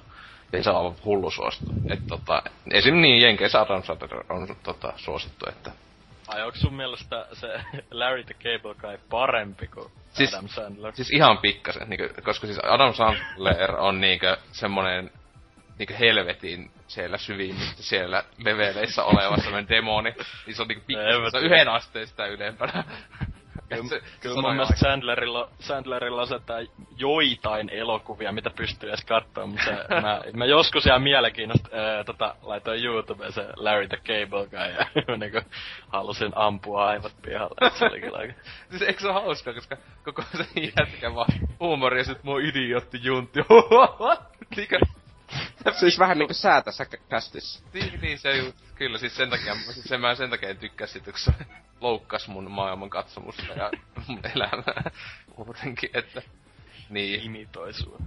[0.52, 1.72] Ja se on aivan hullu suosittu.
[1.90, 2.95] Et tota, esim.
[2.95, 5.72] niin Jenkeissä Adam Sandler on tota, suosittu, että
[6.27, 7.48] Ai onko sun mielestä se
[7.91, 10.95] Larry the Cable Guy parempi kuin Siis- Adam Sandler?
[10.95, 15.11] Siis ihan pikkasen, niinku, koska siis Adam Sandler on niinku semmonen
[15.80, 20.15] niinku helvetin siellä syvimmissä siellä leveleissä oleva semmonen demoni.
[20.45, 22.84] Niin se on niinku pikkasen, se on yhden asteen sitä ylempänä.
[23.69, 26.57] Kyllä, se, kyllä se mun on mielestä aika- Sandlerilla, Sandlerilla asettaa
[26.97, 29.71] joitain elokuvia, mitä pystyy edes katsoa, mutta se,
[30.01, 34.85] mä, mä, joskus ihan mielenkiinnosta ää, tota, laitoin YouTubeen se Larry the Cable Guy ja
[35.17, 35.41] niinku
[35.88, 37.71] halusin ampua aivot pihalle.
[37.80, 38.34] Se oli kyllä aika...
[38.69, 40.45] Siis eikö se ole hauskaa, koska koko se
[40.80, 43.39] jätkä vaan huumori ja sit mun idiootti juntti.
[44.55, 44.80] Niinkö?
[45.80, 47.64] Siis vähän niinku säätässä kä- kästissä.
[47.73, 50.88] Niin, niin se ju, kyllä siis sen takia, siis sen mä sen takia en tykkää
[50.88, 51.31] sit, kun se
[51.81, 53.72] loukkas mun maailman katsomusta ja
[54.07, 54.91] mun elämää
[55.38, 56.22] muutenkin, että
[56.89, 57.22] niin.
[57.23, 57.97] Imitoi sua.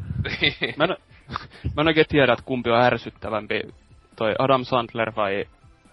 [0.41, 0.75] niin.
[0.77, 0.97] Mä en,
[1.77, 3.61] mä en oikein tiedä, että kumpi on ärsyttävämpi,
[4.17, 5.45] toi Adam Sandler vai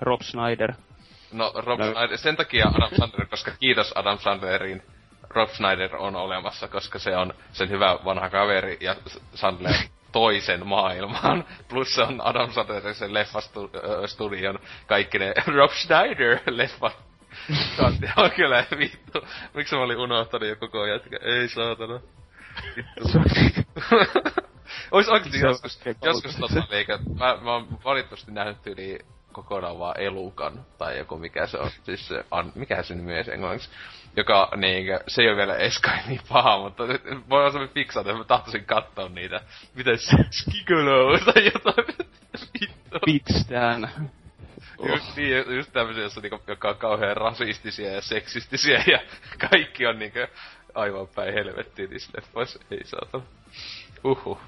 [0.02, 0.74] Rob Schneider.
[1.32, 1.86] No Rob No.
[1.92, 4.84] Schneider, sen takia Adam Sandler, koska kiitos Adam Sandlerin,
[5.30, 8.96] Rob Schneider on olemassa, koska se on sen hyvä vanha kaveri ja
[9.36, 9.74] Sandler
[10.14, 11.46] toisen maailman.
[11.70, 16.98] Plus se on Adam Sandlerin sen leffastudion kaikki ne Rob Schneider leffat.
[17.78, 19.28] Kantti on kyllä vittu.
[19.54, 21.18] Miksi mä olin unohtanut jo koko ajan, jätkä?
[21.22, 22.00] Ei saatana.
[22.76, 23.02] Vittu.
[24.92, 29.00] Ois oikeesti Se on joskus, joskus tota, eikä, mä, mä oon valitettavasti nähnyt yli
[29.32, 33.28] kokonaan vaan elukan, tai joku mikä se on, siis se, an, mikä se nimi edes
[33.28, 33.70] englanniksi,
[34.16, 37.74] joka niinkö, se ei ole vielä edes kai niin paha, mutta nyt voi olla semmoinen
[37.74, 39.42] fiksaata, että mä tahtoisin katsoa niitä,
[39.76, 39.98] miten
[40.32, 41.88] skigolo tai jotain,
[42.60, 43.00] vittu.
[43.06, 43.92] Pitstään.
[44.88, 49.00] Just, niin, just tämmöisiä, jossa niinku, joka on kauhean rasistisia ja seksistisiä ja
[49.50, 50.28] kaikki on niinkö
[50.76, 52.60] aivan päin helvettiin niissä leffoissa.
[52.72, 53.24] Ei saatana.
[54.04, 54.40] Uhu.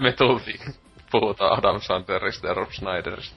[0.00, 0.60] Me tultiin.
[1.10, 3.36] Puhutaan Adam Sandlerista ja Rob Schneiderista.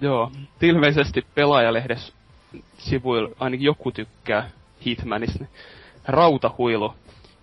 [0.00, 0.32] Joo.
[0.62, 2.12] Ilmeisesti pelaajalehdessä
[2.78, 4.50] sivuilla ainakin joku tykkää
[4.86, 5.44] Hitmanista.
[6.04, 6.94] Rautahuilu.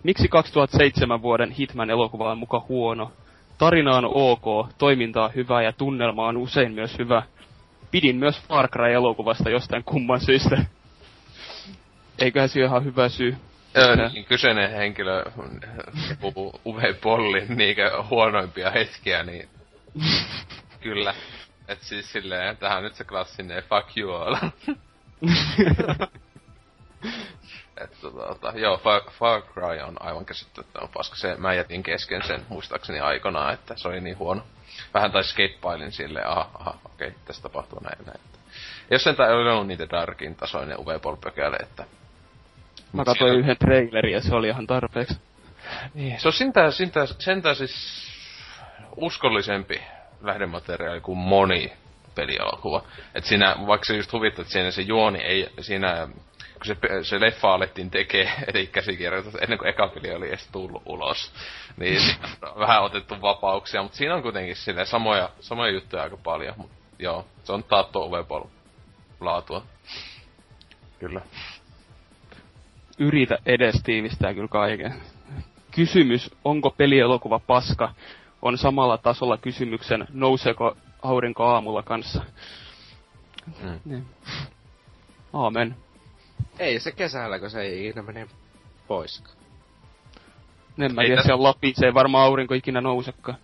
[0.04, 3.12] Miksi 2007 vuoden Hitman-elokuva on muka huono?
[3.58, 7.24] Tarina on ok, toiminta on hyvä ja tunnelma on usein myös hyvä.
[7.92, 10.66] Pidin myös Far Cry-elokuvasta jostain kumman syystä.
[12.20, 13.36] Eiköhän se ihan hyvä syy.
[13.78, 15.24] Öö, niin kyseinen henkilö
[16.22, 19.50] puhuu Uwe Bollin niinkö huonoimpia hetkiä, niin
[20.80, 21.14] kyllä.
[21.68, 24.36] Et siis silleen, tähän nyt se klassinen fuck you all.
[27.82, 31.16] Et tota, joo, Far, Far Cry on aivan käsittämättömän paska.
[31.16, 34.44] Se, mä jätin kesken sen muistaakseni aikanaan, että se oli niin huono.
[34.94, 38.20] Vähän tai skatepailin silleen, aha, aha, okei, tässä tapahtuu näin näin.
[38.92, 41.84] Jos sen ei ollut niitä Darkin tasoinen Boll pökäle, että...
[42.94, 45.18] Mä katsoin siinä- yhden trailerin ja se oli ihan tarpeeksi.
[45.94, 48.08] niin, se on sentään, sentään, sentään siis
[48.96, 49.82] uskollisempi
[50.22, 51.74] lähdemateriaali kuin moni
[52.16, 52.84] pelielokuva.
[53.16, 56.08] Et siinä, vaikka se just huvittaa, että siinä se juoni ei, siinä,
[56.54, 60.84] kun se, se leffa alettiin tekee, eli käsikirjoitus, ennen kuin eka peli oli edes tullut
[60.86, 61.32] ulos,
[61.78, 62.02] niin
[62.60, 66.54] vähän otettu vapauksia, mutta siinä on kuitenkin sille samoja, samoja juttuja aika paljon.
[66.58, 68.44] Mut, joo, se on taattu Ovepol
[69.20, 69.64] laatua.
[71.00, 71.22] Kyllä.
[73.00, 74.94] Yritä edes tiivistää kyllä kaiken.
[75.72, 77.94] Kysymys, onko pelielokuva paska,
[78.42, 82.22] on samalla tasolla kysymyksen, nouseeko aurinko aamulla kanssa.
[83.62, 83.80] Mm.
[83.86, 84.06] Niin.
[85.34, 85.76] Aamen.
[86.60, 88.28] Ei se kesällä, kun se ei ikinä mene
[88.88, 89.24] pois.
[90.80, 93.38] En mä Ei tiedä, siellä Lapissa ei varmaan aurinko ikinä nousekaan.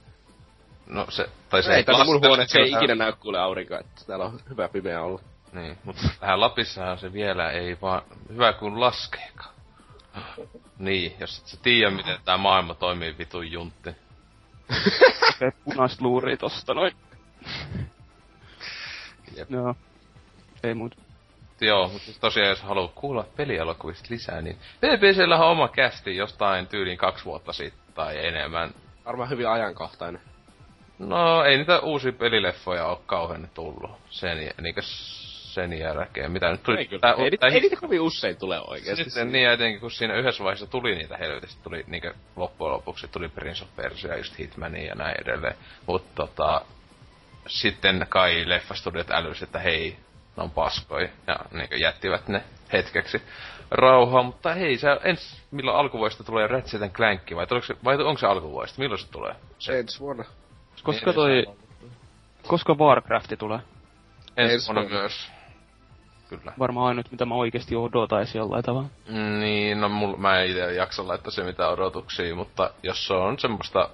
[0.87, 4.01] No se, tai se ei tänne mun lasketa- huoneessa ei ikinä näy kuule aurinko, että
[4.07, 5.19] täällä on hyvä pimeä olla.
[5.53, 9.53] Niin, mutta tähän Lapissahan se vielä ei vaan hyvä kuin laskeekaan.
[10.77, 13.89] Niin, jos et sä tiedä, miten tää maailma toimii vitun juntti.
[15.39, 16.93] Se punaista luuria tosta noin.
[19.37, 19.51] Jep.
[19.51, 19.75] Joo.
[20.63, 20.97] Ei muut.
[21.61, 26.67] Joo, mutta siis tosiaan jos haluaa kuulla pelielokuvista lisää, niin BBCllä on oma kästi jostain
[26.67, 28.71] tyyliin kaksi vuotta sitten tai enemmän.
[29.05, 30.21] Varmaan hyvin ajankohtainen.
[30.99, 34.81] No, ei niitä uusia pelileffoja ole kauhean tullut sen, niinkö
[35.53, 36.31] sen jälkeen.
[36.31, 36.77] Mitä nyt tuli?
[36.77, 36.99] Ei kyllä.
[37.01, 39.03] Tää- Ei, niitä- tää- ei niitä kovin usein tule oikeesti.
[39.03, 43.29] Sitten niin, etenkin kun siinä yhdessä vaiheessa tuli niitä helvetistä, tuli niinkö loppujen lopuksi tuli
[43.29, 45.55] Prince of Persia, just Hitmania ja näin edelleen.
[45.87, 46.61] Mut tota,
[47.47, 49.97] sitten kai leffastudiot älys, että hei,
[50.37, 52.43] ne on paskoja, ja niinkö jättivät ne
[52.73, 53.21] hetkeksi
[53.71, 58.17] rauhaa, mutta hei, se ens milloin alkuvuodesta tulee Ratchet Clank, vai, tuleeko se, vai onko
[58.17, 59.35] se alkuvuodesta, milloin se tulee?
[59.59, 60.23] Se ensi vuonna.
[60.83, 61.45] Koska Niin, toi,
[62.47, 63.59] koska Warcrafti tulee?
[64.37, 64.89] Ensi vuonna.
[64.89, 65.31] myös.
[66.39, 66.53] Kyllä.
[66.59, 68.89] Varmaan ainut, mitä mä oikeesti odotaisin jollain tavalla.
[69.09, 73.13] Mm, Niin, no mul, mä en ite jaksa laittaa se mitään odotuksia, mutta jos se
[73.13, 73.89] on semmoista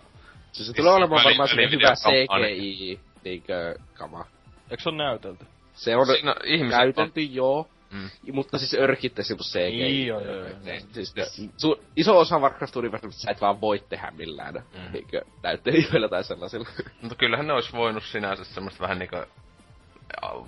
[0.51, 1.93] Siis se tulee olemaan varmaan semmonen hyvä.
[1.95, 4.25] CGI, niinkö, kama.
[4.71, 5.45] Eikö se on näytelty?
[5.73, 7.67] Se on Siinä ihmiset on, käytelty, joo.
[7.91, 8.09] Mm.
[8.33, 9.83] Mutta siis örkitte sivu CGI.
[9.83, 10.47] Niin, joo, joo, joo.
[10.63, 11.13] Ne, Siis,
[11.57, 14.53] su, iso osa Warcraft Universumista sä et vaan voi tehdä millään.
[14.53, 14.61] Mm.
[14.85, 14.91] Mm.
[14.93, 16.67] Niinkö näyttelijöillä tai sellaisilla.
[17.01, 19.15] mutta kyllähän ne olisi voinut sinänsä semmoista vähän niinku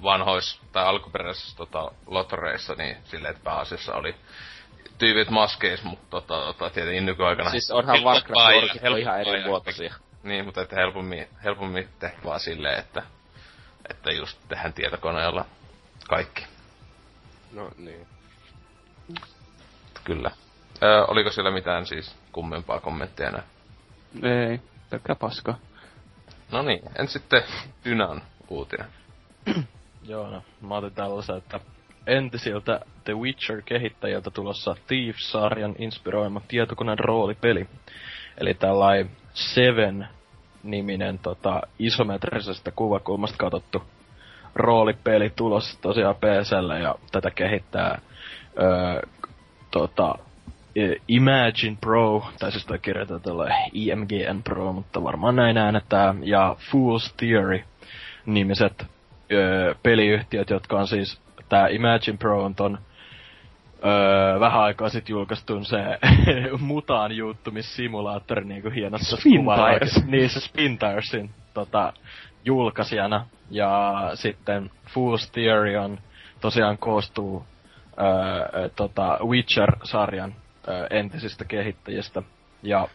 [0.04, 4.16] vanhois tai alkuperäisissä tota, lotoreissa, niin silleen, että pääasiassa oli
[4.98, 7.50] tyypit maskeis, mutta tota, tota, tietenkin nykyaikana...
[7.50, 9.94] Siis onhan Warcraft on ihan eri muotoisia.
[10.24, 13.04] Niin, mutta että helpommin, helpommin te vaan silleen, että,
[13.90, 15.46] että just tehdään tietokoneella
[16.10, 16.46] kaikki.
[17.52, 18.08] No niin.
[20.04, 20.32] Kyllä.
[20.84, 23.44] Ö, oliko siellä mitään siis kummempaa kommentteja näin?
[24.24, 24.60] Ei,
[24.90, 25.56] pelkkää paska.
[26.52, 27.44] No niin, en sitten
[27.86, 29.01] Dynan uutinen.
[30.08, 31.60] Joo, no, mä otin tällaisen, että
[32.08, 37.68] entisiltä The Witcher-kehittäjältä tulossa Thieves-sarjan inspiroima tietokoneen roolipeli.
[38.38, 43.84] Eli tällainen Seven-niminen tota, isometrisestä kuvakulmasta katsottu
[44.56, 48.02] roolipeli tulossa tosiaan PClle ja tätä kehittää
[48.60, 49.02] öö,
[49.72, 50.16] tota,
[51.08, 57.64] Imagine Pro, tai siis kirjoitetaan IMGN Pro, mutta varmaan näin äänetään, ja Fool's Theory
[58.26, 58.86] nimiset
[59.32, 62.78] öö, peliyhtiöt, jotka on siis tää Imagine Pro on ton
[63.86, 65.78] öö, vähän aikaa sitten julkaistun se
[66.60, 70.06] mutaan juuttumissimulaattori niinku hienossa Spintires.
[70.06, 71.94] Niin se Spintiresin tota,
[72.46, 73.26] julkaisijana.
[73.50, 75.98] Ja sitten Fool's Theory on
[76.42, 77.46] tosiaan koostuu
[78.00, 80.36] öö, tota Witcher-sarjan
[80.68, 82.24] öö, entisistä kehittäjistä.
[82.64, 82.88] Ja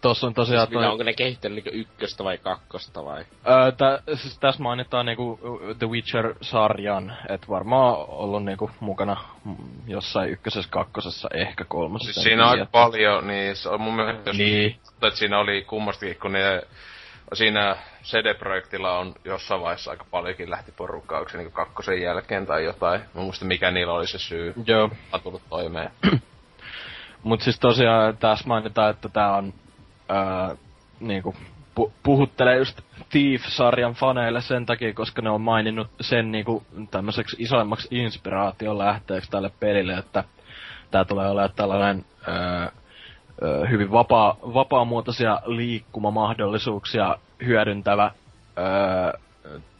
[0.00, 0.86] tossa on tosiaan Siis toi...
[0.86, 3.24] onko ne kehittänyt niinku ykköstä vai kakkosta vai?
[3.48, 5.40] Öö, tä, siis tässä mainitaan niinku
[5.78, 9.16] The Witcher-sarjan, että varmaan ollut niinku mukana
[9.86, 12.12] jossain ykkösessä, kakkosessa, ehkä kolmosessa.
[12.12, 14.76] Siis siinä on aika paljon, niin se on mun mielestä, niin.
[15.02, 16.62] että siinä oli kummastikin, kun ne
[17.32, 22.64] siinä CD-projektilla on jossain vaiheessa aika paljonkin lähti porukkaa, onko se niin kakkosen jälkeen tai
[22.64, 23.00] jotain.
[23.14, 24.54] Mä muista mikä niillä oli se syy.
[24.66, 24.90] Joo.
[25.12, 25.90] On tullut toimeen.
[27.22, 29.54] Mut siis tosiaan tässä mainitaan, että tää on
[30.08, 30.56] ää,
[31.00, 31.34] niinku,
[31.80, 32.80] pu- puhuttelee just
[33.10, 39.50] Thief-sarjan faneille sen takia, koska ne on maininnut sen niinku tämmöiseksi isoimmaksi inspiraation lähteeksi tälle
[39.60, 40.24] pelille, että
[40.90, 42.70] tää tulee olemaan tällainen ää,
[43.70, 47.16] hyvin vapaa, vapaamuotoisia liikkumamahdollisuuksia
[47.46, 48.10] hyödyntävä
[48.56, 49.12] ää,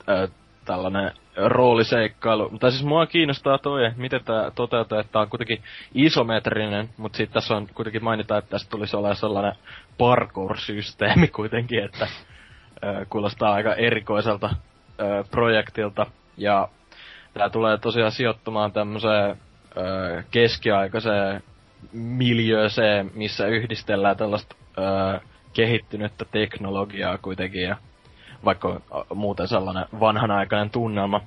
[0.07, 0.29] ää,
[0.67, 2.59] tällainen rooliseikkailu.
[2.61, 5.63] Tai siis mua kiinnostaa toi, miten tämä toteutuu, että on kuitenkin
[5.95, 9.53] isometrinen, mutta sitten tässä on kuitenkin mainita, että tästä tulisi olla sellainen
[9.99, 12.09] parkour-systeemi kuitenkin, että
[12.83, 14.51] ää, kuulostaa aika erikoiselta
[15.31, 16.07] projektilta.
[16.37, 16.69] Ja
[17.35, 19.37] tämä tulee tosiaan sijoittumaan tämmöiseen
[20.31, 21.43] keskiaikaiseen
[21.93, 25.21] miljööseen, missä yhdistellään tällaista ää,
[25.53, 27.77] kehittynyttä teknologiaa kuitenkin ja
[28.47, 28.81] vaikka
[29.15, 31.21] muuten sellainen vanhanaikainen tunnelma.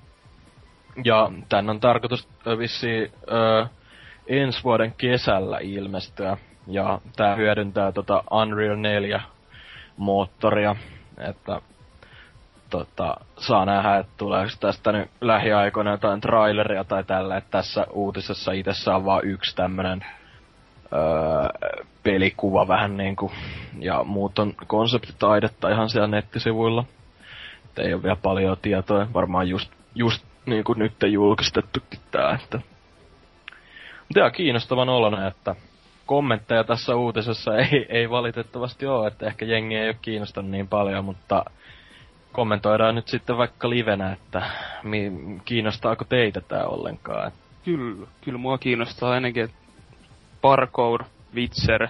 [1.04, 2.28] Ja tän on tarkoitus
[2.58, 3.12] vissi
[4.28, 6.38] ensi vuoden kesällä ilmestyä.
[6.68, 9.22] Ja tää hyödyntää tota Unreal 4
[9.98, 10.76] moottoria,
[11.18, 11.62] että
[12.70, 18.52] tota, saa nähdä, että tuleeko tästä nyt lähiaikoina jotain traileria tai tällä, että tässä uutisessa
[18.52, 20.06] itsessä on vaan yksi tämmönen
[20.94, 21.70] öö,
[22.04, 23.32] pelikuva vähän niinku,
[23.80, 26.84] ja muut on konseptitaidetta ihan siellä nettisivuilla.
[27.70, 32.58] Et ei ole vielä paljon tietoa, varmaan just, just niinku nyt julkistettukin tää, että...
[34.00, 35.56] Mutta ihan kiinnostavan oloinen, että
[36.06, 41.06] kommentteja tässä uutisessa ei, ei valitettavasti ole, että ehkä jengi ei ole kiinnostanut niin paljon,
[41.06, 41.46] mutta
[42.32, 44.52] kommentoidaan nyt sitten vaikka livenä, että
[44.84, 45.12] mi,
[45.46, 47.32] kiinnostaako teitä tää ollenkaan.
[47.66, 49.58] Kyllä, kyllä mua kiinnostaa ainakin, että
[50.41, 51.04] parkour,
[51.36, 51.88] Witcher,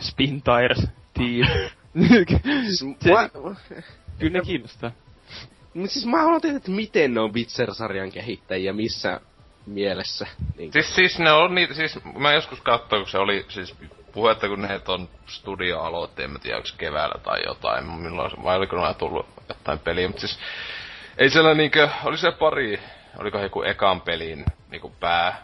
[0.00, 0.88] Spin Tires.
[3.00, 3.54] Se, mua...
[4.18, 4.90] Kyllä ne kiinnostaa.
[5.74, 9.20] Mut siis mä haluan tietää, että miten ne on Witcher-sarjan kehittäjiä, missä
[9.66, 10.26] mielessä.
[10.56, 10.72] Niin.
[10.72, 13.76] Siis, siis ne on niitä, siis mä joskus katsoin, kun se oli siis
[14.12, 18.56] puhetta, kun ne ton studio aloitti, en mä tiedä, onko keväällä tai jotain, milloin, vai
[18.56, 20.38] oliko nämä tullut jotain peliä, mutta siis
[21.18, 22.80] ei siellä niinkö, oli se pari,
[23.18, 25.42] oliko joku ekan pelin niinku pää,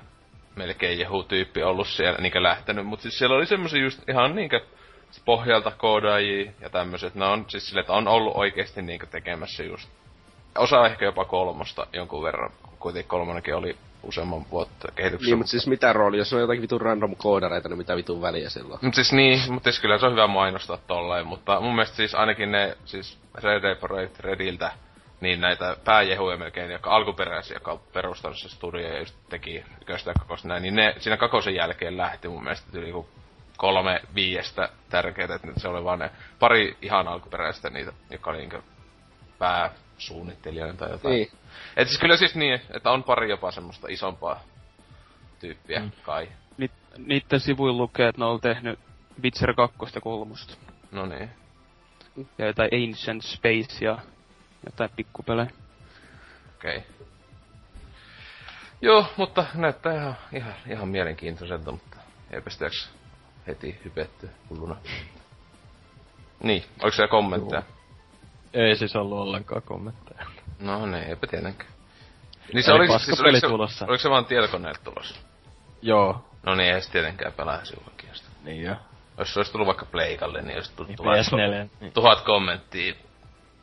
[0.57, 4.61] melkein Jehu-tyyppi ollut siellä niinkö lähtenyt, mutta siis siellä oli semmosia just ihan niinkö
[5.25, 9.89] pohjalta koodaajia ja tämmöiset, ne on siis sille, että on ollut oikeesti niinkö tekemässä just
[10.59, 15.31] osa ehkä jopa kolmosta jonkun verran, kuitenkin kolmonenkin oli useamman vuotta kehityksessä.
[15.31, 18.51] Niin, mutta siis mitä rooli, jos on jotakin vitun random koodareita, niin mitä vitun väliä
[18.51, 18.81] silloin?
[18.83, 22.15] Mut siis niin, mutta siis kyllä se on hyvä mainostaa tolleen, mutta mun mielestä siis
[22.15, 24.71] ainakin ne, siis Red Projekt Rediltä,
[25.21, 30.11] niin näitä pääjehuja melkein, jotka alkuperäisiä, jotka on perustanut se studio ja just teki yköistä
[30.11, 32.93] ja kakosta näin, niin ne siinä kakosen jälkeen lähti mun mielestä yli
[33.57, 38.57] kolme viiestä tärkeää, että se oli vaan ne pari ihan alkuperäistä niitä, jotka oli niinku
[39.39, 41.15] pääsuunnittelijoita tai jotain.
[41.15, 41.31] Niin.
[41.77, 44.41] Et siis kyllä siis niin, että on pari jopa semmoista isompaa
[45.41, 45.91] tyyppiä mm.
[46.03, 46.29] kai.
[46.57, 48.79] Ni, niitten sivuilla lukee, että ne on tehnyt
[49.23, 50.35] Witcher 2 ja 3.
[50.93, 51.31] No niin.
[52.39, 53.99] Ja jotain Ancient Space ja
[54.67, 55.51] jotain pikkupelejä.
[56.57, 56.77] Okei.
[56.77, 56.91] Okay.
[58.81, 61.97] Joo, mutta näyttää ihan, ihan, ihan mielenkiintoiselta, mutta
[62.31, 62.91] eipä sitäks
[63.47, 64.77] heti hypetty hulluna.
[66.43, 67.63] Niin, oliko siellä kommentteja?
[67.63, 68.65] Joo.
[68.65, 70.27] Ei siis ollut ollenkaan kommentteja.
[70.61, 71.73] No niin, eipä tietenkään.
[72.53, 73.87] Niin se Eli oli, paska siis, peli oliko, se, tulossa.
[73.89, 75.21] oliko se vaan tietokoneelle tulossa?
[75.83, 76.25] Joo.
[76.43, 78.29] No niin, ei se tietenkään pelaa silloinkin sitä.
[78.45, 78.77] Niin jo.
[79.19, 81.69] Jos se olisi tullut vaikka Pleikalle, niin olisi tullut Niin tuhat, PS4.
[81.81, 81.93] Niin.
[81.93, 82.95] tuhat kommenttia.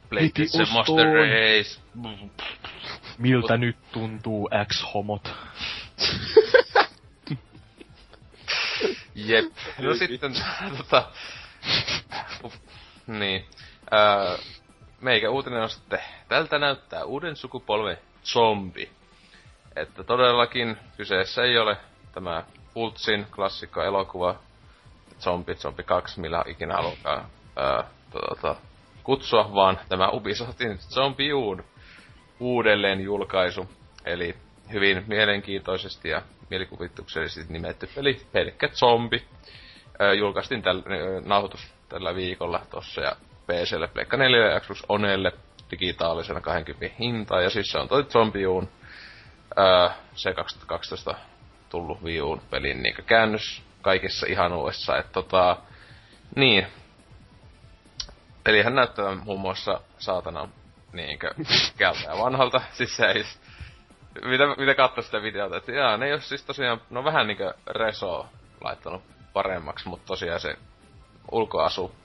[0.09, 1.81] Pleikki se Race.
[3.17, 5.29] Miltä nyt tuntuu X-homot?
[9.15, 9.45] Jep.
[9.81, 10.33] No sitten,
[10.77, 11.11] tota...
[13.07, 13.45] niin.
[13.93, 14.37] Öö,
[15.01, 18.89] meikä uutinen on sitten, tältä näyttää uuden sukupolven zombi.
[19.75, 21.77] Että todellakin kyseessä ei ole
[22.13, 22.43] tämä
[22.73, 24.35] Pultsin klassikko elokuva
[25.19, 27.25] Zombie, Zombie 2, millä ikinä halukaan
[27.57, 28.55] öö, tota,
[29.03, 31.63] kutsua, vaan tämä Ubisoftin Zombiun
[32.39, 33.69] uudelleen julkaisu.
[34.05, 34.35] Eli
[34.71, 36.21] hyvin mielenkiintoisesti ja
[36.51, 39.25] mielikuvituksellisesti nimetty peli, pelkkä zombi.
[40.01, 43.15] Öö, julkaistiin täl, öö, nauhoitus tällä viikolla tossa ja
[43.47, 45.31] PClle, Pleikka 4 ja Xbox Onelle
[45.71, 47.41] digitaalisena 20 hintaa.
[47.41, 48.69] Ja siis se on toi Zombiun
[49.57, 51.15] öö, se 2012
[51.69, 54.97] tullut Wii Uun pelin niin käännös kaikissa ihanuudessa.
[54.97, 55.57] Että tota,
[56.35, 56.67] niin.
[58.43, 60.49] Pelihän näyttää muun muassa saatana
[60.93, 62.61] niinkö pitkältä ja vanhalta.
[62.71, 63.23] Siis se ei,
[64.25, 67.53] mitä, mitä katsoi sitä videota, että jaa, ne ei ole siis tosiaan, no vähän niinkö
[67.67, 68.27] Reso
[68.61, 70.55] laittanut paremmaksi, mutta tosiaan se
[71.31, 71.95] ulkoasu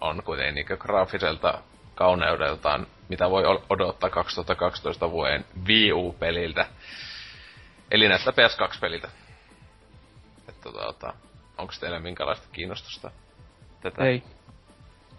[0.00, 1.62] on kuitenkin niinkö graafiselta
[1.94, 6.66] kauneudeltaan, mitä voi odottaa 2012 vuoden Wii U-peliltä.
[7.90, 9.08] Eli näistä PS2-peliltä.
[10.48, 11.14] Että tota,
[11.58, 13.10] onko teillä minkälaista kiinnostusta
[13.80, 14.04] tätä?
[14.04, 14.22] Ei.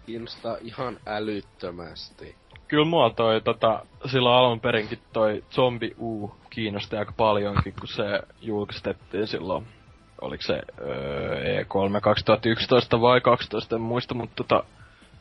[0.06, 2.36] Kiinnostaa ihan älyttömästi.
[2.68, 8.22] Kyllä mua toi tota, silloin alun perinkin toi Zombie U kiinnosti aika paljonkin, kun se
[8.40, 9.66] julkistettiin silloin,
[10.20, 14.64] oliko se öö, E3 2011 vai 12, en muista, mutta tota,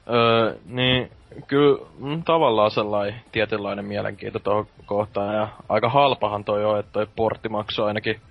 [0.09, 1.11] öö, niin
[1.47, 7.07] kyllä mm, tavallaan sellainen tietynlainen mielenkiinto tuohon kohtaan, ja aika halpahan toi on, että toi
[7.15, 8.21] portti maksoi ainakin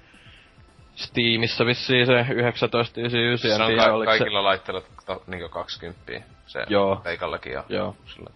[0.94, 4.18] Steamissa vissiin se 19,99, Se on ka- oliko se...
[4.18, 6.12] kaikilla laitteilla to, niinku 20.
[6.47, 7.01] Se Joo.
[7.05, 7.97] Peikallakin ja Joo.
[8.06, 8.30] sillä.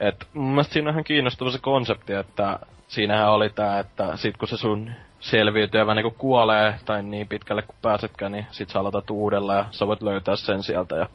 [0.00, 2.58] Et mun mielestä siinä on ihan kiinnostava se konsepti, että
[2.88, 4.90] siinähän oli tää, että sit kun se sun
[5.20, 9.64] selviytyjä vähän niinku kuolee, tai niin pitkälle kuin pääsetkään, niin sit sä aloitat uudella ja
[9.70, 11.06] sä voit löytää sen sieltä ja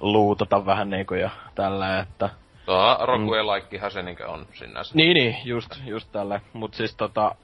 [0.00, 2.30] luutata vähän niinku ja tällä, että...
[2.66, 4.94] Tuo Rockue laikkihan se niinkö on sinänsä.
[4.94, 6.40] Niin, niin, just, just tällä.
[6.52, 7.34] Mut siis tota,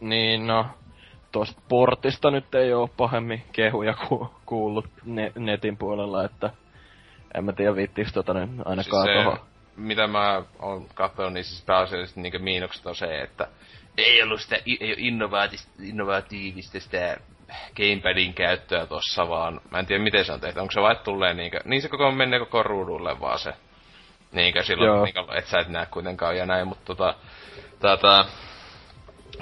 [0.00, 0.66] niin no,
[1.32, 6.50] tosta portista nyt ei oo pahemmin kehuja ku, kuullut ne, netin puolella, että
[7.34, 9.53] en mä tiedä viittiinkö tota nyt ainakaan Siis se- tohon.
[9.76, 13.48] Mitä mä oon katsonut, niin siis pääasiallisesti niinkö miinukset on se, että
[13.96, 17.16] ei ollut sitä ei innovaatista, innovatiivista sitä
[17.76, 20.60] gamepadin käyttöä tossa, vaan mä en tiedä miten se on tehty.
[20.60, 23.52] Onko se vai tulee niinkö, niin se koko menee koko ruudulle vaan se.
[24.32, 27.14] Niinkö silloin, niinkö, et sä et näe kuitenkaan ja näin, mutta tota,
[27.78, 28.24] tätä,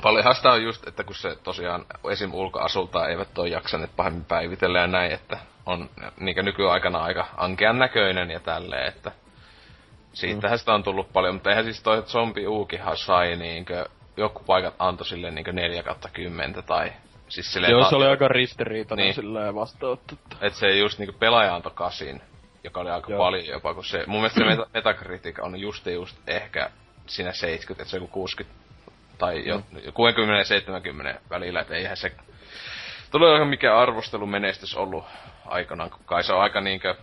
[0.03, 2.35] Paljonhan sitä on just, että kun se tosiaan esim.
[2.35, 5.91] ulkoasulta eivät ole jaksaneet pahemmin päivitellä ja näin, että on
[6.21, 9.13] niinkö nykyaikana aika ankean näköinen ja tälleen, että
[10.12, 13.86] siitähän sitä on tullut paljon, mutta eihän siis toi zombi uukihan sai niinkö,
[14.16, 16.93] joku paikat antoi sille niinkö 4 kautta 10 tai
[17.28, 19.14] siis silleen Joo, se oli aika ristiriitainen Niin.
[19.14, 20.14] silleen vastaanotto.
[20.40, 22.22] et se just niinku pelaaja antoi kasin,
[22.64, 23.18] joka oli aika Joo.
[23.18, 26.70] paljon jopa, kun se, mun mielestä se meta- Metacritic on just just ehkä
[27.06, 28.62] siinä 70, että se on joku 60
[29.18, 29.62] tai jo,
[29.94, 32.12] 60 ja 70 välillä, että eihän se
[33.10, 35.05] todellakaan mikään arvostelumenestys ollut
[35.47, 36.94] aikanaan, kun kai se on aika niinkö,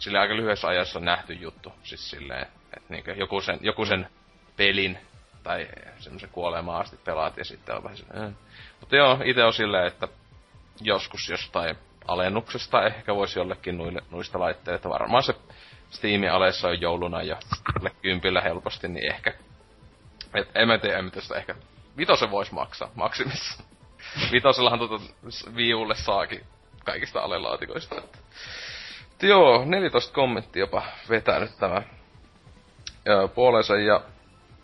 [0.00, 2.46] sille aika lyhyessä ajassa nähty juttu, siis silleen,
[2.76, 4.08] että niinkö joku sen, joku sen
[4.56, 4.98] pelin
[5.42, 5.68] tai
[5.98, 8.36] semmoisen kuolemaan asti pelaat ja sitten on vähän silleen.
[8.80, 10.08] Mutta joo, itse on silleen, että
[10.80, 11.76] joskus jostain
[12.08, 14.88] alennuksesta ehkä voisi jollekin nuille, nuista laitteista.
[14.88, 15.34] Varmaan se
[15.90, 17.36] Steamin alessa on jouluna jo
[18.02, 19.34] kympillä helposti, niin ehkä...
[20.34, 21.54] Et en mä tiedä, mitä sitä ehkä...
[21.96, 23.62] Vitosen voisi maksaa maksimissa.
[24.32, 25.04] Vitosellahan tota
[25.56, 26.46] viulle saakin
[26.84, 27.96] kaikista alelaatikoista.
[27.98, 28.18] Että.
[29.20, 31.82] Mutta joo, 14 kommenttia jopa vetänyt tämä
[33.34, 34.00] puolensa ja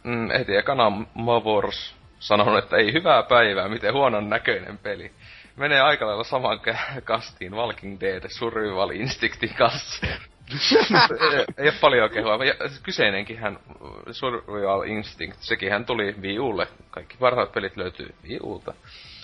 [0.02, 5.12] mm, heti ekana Mavors sanonut, että ei hyvää päivää, miten huonon näköinen peli.
[5.56, 6.60] Menee aika lailla saman
[7.04, 10.06] kastiin Walking Dead Survival Instinctin kanssa.
[10.06, 10.16] ei,
[11.58, 12.44] ei ole paljon kehua.
[12.44, 13.58] Ja Kyseinenkin hän,
[14.10, 16.68] Survival Instinct, sekin hän tuli Wii Ulle.
[16.90, 18.74] Kaikki parhaat pelit löytyy Wii Ulta.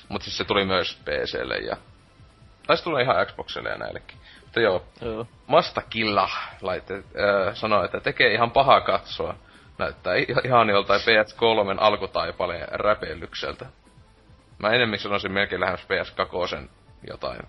[0.09, 1.77] Mutta siis se tuli myös PClle ja...
[2.67, 4.19] Taisi tulla ihan Xboxille ja näillekin.
[4.53, 5.27] Mutta joo, Joo.
[5.47, 6.31] Mastakilla
[6.61, 9.35] laitte, äh, sanoi, että tekee ihan pahaa katsoa.
[9.79, 10.15] näyttää
[10.45, 13.67] ihan joltain PS3 alkutaipaleen räpellykseltä.
[14.59, 16.69] Mä enemmän sanoisin melkein lähemmäs PS2
[17.09, 17.41] jotain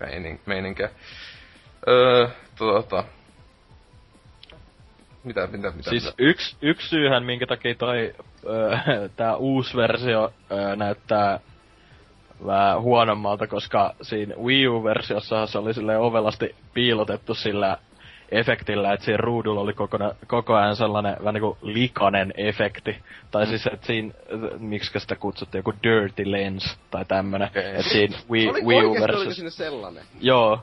[0.00, 0.90] meinin, meininkiä.
[1.88, 2.28] Öö,
[2.58, 3.04] tuota...
[5.24, 5.90] Mitä, mitä, mitä?
[5.90, 8.14] Siis yksi, yksi syyhän, minkä takia toi
[8.46, 8.78] öö,
[9.16, 11.40] tää uusi versio öö, näyttää
[12.46, 17.78] vähän huonommalta, koska siinä Wii U-versiossa se oli silleen ovelasti piilotettu sillä
[18.30, 22.96] efektillä, että siinä ruudulla oli koko, koko ajan sellainen vähän niinku likainen efekti.
[23.30, 23.48] Tai mm.
[23.48, 24.12] siis, että siinä,
[24.58, 27.48] miksi sitä kutsuttiin, joku dirty lens tai tämmönen.
[27.48, 27.62] Okay.
[27.62, 29.34] Että siinä Wii, Wii U-versiossa...
[29.34, 30.04] sinne sellainen?
[30.20, 30.60] Joo.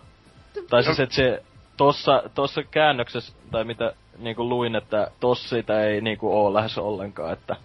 [0.69, 1.43] Tai siis, että se
[1.77, 7.33] tossa, tossa käännöksessä, tai mitä niinku luin, että tossa sitä ei niinku oo lähes ollenkaan,
[7.33, 7.55] että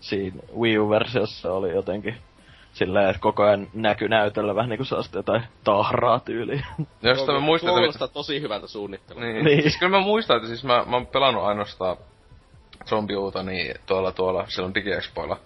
[0.00, 2.14] siinä Wii U-versiossa oli jotenkin
[2.78, 6.66] silleen, että koko ajan näky näytöllä vähän niinku sellaista jotain tahraa tyyliä.
[7.02, 7.78] Jos mä muistan, että...
[7.78, 9.22] Kuulostaa tosi hyvältä suunnittelua.
[9.22, 9.44] Niin.
[9.44, 9.62] niin.
[9.62, 11.96] Siis kyllä mä muistan, että siis mä, mä oon pelannut ainoastaan
[12.86, 15.36] zombiuuta niin tuolla tuolla silloin DigiExpoilla,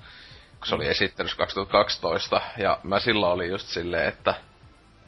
[0.58, 4.34] kun se oli esittelyssä 2012, ja mä silloin oli just silleen, että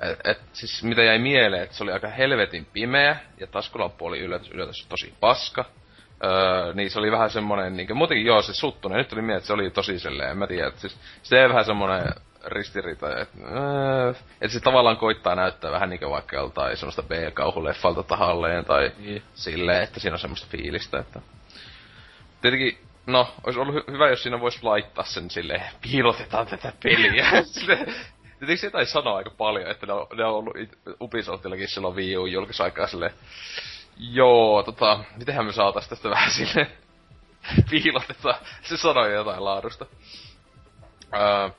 [0.01, 4.19] et, et, siis mitä jäi mieleen, että se oli aika helvetin pimeä, ja taskulappu oli
[4.19, 5.65] yllätys, yllätys tosi paska.
[6.25, 8.99] Öö, niin se oli vähän semmonen, niin muutenkin joo, se suttunen.
[8.99, 11.49] Nyt tuli mieleen, että se oli tosi silleen, en mä tiedä, että siis se ei
[11.49, 12.03] vähän semmonen
[12.47, 18.65] ristiriita, että öö, et se tavallaan koittaa näyttää vähän niinku vaikka joltain semmoista B-kauhuleffalta tahalleen,
[18.65, 19.23] tai niin.
[19.35, 21.21] silleen, että siinä on semmoista fiilistä, että...
[22.41, 27.27] Tietenkin, no, olisi ollut hy- hyvä, jos siinä voisi laittaa sen silleen, piilotetaan tätä peliä.
[28.39, 30.57] Tietenkin sitä ei sanoa aika paljon, että ne on, ne on ollut
[31.01, 33.13] Ubisoftillakin silloin Wii U julkisaikaa silleen,
[33.97, 36.71] Joo, tota, mitenhän me saatais tästä vähän sille
[37.71, 38.35] piiloteta.
[38.63, 39.87] Se sanoi jotain laadusta.
[41.15, 41.51] Öö,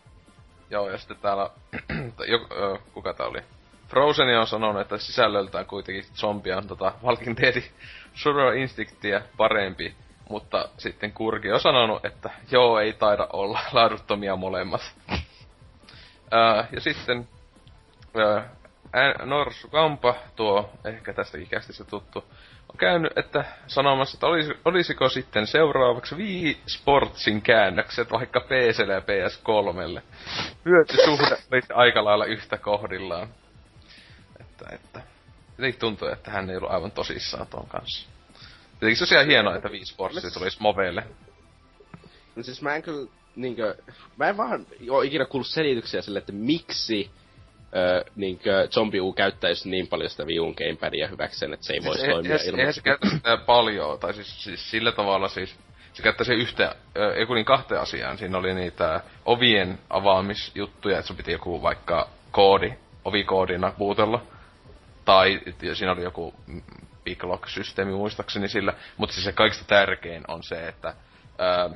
[0.69, 1.49] joo, ja sitten täällä,
[2.27, 3.41] jo, öö, kuka tää oli?
[3.87, 7.61] Frozen on sanonut, että sisällöltään kuitenkin zombia on tota Walking Dead
[8.13, 9.95] Survival Instinctia parempi,
[10.29, 14.81] mutta sitten Kurki on sanonut, että joo, ei taida olla laaduttomia molemmat.
[16.33, 17.27] öö, ja sitten
[18.17, 18.41] öö,
[19.25, 22.23] Norsu Kampa, tuo ehkä tästäkin kästissä tuttu,
[22.69, 28.99] on käynyt, että sanomassa, että olisi, olisiko sitten seuraavaksi Wii Sportsin käännökset vaikka PClle ja
[28.99, 30.01] PS3lle.
[30.65, 33.27] Hyötysuhde olisi aika lailla yhtä kohdillaan.
[34.39, 35.01] Että, että.
[35.57, 38.09] Jotenkin tuntuu, että hän ei ollut aivan tosissaan ton kanssa.
[38.79, 41.03] Tietenkin se on ihan hienoa, että Wii Sportsi tulisi moveille.
[42.35, 43.75] No siis mä en kyllä niinkö,
[44.17, 47.11] mä en vaan oo ikinä kuullut selityksiä sille, että miksi
[47.75, 51.83] öö, niinkö Zombie U käyttäisi niin paljon sitä Wii Uun gamepadia hyväkseen, että se ei
[51.85, 52.59] voisi siis toimia ilman.
[52.59, 55.55] Eihän se käytä sitä paljon, tai siis, siis sillä tavalla siis,
[55.93, 56.75] se käyttäisi yhtä,
[57.19, 58.17] joku niin kahteen asiaan.
[58.17, 62.73] Siinä oli niitä ovien avaamisjuttuja, että sun piti joku vaikka koodi,
[63.05, 64.21] ovikoodina puutella.
[65.05, 65.41] Tai
[65.73, 66.33] siinä oli joku
[67.03, 68.73] big lock-systeemi muistaakseni sillä.
[68.97, 70.93] Mutta siis se kaikista tärkein on se, että
[71.37, 71.69] ää,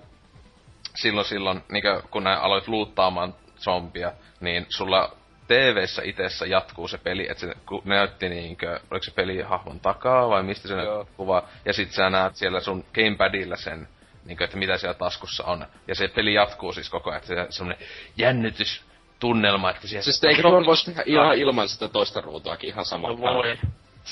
[0.96, 5.16] silloin silloin, niin kun aloit luuttaamaan zombia, niin sulla
[5.50, 7.54] TV-ssä itessä jatkuu se peli, että se
[7.86, 10.76] näytti niinkö, oliko se peli hahmon takaa vai mistä se
[11.18, 13.88] kuva, ja sit sä näet siellä sun gamepadilla sen,
[14.26, 15.66] niinkö, että mitä siellä taskussa on.
[15.88, 17.78] Ja se peli jatkuu siis koko ajan, että se semmonen
[18.18, 18.84] jännitys
[19.20, 20.04] tunnelma, että siellä...
[20.04, 23.58] Siis eikö tuon voisi tehdä ihan ilman sitä toista ruutuakin ihan samalla no, voi.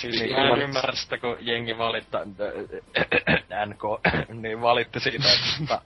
[0.02, 2.22] Siis niin, mä en ymmärrä sitä, kun jengi valittaa,
[3.66, 3.84] NK,
[4.42, 5.28] niin valitti siitä,
[5.62, 5.82] että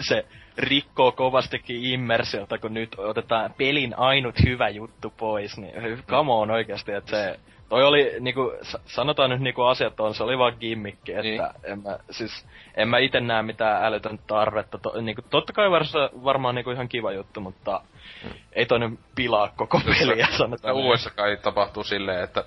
[0.00, 0.24] se
[0.58, 6.92] rikkoo kovastikin immersiota, kun nyt otetaan pelin ainut hyvä juttu pois, niin come on oikeasti,
[6.92, 8.52] että se, toi oli niinku,
[8.86, 11.42] sanotaan nyt niinku asiat on, se oli vaan gimmikki, että niin.
[11.64, 16.10] en mä, siis, en mä ite näe mitään älytön tarvetta, to, niinku, totta kai varsa,
[16.24, 17.80] varmaan niinku ihan kiva juttu, mutta
[18.22, 18.32] hmm.
[18.52, 20.74] ei toi nyt pilaa koko peliä, sanotaan.
[20.74, 22.44] Uudessa kai tapahtuu silleen, että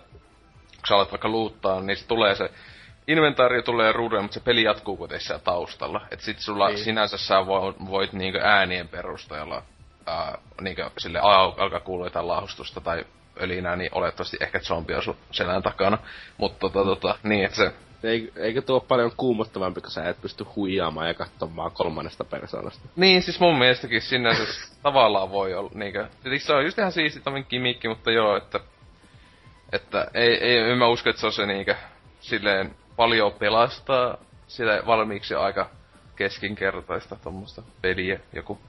[0.78, 2.50] kun sä alat vaikka luuttaa, niin se tulee se
[3.08, 6.02] inventaari tulee ruudulle, mutta se peli jatkuu kuitenkin siellä taustalla.
[6.12, 6.78] Et sit sulla niin.
[6.78, 9.64] sinänsä sä voit, voit niinku äänien perusteella
[10.06, 13.06] ää, niinku sille al- alkaa kuulua jotain lahustusta tai
[13.40, 15.98] ölinää, niin olettavasti ehkä zombi on selän takana.
[16.38, 17.74] Mutta tota, tota, niin, että se...
[18.36, 22.88] Eikö tuo paljon kuumottavampi, kun sä et pysty huijaamaan ja katsomaan kolmannesta persoonasta?
[22.96, 24.44] Niin, siis mun mielestäkin sinänsä
[24.84, 26.08] tavallaan voi olla niinkö...
[26.24, 28.60] Tietysti se on just ihan siisti tommin kimikki, mutta joo, että...
[29.72, 31.76] Että ei, ei, en mä usko, että se on se niinkö
[32.20, 34.18] silleen paljon pelastaa
[34.48, 35.70] sitä valmiiksi aika
[36.16, 38.60] keskinkertaista tuommoista peliä joku.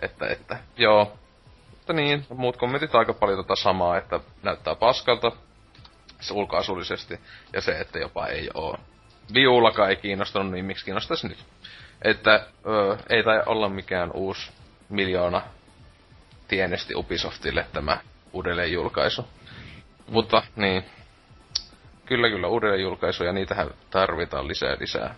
[0.00, 1.12] Että, että, joo.
[1.70, 5.32] Mutta niin, muut kommentit aika paljon tota samaa, että näyttää paskalta
[6.32, 7.20] ulkoasullisesti,
[7.52, 8.78] ja se, että jopa ei oo.
[9.34, 11.38] Viulakaan ei kiinnostunut, niin miksi kiinnostaisi nyt?
[12.02, 14.50] Että ö, ei tai olla mikään uusi
[14.88, 15.42] miljoona
[16.48, 17.98] tienesti Ubisoftille tämä
[18.32, 19.28] uudelleen julkaisu.
[20.06, 20.12] Mm.
[20.12, 20.84] Mutta niin,
[22.06, 25.14] Kyllä, kyllä, uudelleen julkaisuja, niitähän tarvitaan lisää lisää.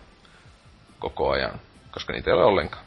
[0.99, 1.59] koko ajan,
[1.91, 2.83] koska niitä ei ole ollenkaan.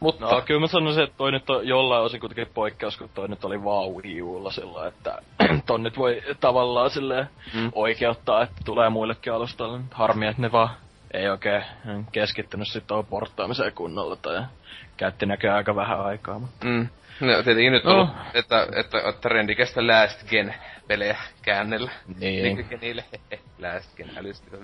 [0.00, 0.26] Mutta...
[0.26, 3.44] No, kyllä mä sanoisin, että toi nyt on jollain osin kuitenkin poikkeus, kun toi nyt
[3.44, 5.18] oli vaan Wii Ulla sillä, että
[5.66, 7.70] ton nyt voi tavallaan silleen mm.
[7.74, 9.80] oikeuttaa, että tulee muillekin alustalle.
[9.90, 10.70] Harmi, että ne vaan
[11.14, 11.64] ei oikein
[12.12, 14.42] keskittynyt sit tuohon porttaamiseen kunnolla tai
[14.96, 16.38] käytti näköjään aika vähän aikaa.
[16.38, 16.66] Mutta...
[16.66, 16.88] Mm.
[17.22, 18.14] No tietenkin nyt no.
[18.34, 20.54] että, että, että trendikästä Last Gen
[20.86, 21.90] pelejä käännellä.
[22.18, 22.66] Niin.
[22.80, 23.04] niille
[23.62, 24.56] Last Gen älystyvä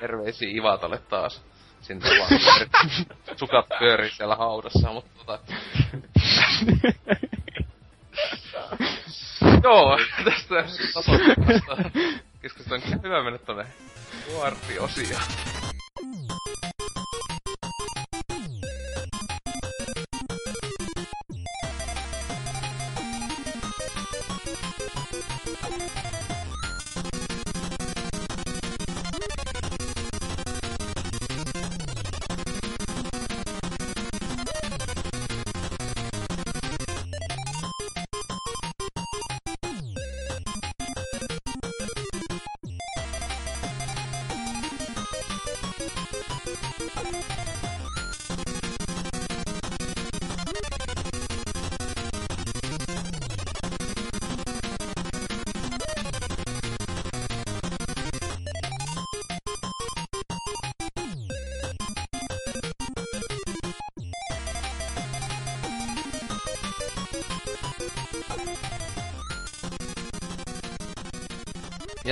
[0.00, 1.44] Terveisiä Ivatalle taas.
[1.80, 2.40] Sinne vaan
[3.36, 5.38] sukat pyörii siellä haudassa, mutta tota...
[9.64, 10.64] Joo, tästä
[10.94, 11.90] tasoittamasta
[12.42, 13.66] keskusteluun hyvä mennä tonne
[14.38, 15.22] Warpi-osioon.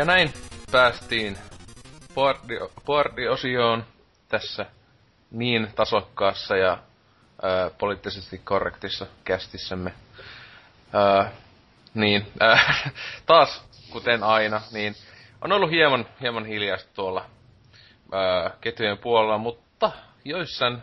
[0.01, 0.33] Ja näin
[0.73, 1.39] päästiin
[2.87, 3.85] boardi-osioon
[4.29, 4.67] tässä
[5.31, 6.79] niin tasokkaassa ja
[7.43, 9.93] ää, poliittisesti korrektissa kästissämme.
[10.93, 11.31] Ää,
[11.95, 12.91] niin, ää,
[13.27, 14.95] taas kuten aina, niin
[15.45, 17.25] on ollut hieman, hieman hiljaista tuolla
[18.13, 19.93] ää, ketjujen puolella, mutta
[20.25, 20.79] joissain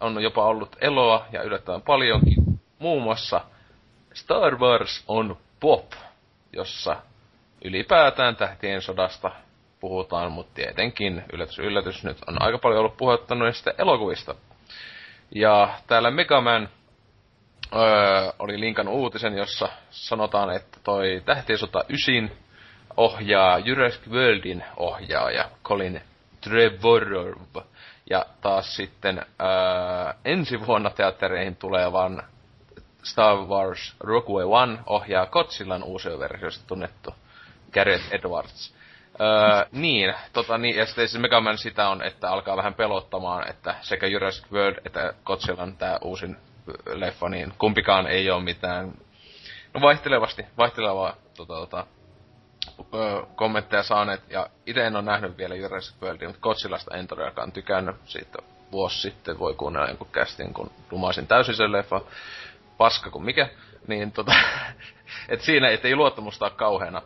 [0.00, 2.60] on jopa ollut eloa ja yllättävän paljonkin.
[2.78, 3.40] Muun muassa
[4.14, 5.92] Star Wars on pop,
[6.52, 6.96] jossa
[7.64, 9.30] ylipäätään tähtien sodasta
[9.80, 14.34] puhutaan, mutta tietenkin, yllätys yllätys, nyt on aika paljon ollut puhetta noista elokuvista.
[15.34, 16.68] Ja täällä Megaman
[17.74, 22.30] öö, oli linkan uutisen, jossa sanotaan, että toi Tähtien sota 9
[22.96, 26.00] ohjaa Jurassic Worldin ohjaaja Colin
[26.40, 27.32] Trevorrow.
[28.10, 32.22] Ja taas sitten öö, ensi vuonna teattereihin tulevan
[33.02, 37.14] Star Wars Rogue One ohjaa Godzillan uusioversiosta tunnettu
[37.74, 38.74] Gareth Edwards.
[39.20, 43.74] Öö, niin, tota niin, ja sitten siis Man sitä on, että alkaa vähän pelottamaan, että
[43.80, 46.36] sekä Jurassic World että Godzillan tää uusin
[46.86, 48.92] leffa, niin kumpikaan ei ole mitään,
[49.74, 51.86] no vaihtelevasti, vaihtelevaa tota, tota,
[52.94, 57.52] öö, kommentteja saaneet, ja itse en ole nähnyt vielä Jurassic Worldia, mutta Godzillasta en todellakaan
[57.52, 57.96] tykännyt.
[58.04, 58.38] Siitä
[58.72, 62.00] vuosi sitten, voi kuunnella jonkun kästin, kun lumasin täysin sen leffa,
[62.78, 63.48] paska kuin mikä,
[63.86, 64.32] niin tota,
[65.28, 67.02] et siinä ei luottamusta ole kauheena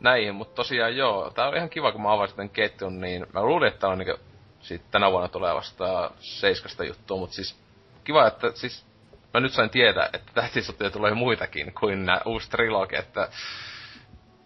[0.00, 3.42] näihin, mutta tosiaan joo, tää on ihan kiva, kun mä avasin tämän ketjun, niin mä
[3.42, 4.16] luulin, että on niinku
[4.60, 7.56] sit tänä vuonna tulee vasta seiskasta juttua, mutta siis
[8.04, 8.86] kiva, että siis
[9.34, 13.28] mä nyt sain tietää, että tähtisotia tulee muitakin kuin nämä uusi trilogi, että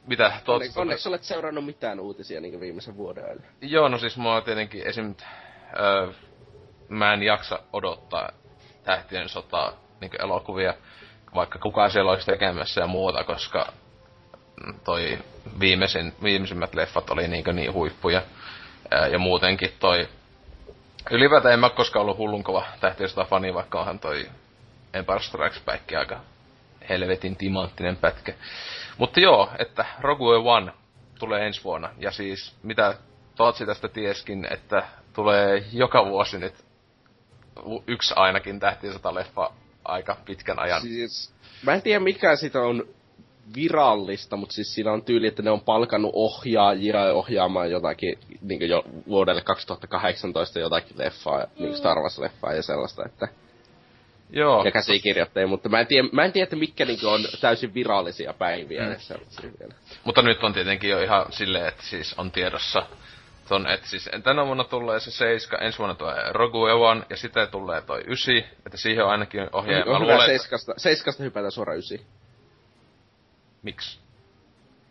[0.07, 0.57] mitä tuot...
[0.57, 3.39] Onneksi, onneksi olet seurannut mitään uutisia niin viimeisen vuoden ajan.
[3.61, 5.15] Joo, no siis mua tietenkin esim...
[5.81, 6.13] Öö,
[6.89, 8.29] mä en jaksa odottaa
[8.85, 10.75] tähtien sotaa niin elokuvia,
[11.35, 13.73] vaikka kukaan siellä olisi tekemässä ja muuta, koska
[14.85, 15.19] toi
[15.61, 18.23] viimeisin, viimeisimmät leffat oli niinkö niin huippuja.
[19.13, 20.09] Ja muutenkin toi...
[21.11, 24.27] Ylipäätään en mä koskaan ollut hullun kova tähtiöstä fani, vaikka onhan toi
[24.95, 26.21] Empire Strikes Back aika
[26.89, 28.35] helvetin timanttinen pätkä.
[28.99, 30.73] Mutta joo, että Rogue One
[31.19, 31.91] tulee ensi vuonna.
[31.99, 32.95] Ja siis, mitä
[33.37, 34.83] Tootsi tästä tieskin, että
[35.13, 36.55] tulee joka vuosi nyt
[37.87, 39.51] yksi ainakin tähtiösota leffa
[39.85, 40.81] aika pitkän ajan.
[40.81, 42.89] Siis, mä en tiedä mikä sitä on
[43.57, 48.85] virallista, mutta siis siinä on tyyli, että ne on palkannut ohjaajia ohjaamaan jotakin, niin jo
[49.09, 53.29] vuodelle 2018 jotakin leffaa, niin Star Wars-leffaa ja sellaista, että...
[54.31, 54.65] Joo.
[54.65, 58.33] Ja käsikirjoittajia, mutta mä en tiedä, mä en tiedä että mitkä niin on täysin virallisia
[58.33, 58.89] päiviä mm.
[59.61, 59.75] vielä.
[60.05, 62.87] Mutta nyt on tietenkin jo ihan silleen, että siis on tiedossa
[63.49, 67.49] ton, että siis tänä vuonna tulee se 7, ensi vuonna tulee Rogue One, ja sitten
[67.49, 69.85] tulee toi 9, että siihen on ainakin ohjaaja.
[69.85, 71.99] On hyvä seiskasta, seiskasta hypätä suoraan 9.
[73.65, 73.99] Miksi?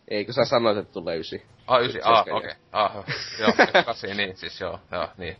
[0.08, 1.46] Eikö sä sanoit, että tulee ysi?
[1.68, 2.34] Ah, ysi, ah, okei.
[2.34, 2.52] Okay.
[2.72, 2.92] Ah,
[3.40, 5.38] joo, kasi, niin, siis joo, joo, niin.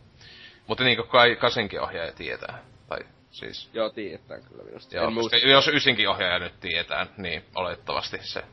[0.66, 2.58] Mutta niinku kai kasinkin ohjaaja tietää.
[2.88, 2.98] Tai
[3.30, 3.70] siis...
[3.72, 4.96] Joo, tietää kyllä minusta.
[4.96, 8.44] Joo, koska jos ysinkin ohjaaja nyt tietää, niin olettavasti se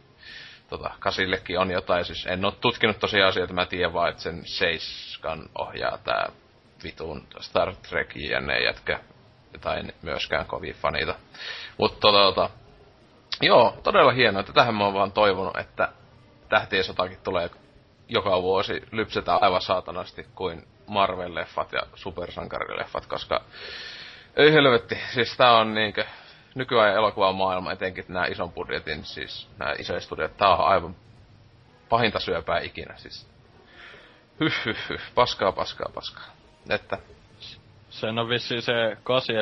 [0.69, 2.05] tota, kasillekin on jotain.
[2.05, 6.29] Siis en ole tutkinut tosiaan asioita, mä tiedän vaan, että sen seiskan ohjaa tää
[6.83, 8.99] vitun Star Trek jne jätkä,
[9.61, 11.15] tai en myöskään kovin fanita.
[11.77, 12.49] Mutta tota,
[13.41, 15.89] joo, todella hienoa, että tähän mä oon vaan toivonut, että
[16.49, 17.49] tähtien sotakin tulee
[18.07, 23.41] joka vuosi lypsetään aivan saatanasti kuin Marvel-leffat ja supersankarileffat, koska
[24.35, 26.05] ei helvetti, siis tää on niinkö
[26.55, 30.95] nykyajan elokuvan maailma, etenkin nämä ison budjetin, siis nämä isoja studiot, tää on aivan
[31.89, 33.27] pahinta syöpää ikinä, siis
[34.39, 36.25] hyh, hyh, hyh, paskaa, paskaa, paskaa.
[36.69, 36.97] Että
[38.01, 39.33] Sen on vissiin se kasi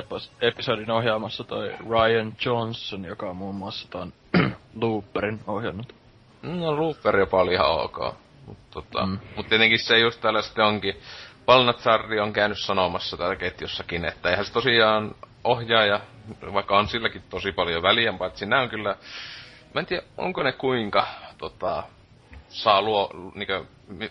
[0.42, 4.14] episodin ohjaamassa toi Ryan Johnson, joka on muun muassa ton
[4.82, 5.96] Looperin ohjannut.
[6.42, 7.98] No, Looper jopa oli ihan ok.
[8.46, 9.20] Mutta tota, mm.
[9.36, 11.02] mut tietenkin se just täällä sitten onkin.
[11.46, 16.00] Palnatsarri on käynyt sanomassa täällä ketjussakin, että eihän se tosiaan ohjaaja,
[16.54, 18.96] vaikka on silläkin tosi paljon väliä, paitsi nämä on kyllä,
[19.74, 21.08] mä en tiedä, onko ne kuinka
[21.38, 21.84] tota,
[22.50, 23.66] saa luo, niinkö,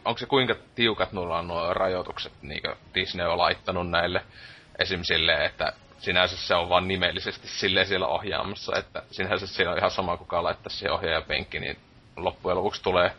[0.04, 4.24] onko se kuinka tiukat nulla on nuo rajoitukset, niinkö Disney on laittanut näille
[4.78, 5.02] esim.
[5.02, 9.90] silleen, että sinänsä se on vaan nimellisesti silleen siellä ohjaamassa, että sinänsä se on ihan
[9.90, 11.76] sama kuka laittaa siihen ohjaajapenkki, niin
[12.16, 13.12] loppujen lopuksi tulee,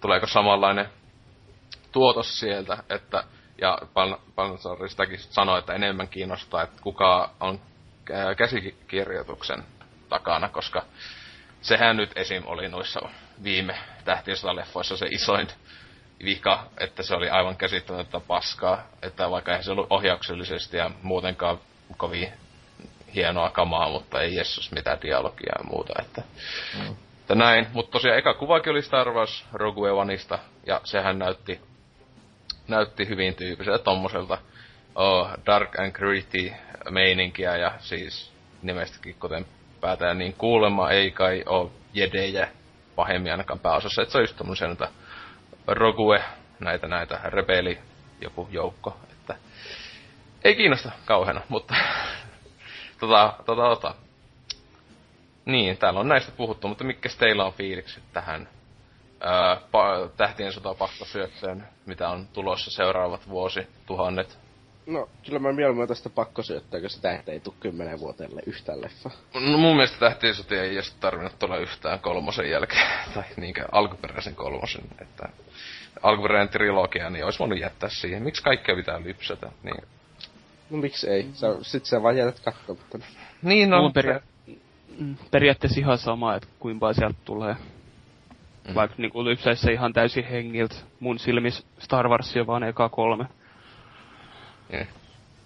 [0.00, 0.88] tuleeko samanlainen
[1.92, 3.24] tuotos sieltä, että
[3.60, 3.78] ja
[4.34, 7.60] Palnansari sitäkin sanoi, että enemmän kiinnostaa, että kuka on
[8.36, 9.64] käsikirjoituksen
[10.08, 10.82] takana, koska
[11.62, 12.42] sehän nyt esim.
[12.46, 13.00] oli noissa
[13.44, 13.74] viime
[14.52, 15.48] leffoissa se isoin
[16.24, 21.58] vika, että se oli aivan käsittämättä paskaa, että vaikka eihän se ollut ohjauksellisesti ja muutenkaan
[21.96, 22.32] kovin
[23.14, 26.22] hienoa kamaa, mutta ei jessus mitään dialogia ja muuta, että,
[26.78, 26.94] mm.
[27.20, 27.66] että näin.
[27.72, 31.60] Mutta tosiaan eka kuvakin oli Star Wars Rogue Oneista, ja sehän näytti,
[32.68, 34.38] näytti hyvin tyyppiseltä tommoselta
[34.94, 36.52] oh, dark and gritty
[36.90, 38.32] meininkiä, ja siis
[38.62, 39.46] nimestäkin kuten
[39.80, 42.48] päätään, niin kuulemma ei kai oo jedejä
[42.96, 44.88] pahemmin ainakaan pääosassa, että se on just tommosia näitä
[45.66, 46.24] Rogue,
[46.60, 47.78] näitä näitä rebeli
[48.20, 49.34] joku joukko, että
[50.44, 51.74] ei kiinnosta kauheena, mutta
[53.00, 53.94] tota, tota, tota.
[55.44, 58.48] Niin, täällä on näistä puhuttu, mutta mikä teillä on fiilikset tähän
[59.20, 60.74] ää, pa- tähtien sota
[61.86, 64.43] mitä on tulossa seuraavat vuosi, tuhannet?
[64.86, 69.10] No, kyllä mä mieluummin tästä pakkosyöttöä, kun sitä ei tuu kymmenen vuotelle yhtään leffa.
[69.34, 74.34] No mun mielestä tähtien sotia ei edes tarvinnut tulla yhtään kolmosen jälkeen, tai niinkö alkuperäisen
[74.34, 75.28] kolmosen, että
[76.02, 78.22] alkuperäinen trilogia, niin olisi voinut jättää siihen.
[78.22, 79.52] Miksi kaikkea pitää lypsätä?
[79.62, 79.84] Niin.
[80.70, 81.28] No miksi ei?
[81.32, 82.98] Sä, sit sä vaan jätät katsomatta.
[83.42, 83.92] Niin on.
[83.92, 84.20] peria-
[84.98, 87.56] mm, periaatteessa ihan sama, että kuinka sieltä tulee.
[88.68, 88.74] Mm.
[88.74, 90.74] Vaikka niinku lypsäisi ihan täysin hengiltä.
[91.00, 93.26] Mun silmis Star Wars on vaan eka kolme.
[94.72, 94.88] Niin.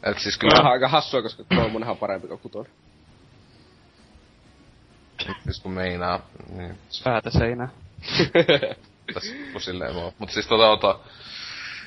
[0.02, 0.56] Et siis kyllä...
[0.56, 2.72] Kyllä aika hassua, koska kolmonenhan on parempi kuin kutonen.
[5.44, 6.20] Siis kun meinaa,
[6.56, 6.78] niin...
[7.04, 7.68] Päätä seinää.
[9.14, 10.12] Tässä silleen vaan.
[10.18, 10.98] Mut siis tota, tota...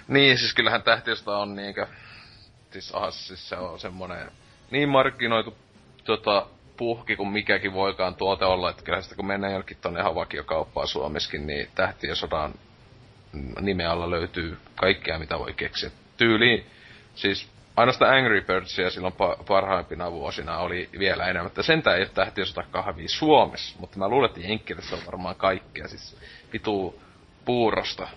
[0.08, 1.88] Niin, siis kyllähän tähtiöstä on niinkö...
[2.72, 4.32] Siis ahas, siis se on semmonen...
[4.72, 5.58] Niin markkinoitu
[6.04, 6.48] tota,
[6.78, 10.88] puhki kuin mikäkin voikaan tuote olla, että kyllä sitä kun mennään jonnekin tonne ihan vakiokauppaan
[10.88, 12.54] Suomessakin, niin tähtien sodan
[13.62, 15.92] nimen alla löytyy kaikkea mitä voi keksiä.
[16.18, 16.66] Tyyliin
[17.16, 17.48] Siis
[17.78, 21.48] ainoastaan Angry Birdsia silloin pa- parhaimpina vuosina oli vielä enemmän.
[21.48, 25.36] Että sentään ei ole tähtiä sota kahvia Suomessa, mutta mä luulen, että Jenkkilässä on varmaan
[25.36, 25.88] kaikkea.
[25.88, 26.18] Siis
[26.54, 27.02] vitu
[27.46, 28.08] puurosta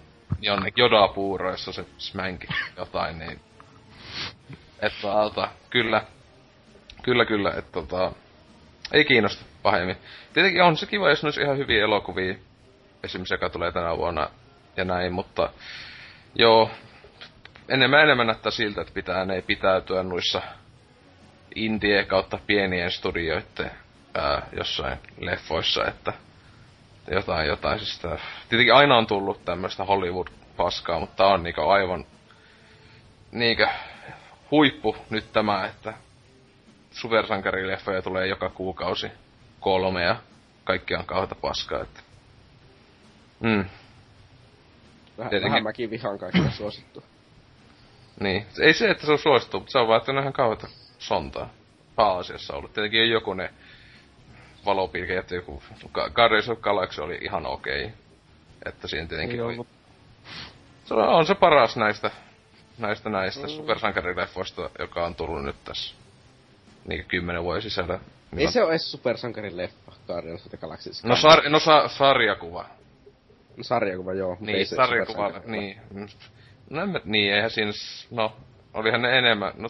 [0.40, 2.46] jonnekin jodaa puuroissa se smänki
[2.76, 3.40] jotain, niin...
[4.80, 6.04] Että alta, kyllä.
[7.02, 8.12] Kyllä, kyllä, että tota...
[8.92, 9.96] Ei kiinnosta pahemmin.
[10.32, 12.34] Tietenkin on se kiva, jos ne olisi ihan hyviä elokuvia.
[13.02, 14.30] Esimerkiksi joka tulee tänä vuonna
[14.76, 15.50] ja näin, mutta...
[16.34, 16.70] Joo,
[17.68, 20.42] enemmän enemmän näyttää siltä, että pitää ne pitäytyä noissa
[21.54, 23.70] indie kautta pienien studioiden
[24.14, 26.12] ää, jossain leffoissa, että
[27.10, 27.78] jotain jotain.
[27.78, 28.18] Siis tää,
[28.48, 32.04] tietenkin aina on tullut tämmöistä Hollywood-paskaa, mutta tää on niinku aivan
[33.32, 33.68] niinkö
[34.50, 35.94] huippu nyt tämä, että
[36.90, 39.10] supersankarileffoja tulee joka kuukausi
[39.60, 40.16] kolme ja
[40.64, 42.00] kaikki on kauheita paskaa, että...
[43.40, 43.64] Mm.
[45.18, 47.02] Vähän, vähän mäkin vihaan kaikkea suosittua.
[48.20, 48.46] Niin.
[48.60, 50.68] Ei se, että se on suosittu, mutta se on vaan, että on ihan kauheita
[50.98, 51.50] sontaa.
[51.96, 52.72] Pääasiassa ollut.
[52.72, 53.50] Tietenkin ei joku ne
[54.66, 55.62] valopilkejät, joku
[56.14, 57.84] Guardians of Galaxy oli ihan okei.
[57.84, 57.96] Okay.
[58.66, 59.66] Että siinä tietenkin ei oli...
[60.84, 62.10] Se on, on se paras näistä,
[62.78, 63.48] näistä näistä mm.
[63.48, 65.94] supersankarileffoista, joka on tullut nyt tässä
[66.88, 67.98] niin kymmenen vuoden sisällä.
[68.36, 70.90] Ei se ole edes supersankarileffa, Guardians of the Galaxy.
[71.04, 72.66] No, sar, no sa, sarjakuva.
[73.56, 74.36] No, sarjakuva, joo.
[74.40, 75.80] Niin, sarjakuva, niin.
[76.70, 77.72] No en mä, niin, eihän siinä,
[78.10, 78.32] no,
[78.74, 79.68] olihan ne enemmän, no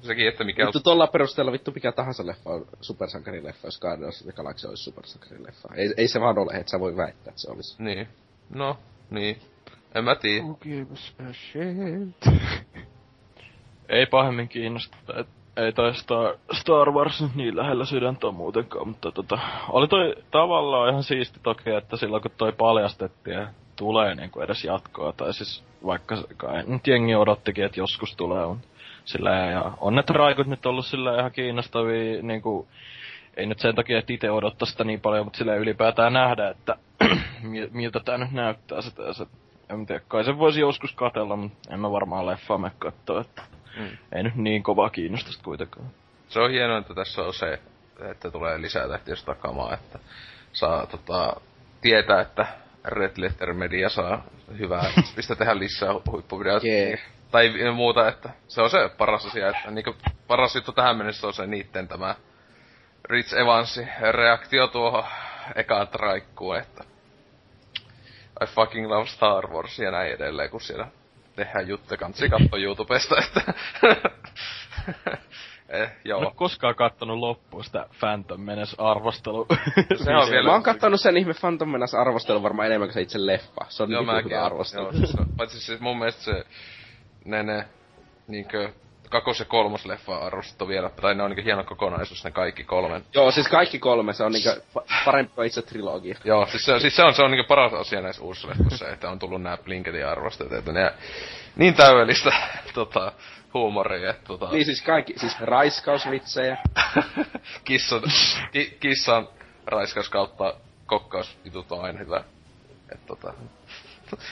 [0.00, 0.64] sekin, että mikä...
[0.64, 4.82] Mutta tuolla perusteella vittu mikä tahansa leffa on supersankarileffa, jos Guardians of the Galaxy olisi
[4.82, 5.68] supersankarileffa.
[5.74, 7.82] Ei, ei se vaan ole, että sä voi väittää, että se olisi.
[7.82, 8.08] Niin.
[8.54, 8.78] No,
[9.10, 9.36] niin.
[9.94, 10.44] En mä tiedä.
[10.44, 12.42] Who gives a shit?
[13.88, 14.96] Ei pahemmin kiinnosta.
[15.16, 15.26] Et
[15.56, 19.38] ei toi Star, Star Wars niin lähellä sydäntä on muutenkaan, mutta tota,
[19.68, 24.64] oli toi tavallaan ihan siisti toki, että silloin kun toi paljastettiin, että tulee niinku edes
[24.64, 28.60] jatkoa, tai siis vaikka kai nyt jengi odottikin, että joskus tulee, on
[29.04, 32.68] sillä ja on ne raikut nyt ollut sillä ihan kiinnostavia, niinku,
[33.36, 36.76] ei nyt sen takia, että itse odottaa sitä niin paljon, mutta sillä ylipäätään nähdä, että
[37.72, 39.26] miltä tää nyt näyttää sitä, ja se,
[39.70, 43.42] en tiedä, kai se voisi joskus katella, mutta en mä varmaan leffa me katsoa, että
[43.78, 43.88] mm.
[44.12, 45.86] ei nyt niin kovaa kiinnostusta kuitenkaan.
[46.28, 47.60] Se on hienoa, että tässä on se,
[48.10, 49.98] että tulee lisää tähtiä takamaa, että
[50.52, 51.40] saa tota,
[51.80, 52.46] tietää, että
[52.84, 54.24] Red Letter Media saa
[54.58, 56.66] hyvää, mistä tehdä lisää huippuvideoita.
[56.66, 57.00] Yeah.
[57.30, 59.96] Tai muuta, että se on se paras asia, että niinku
[60.26, 62.14] paras juttu tähän mennessä on se niitten tämä
[63.04, 65.04] Rich Evansin reaktio tuohon
[65.54, 66.84] ekaan traikkuun, että
[68.42, 70.88] I fucking love Star Wars ja näin edelleen, kun siellä
[71.36, 71.98] tehdään juttuja.
[71.98, 73.54] Kantsi katsoa YouTubesta, että...
[75.72, 76.20] eh, joo.
[76.20, 79.46] Mä en koskaan kattonut loppuun sitä Phantom Menace arvostelu.
[80.04, 80.48] se on vielä...
[80.48, 83.66] Mä oon kattonut sen ihme Phantom Menace arvostelu varmaan enemmän kuin se itse leffa.
[83.68, 84.84] Se on joo, niin hyvä arvostelu.
[84.84, 86.44] Joo, siis, paitsi siis mun mielestä se...
[87.24, 87.64] Ne, ne
[88.26, 88.72] niinkö
[89.12, 93.04] kakos- ja kolmosleffa arvostettu vielä, tai ne on niinku hieno kokonaisuus, ne kaikki kolmen.
[93.14, 94.50] Joo, siis kaikki kolme, se on niinku
[95.04, 96.18] parempi kuin itse trilogia.
[96.24, 99.10] Joo, siis se, siis se on, se on niinku paras asia näissä uusissa leffoissa, että
[99.10, 100.92] on tullut nää Blinketin arvosteet, että ne
[101.56, 102.32] niin täydellistä
[102.74, 103.12] tota,
[103.54, 104.48] huumoria, että tota...
[104.50, 106.58] Niin siis kaikki, siis raiskausvitsejä.
[107.64, 108.02] kissan,
[108.52, 109.28] ki, kissan
[109.66, 110.54] raiskaus kautta
[110.86, 111.38] kokkaus
[111.70, 112.24] on aina hyvä.
[112.92, 113.34] Et tota...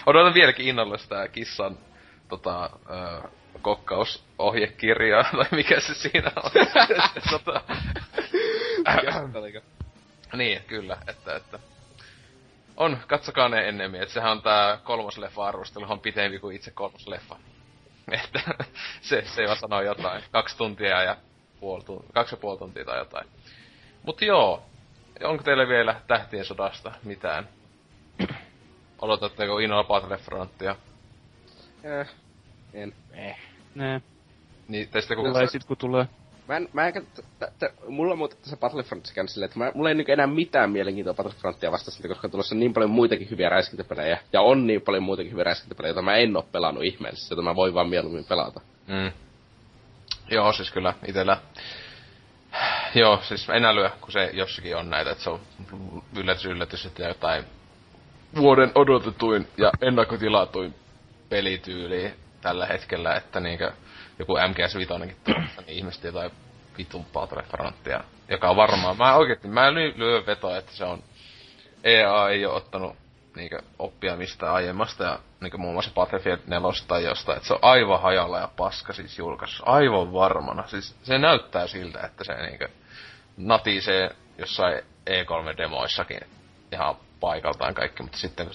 [0.07, 1.79] Odotan vieläkin innolla sitä kissan
[2.29, 3.31] tota, äh,
[3.63, 6.51] kokkausohjekirjaa, tai mikä se siinä on.
[7.31, 7.63] tota,
[10.37, 11.59] niin, kyllä, että, että
[12.81, 16.71] on, katsokaa ne ennemmin, että sehän on tää kolmas leffa arvostelu on pitempi kuin itse
[16.71, 17.37] kolmas leffa.
[18.25, 18.41] Että
[19.01, 20.25] se, se vaan sanoo jotain.
[20.31, 21.17] Kaksi tuntia ja
[21.61, 23.29] puoli tuntia, kaksi ja puoli tuntia tai jotain.
[24.03, 24.63] Mut joo,
[25.25, 27.49] onko teille vielä Tähtien sodasta mitään?
[29.03, 30.77] Odotatteko innolla Battlefrontia?
[31.85, 32.09] Eh,
[32.75, 32.95] en.
[33.13, 33.37] Eh.
[33.75, 34.03] Nee.
[34.69, 35.25] Niin, tästä kun...
[35.25, 36.07] Tulee sit kun tulee.
[36.51, 39.73] Mä en, mä en, t- t- mulla on muuten tässä Battlefront käynyt silleen, että mä,
[39.75, 43.49] mulla ei nyt enää mitään mielenkiintoa Battlefrontia vasta koska on tulossa niin paljon muitakin hyviä
[43.49, 47.43] räiskintäpelejä, ja on niin paljon muitakin hyviä räiskintäpelejä, joita mä en oo pelannut ihmeellisesti, joita
[47.43, 48.61] mä voin vaan mieluummin pelata.
[48.87, 49.13] Mm.
[50.31, 51.37] Joo, siis kyllä itellä...
[52.95, 55.41] Joo, siis en älyä, kun se jossakin on näitä, että se on
[56.17, 57.45] yllätys yllätys, että jotain
[58.37, 60.75] vuoden odotetuin ja ennakkotilatuin
[61.29, 63.73] pelityyli tällä hetkellä, että niinkö
[64.21, 66.31] joku MGS5 tuossa, niin ihmiset jotain
[66.79, 71.03] vitun Battlefrontia, joka on varmaan, mä oikeesti, mä lyö, lyö vetoa, että se on,
[71.85, 72.97] EA ei ole ottanut
[73.37, 77.59] niinkö oppia mistä aiemmasta ja niinkö muun muassa Battlefield 4 tai jostain, että se on
[77.63, 82.69] aivan hajalla ja paska siis julkaisu, aivan varmana, siis se näyttää siltä, että se niinkö
[83.37, 86.27] natisee jossain E3-demoissakin
[86.73, 88.51] ihan paikaltaan kaikki, mutta sitten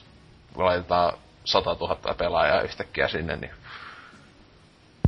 [0.54, 3.52] kun laitetaan 100 000 pelaajaa yhtäkkiä sinne, niin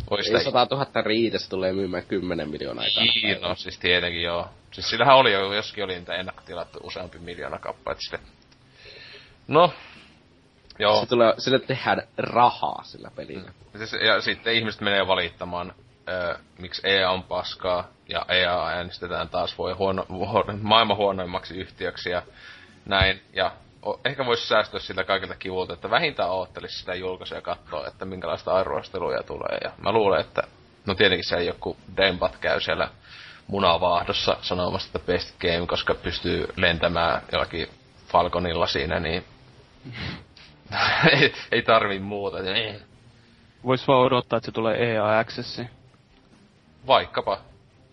[0.09, 4.49] Ois Ei 100 000 riitä, se tulee myymään 10 miljoonaa Niin, no siis tietenkin joo.
[4.71, 8.19] Siis sillähän oli jo, joskin oli niitä ennakkotilattu useampi miljoona kappaleita sille.
[9.47, 9.73] No,
[10.79, 10.99] joo.
[11.01, 13.51] Se tulee, sille tehdään rahaa sillä pelillä.
[13.73, 13.77] Mm.
[13.77, 15.73] Siis, ja sitten ihmiset menee valittamaan,
[16.09, 22.09] ö, miksi EA on paskaa, ja EA äänestetään taas voi huono, huono, maailman huonoimmaksi yhtiöksi
[22.09, 22.21] ja
[22.85, 23.21] näin.
[23.33, 23.51] Ja
[24.05, 28.53] ehkä voisi säästyä siltä kaikilta kivulta, että vähintään oottelisi sitä julkaisua ja katsoa, että minkälaista
[28.53, 29.57] arvosteluja tulee.
[29.63, 30.43] Ja mä luulen, että
[30.85, 32.89] no tietenkin se ei joku Dempat käy siellä
[33.47, 37.67] munavaahdossa sanomassa, että best game, koska pystyy lentämään jollakin
[38.07, 39.23] Falconilla siinä, niin
[41.11, 42.37] ei, ei tarvi muuta.
[43.65, 45.67] Vois vaan odottaa, että se tulee EA Accessi.
[46.87, 47.37] Vaikkapa.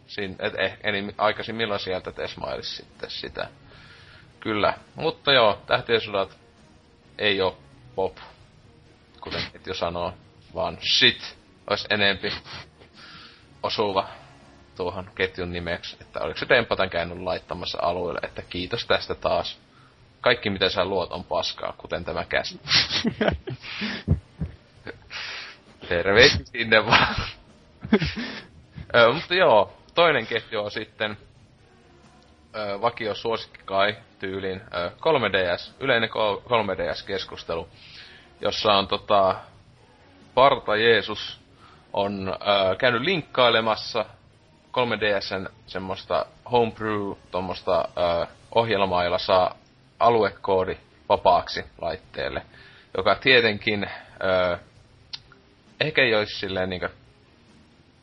[0.06, 3.48] Siin, et, eh, eli aikaisimmillaan sieltä tesmailisi sitten sitä.
[4.44, 4.74] Kyllä.
[4.94, 6.38] Mutta joo, tähtien sodat
[7.18, 7.58] ei oo
[7.94, 8.16] pop,
[9.20, 10.12] kuten et jo sanoo,
[10.54, 11.36] vaan shit
[11.70, 12.32] olisi enempi
[13.62, 14.08] osuva
[14.76, 19.58] tuohon ketjun nimeksi, että oliko se Dempatan käynyt laittamassa alueelle, että kiitos tästä taas.
[20.20, 22.60] Kaikki mitä sä luot on paskaa, kuten tämä käsi.
[25.88, 27.14] Terveisiä sinne vaan.
[28.96, 31.16] ö, mutta joo, toinen ketju on sitten
[32.80, 36.10] vakio suosikki kai tyylin ö, 3DS, yleinen
[36.44, 37.68] 3DS-keskustelu,
[38.40, 39.34] jossa on tota,
[40.34, 41.40] Parta Jeesus
[41.92, 42.36] on
[42.78, 44.04] käynyt linkkailemassa
[44.72, 47.88] 3DSn semmoista homebrew tuommoista
[48.54, 49.54] ohjelmaa, jolla saa
[50.00, 50.76] aluekoodi
[51.08, 52.42] vapaaksi laitteelle,
[52.96, 53.90] joka tietenkin
[54.24, 54.58] ö,
[55.80, 56.88] ehkä ei olisi silleen niinkö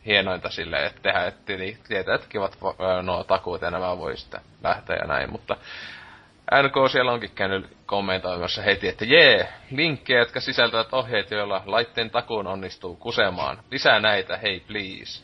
[0.06, 1.53] hienointa silleen, että tehdään, että
[1.88, 2.57] tietää, että kivat
[3.03, 5.57] nuo takuut ja nämä voi sitten lähteä ja näin, mutta
[6.64, 12.48] NK siellä onkin käynyt kommentoimassa heti, että jee, linkkejä, jotka sisältävät ohjeet, joilla laitteen takuun
[12.48, 13.64] onnistuu kusemaan.
[13.72, 15.23] Lisää näitä, hei please.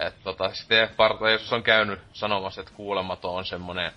[0.00, 3.92] että tota, sitten Parta Jeesus on käynyt sanomassa, että kuulematon on semmonen,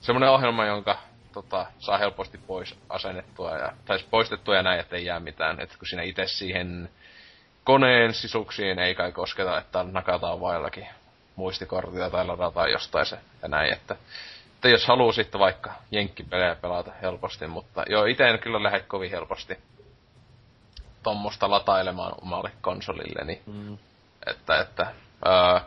[0.00, 0.98] semmonen ohjelma, jonka
[1.32, 5.60] tota, saa helposti pois asennettua ja, tai poistettua ja näin, ettei jää mitään.
[5.60, 6.90] Että kun siinä itse siihen
[7.68, 10.86] koneen sisuksiin ei kai kosketa, että nakataan vaillakin
[11.36, 13.96] muistikortilla tai ladataan jostain se ja näin, että
[14.54, 19.10] että jos haluaa sitten vaikka jenkkipelejä pelata helposti, mutta joo, itse en kyllä lähde kovin
[19.10, 19.58] helposti
[21.02, 23.78] tommosta latailemaan omalle konsolille, niin mm.
[24.26, 24.86] että, että
[25.24, 25.60] ää,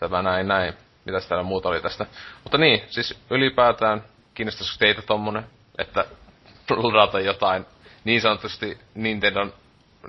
[0.00, 0.74] tämä näin, näin.
[1.04, 2.06] Mitäs täällä muuta oli tästä?
[2.42, 4.04] Mutta niin, siis ylipäätään
[4.34, 5.46] kiinnostaisiko teitä tommonen,
[5.78, 6.04] että
[6.70, 7.66] ladata jotain
[8.04, 9.52] niin sanotusti Nintendon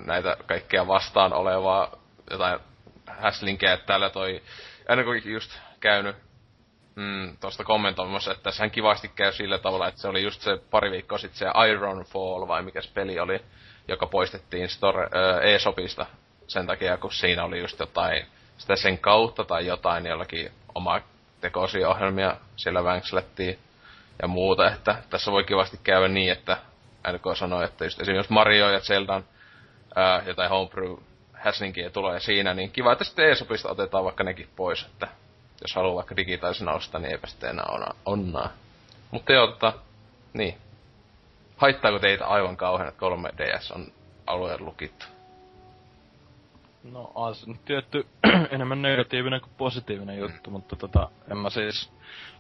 [0.05, 1.97] näitä kaikkea vastaan olevaa
[2.31, 2.59] jotain
[3.07, 4.41] häslinkejä, että täällä toi
[4.88, 6.15] aina kun just käynyt
[6.95, 10.91] mm, tuosta kommentoimassa, että sehän kivasti käy sillä tavalla, että se oli just se pari
[10.91, 13.41] viikkoa sitten se Iron Fall, vai mikä se peli oli,
[13.88, 16.05] joka poistettiin store, äh, eSopista
[16.47, 18.26] sen takia, kun siinä oli just jotain,
[18.57, 21.01] sitä sen kautta tai jotain, niin jollakin oma
[21.41, 23.59] tekoisia ohjelmia siellä vänkslettiin
[24.22, 26.57] ja muuta, että tässä voi kivasti käydä niin, että
[27.11, 29.23] NK sanoi, että just esimerkiksi Mario ja Zeldan
[29.95, 30.95] ää, jotain homebrew
[31.34, 35.07] häsninkiä tulee siinä, niin kiva, että sitten eSopista otetaan vaikka nekin pois, että
[35.61, 38.49] jos haluaa vaikka digitaalisena ostaa, niin eipä sitten enää onna, onnaa.
[39.11, 39.73] Mutta joo, tota,
[40.34, 40.57] niin.
[41.57, 43.88] Haittaako teitä aivan kauhean, että 3DS on
[44.27, 45.05] alueen lukittu?
[46.91, 48.07] No, on se nyt tietty
[48.51, 50.51] enemmän negatiivinen kuin positiivinen juttu, mm.
[50.51, 51.91] mutta tota, en mä siis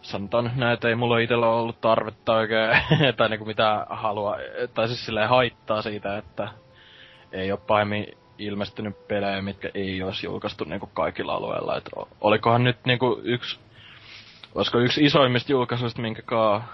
[0.01, 2.69] sanotaan nyt näitä, ei mulla itellä ollut tarvetta oikein,
[3.17, 4.37] tai niinku mitään halua,
[4.73, 6.49] tai siis silleen haittaa siitä, että
[7.35, 8.07] ei ole pahemmin
[8.37, 11.77] ilmestynyt pelejä, mitkä ei olisi julkaistu niinku kaikilla alueilla.
[11.77, 11.89] Et
[12.21, 13.59] olikohan nyt niinku yksi,
[14.55, 16.67] olisiko yksi isoimmista julkaisuista, minkä kaa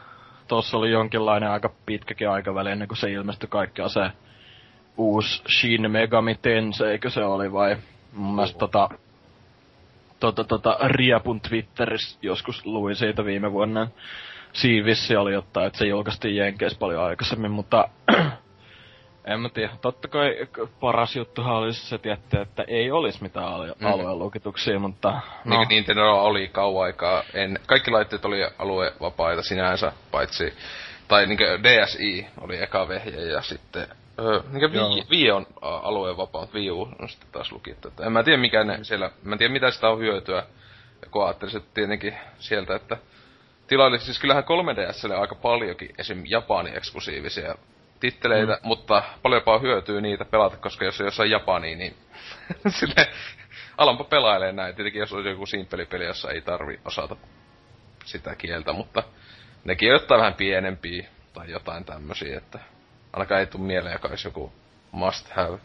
[0.47, 4.11] tossa oli jonkinlainen aika pitkäkin aikaväli ennen kuin se ilmestyi kaikkea se
[4.97, 7.77] uusi Shin Megami Tensei, eikö se oli vai?
[8.13, 8.89] Mun mielestä tota,
[10.19, 13.87] tota, tota, Riapun Twitterissä joskus luin siitä viime vuonna.
[14.53, 17.89] Siivissi oli jotain, että se julkaistiin Jenkeissä paljon aikaisemmin, mutta
[19.25, 19.69] en mä tiedä.
[19.81, 20.47] Totta kai
[20.79, 23.87] paras juttuhan olisi se tietty, että ei olisi mitään alue- mm.
[23.87, 25.21] alueen lukituksia, mutta...
[25.45, 25.59] No.
[25.59, 27.23] Niin Nintendo oli kauan aikaa.
[27.33, 30.53] En, kaikki laitteet oli aluevapaita sinänsä, paitsi...
[31.07, 33.87] Tai niin DSi oli eka vehje ja sitten...
[34.19, 37.87] Öö, niin Wii, Wii on alueen vapaa, Wii U on sitten taas lukittu.
[37.87, 39.11] Että en mä tiedä mikä ne siellä...
[39.23, 40.43] Mä en tiedä mitä sitä on hyötyä.
[41.11, 42.97] Kun ajattelisin tietenkin sieltä, että
[43.67, 46.23] tilaili, siis kyllähän 3DSlle aika paljonkin esim.
[46.25, 47.55] Japani eksklusiivisia
[48.01, 48.67] titteleitä, mm.
[48.67, 51.95] mutta paljonpa hyötyy niitä pelata, koska jos on jossain Japaniin, niin
[52.79, 53.07] sille
[53.77, 54.75] alanpa pelailee näin.
[54.75, 57.15] Tietenkin jos olisi joku simpelipeli, jossa ei tarvi osata
[58.05, 59.03] sitä kieltä, mutta
[59.63, 62.59] nekin on jotain vähän pienempiä tai jotain tämmösiä, että
[63.13, 64.53] ainakaan ei tule mieleen, joka olisi joku
[64.91, 65.59] must have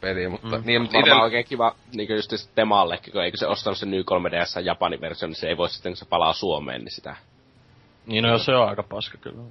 [0.00, 0.58] peli, mutta...
[0.58, 0.62] Mm.
[0.66, 1.22] Niin, mutta itellä...
[1.22, 5.36] oikein kiva, niin just Temallekin, kun eikö se ostanut sen ny 3DS Japanin versio, niin
[5.36, 7.16] se ei voi sitten, kun se palaa Suomeen, niin sitä...
[8.06, 9.42] Niin no, se on aika paska kyllä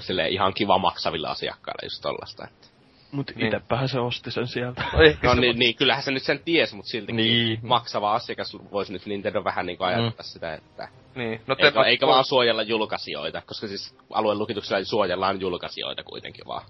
[0.00, 2.44] sille ihan kiva maksavilla asiakkailla just tollasta.
[2.44, 2.74] Että.
[3.14, 3.46] Mut niin.
[3.46, 4.82] itepähän se osti sen sieltä.
[4.92, 7.58] No, no niin, niin, kyllähän se nyt sen ties, mut siltikin niin.
[7.62, 10.16] maksava asiakas voisi nyt Nintendo vähän niinku ajatella mm.
[10.20, 10.88] sitä, että...
[11.14, 11.40] Niin.
[11.46, 11.66] No te...
[11.66, 16.66] eikä, eikä vaan suojella julkaisijoita, koska siis alueen lukituksella suojellaan julkaisijoita kuitenkin vaan.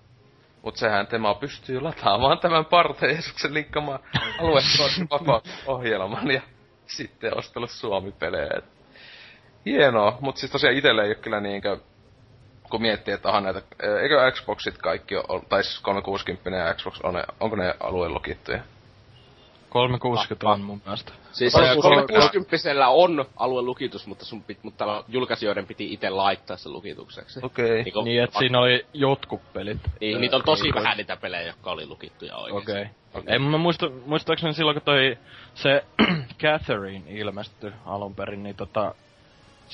[0.62, 4.00] Mut sehän Tema pystyy lataamaan tämän Parteesuksen linkkamaan
[4.38, 4.64] alueen
[5.66, 6.42] ohjelman ja
[6.86, 8.62] sitten ostellut Suomi-pelejä.
[9.66, 11.78] Hienoa, mut siis tosiaan itelle ei ole kyllä niinkö
[12.70, 13.62] kun miettii, että aha näitä,
[14.02, 18.62] eikö Xboxit kaikki ole, tai siis 360 ja Xbox, on ne, onko ne alueen lukittuja?
[19.74, 21.12] 360 on mun mielestä.
[21.32, 27.40] Siis 360 on aluelukitus, mutta sun pit, mutta julkaisijoiden piti itse laittaa se lukitukseksi.
[27.42, 27.64] Okei.
[27.64, 27.82] Okay.
[27.82, 29.78] Niin, niin että siinä oli jotkut pelit.
[30.00, 32.72] Niin, niitä on tosi vähän niitä pelejä, jotka oli lukittuja oikeesti.
[32.72, 32.82] Okei.
[32.82, 32.92] Okay.
[33.14, 33.32] Okay.
[33.32, 35.18] Ei, mä muista, muistaakseni silloin, kun toi
[35.54, 35.84] se
[36.42, 38.94] Catherine ilmestyi alun perin, niin tota,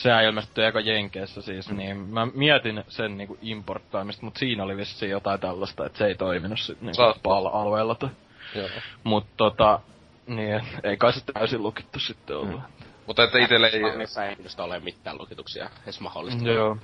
[0.03, 1.77] sehän ilmestyi eka Jenkeissä siis, mm.
[1.77, 6.15] niin mä mietin sen niinku importtaamista, mutta siinä oli vissiin jotain tällaista, että se ei
[6.15, 7.95] toiminut sit niinku alueella.
[7.95, 8.11] Tai.
[9.05, 9.81] Mut tota,
[10.27, 12.61] niin, ei kai se täysin lukittu sitten ollut.
[12.61, 12.87] Mm.
[13.07, 13.97] Mutta että itelle ei...
[13.97, 16.49] Missä ei ole mitään lukituksia edes mahdollista.
[16.49, 16.77] Joo.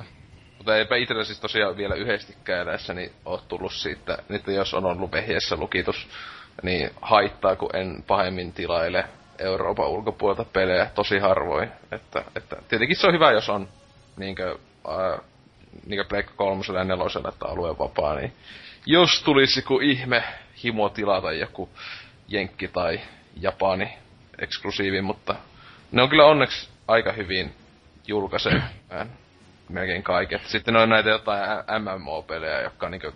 [0.58, 4.84] Mutta eipä itsellä siis tosiaan vielä yhdestikään näissä niin oo tullut siitä, että jos on
[4.84, 6.08] ollut vehjessä lukitus,
[6.62, 9.04] niin haittaa, kun en pahemmin tilaile
[9.38, 11.70] Euroopan ulkopuolelta pelejä tosi harvoin.
[11.92, 13.68] Että, että tietenkin se on hyvä, jos on
[14.16, 14.58] niinkö,
[14.88, 15.18] ää,
[15.86, 18.32] niinkö Pleikka kolmosella ja nelosella, että alueen vapaa, niin
[18.86, 20.24] jos tulisi kun ihme
[20.64, 21.68] himo tilata joku
[22.28, 23.00] jenkki tai
[23.40, 23.98] Japani
[24.38, 25.34] eksklusiivi, mutta
[25.92, 27.54] ne on kyllä onneksi aika hyvin
[28.06, 28.62] julkaisee
[29.68, 30.46] melkein kaiket.
[30.46, 31.42] Sitten on näitä jotain
[31.82, 33.12] MMO-pelejä, jotka on niinku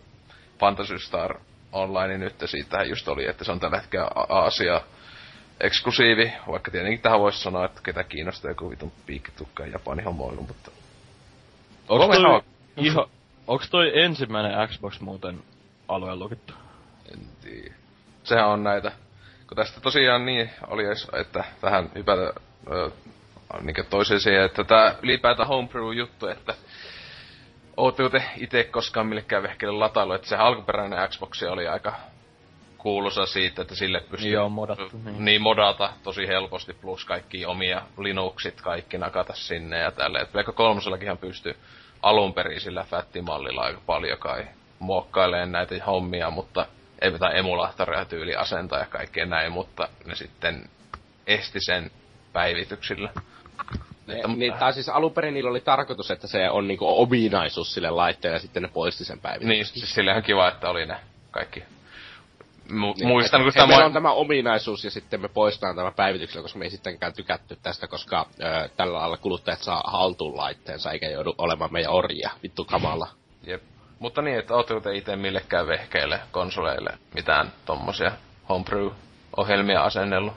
[0.59, 1.35] Fantasy Star
[1.73, 4.81] Online nyt siitä just oli, että se on tällä hetkellä Aasia
[5.61, 10.43] eksklusiivi, vaikka tietenkin tähän voisi sanoa, että ketä kiinnostaa joku vitun piikkitukka ja Japani homoilu,
[10.43, 10.71] mutta...
[11.89, 12.43] Onks toi,
[12.77, 13.07] ihan,
[13.47, 15.43] onks toi ensimmäinen Xbox muuten
[15.89, 16.55] alueen lukittu?
[17.13, 17.75] En tiedä.
[18.25, 18.93] Sehän on näitä,
[19.49, 20.83] kun tästä tosiaan niin oli,
[21.21, 22.41] että tähän hypätä
[23.61, 26.55] niin toiseen siihen, että tää ylipäätään homebrew-juttu, että
[27.77, 31.93] ootteko te itse koskaan millekään vehkelle latailu, että se alkuperäinen Xbox oli aika
[32.83, 35.25] kuuluisa siitä, että sille pystyy Joo, modattu, niin.
[35.25, 35.43] niin.
[35.43, 40.27] modata tosi helposti, plus kaikki omia Linuxit kaikki nakata sinne ja tälleen.
[40.27, 41.57] Pleikka kolmosellakin pystyy
[42.03, 44.47] alun perin sillä fättimallilla aika paljon kai
[44.79, 46.67] muokkailemaan näitä hommia, mutta
[47.01, 50.69] ei mitään emulaattoria tyyli asentaa ja kaikkea näin, mutta ne sitten
[51.27, 51.91] esti sen
[52.33, 53.11] päivityksillä.
[54.07, 57.75] Ne, että, niin, tai siis alun perin niillä oli tarkoitus, että se on niinku ominaisuus
[57.75, 59.49] sille laitteelle ja sitten ne poisti sen päivityksen.
[59.49, 60.97] Niin, siis sillehän kiva, että oli ne
[61.31, 61.63] kaikki
[62.71, 66.59] Mu- niin, muistan, kun meillä on tämä ominaisuus ja sitten me poistetaan tämä päivityksellä, koska
[66.59, 71.35] me ei sittenkään tykätty tästä, koska ö, tällä lailla kuluttajat saa haltuun laitteensa eikä joudu
[71.39, 72.31] olemaan meidän orjia.
[72.43, 73.09] Vittu kamala.
[73.47, 73.63] Jep.
[73.99, 78.13] Mutta niin, että ootteko te itse millekään vehkeille, konsoleille, mitään tommosia
[78.49, 80.35] homebrew-ohjelmia asennellut?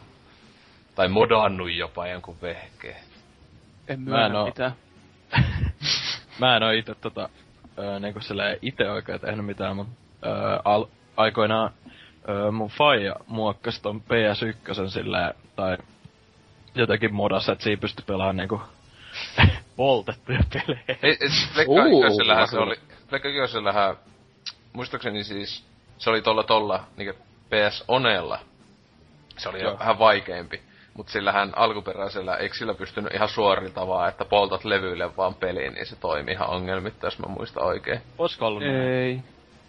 [0.95, 3.03] Tai modannut jopa jonkun vehkeen?
[3.88, 4.45] En mä en oo...
[4.45, 4.72] mitään.
[6.39, 7.30] mä en oo ite tota,
[7.77, 8.19] ö, niinku
[8.61, 9.93] ite oikein tehnyt mitään, mutta
[10.26, 10.30] ö,
[10.65, 10.88] al-
[11.18, 11.73] aikoinaan
[12.29, 15.77] öö, mun faija muokkasi ton PS1 silleen, tai
[16.75, 18.61] jotenkin modassa, että siinä pystyi pelaamaan niinku
[19.75, 20.99] poltettuja pelejä.
[21.03, 21.17] Ei,
[21.53, 22.75] Pleikka Ykkösellähän se oli,
[23.09, 23.95] Pleikka Ykkösellähän,
[24.73, 25.65] muistaakseni siis,
[25.97, 28.39] se oli tolla tolla, niinku PS Onella,
[29.37, 29.71] se oli Joo.
[29.71, 30.61] jo vähän vaikeampi.
[30.93, 35.85] Mut sillähän alkuperäisellä, eikö sillä pystynyt ihan suorilta vaan, että poltat levyille vaan peliin, niin
[35.85, 38.01] se toimi ihan ongelmitta, jos mä muistan oikein.
[38.17, 39.21] Olisiko ollut Ei.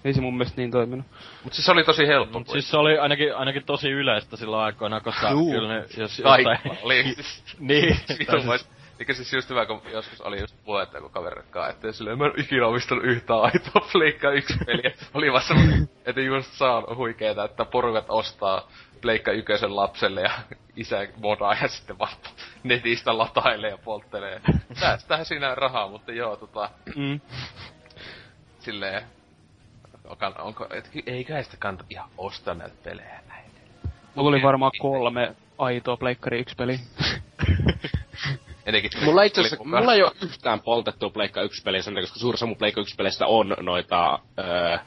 [0.04, 1.06] Ei se mun mielestä niin toiminut.
[1.44, 2.38] Mut siis se oli tosi helppo.
[2.38, 5.50] Mut siis se oli ainakin, ainakin tosi yleistä silloin aikoina, koska Juu.
[5.50, 6.46] kyllä ne, jos jostain...
[6.82, 7.04] oli.
[7.58, 7.96] niin.
[8.98, 12.32] Eikä siis just hyvä, kun joskus oli just puhetta joku kaverekaan, että silleen mä en
[12.36, 14.92] ikinä omistanut yhtään aitoa Pleikka yksi peliä.
[15.14, 18.68] oli vaan semmoinen, että just saa huikeeta, että porukat ostaa
[19.00, 20.32] Pleikka ykösen lapselle ja
[20.76, 22.30] isä modaa ja sitten vasta
[22.62, 24.40] netistä latailee ja polttelee.
[24.72, 26.70] Säästää siinä rahaa, mutta joo, tota...
[26.96, 27.20] Mm.
[28.58, 29.02] Silleen,
[30.04, 33.50] onko, onko et, eiköhän sitä kannata ihan ostaa näitä pelejä näin.
[34.14, 36.80] Mulla oli varmaan kolme aitoa Pleikkari 1 peli.
[39.04, 42.56] mulla itse asiassa, mulla ei ole yhtään poltettua Pleikka 1 peliä sen koska suurissa mun
[42.56, 44.78] Pleikka 1 peleistä on noita öö,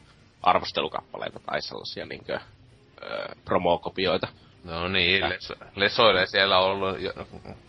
[0.44, 2.39] arvostelukappaleita tai sellaisia niinkö
[3.03, 4.27] öö, promokopioita.
[4.64, 7.11] No niin, leso, lesoille siellä on ollut jo,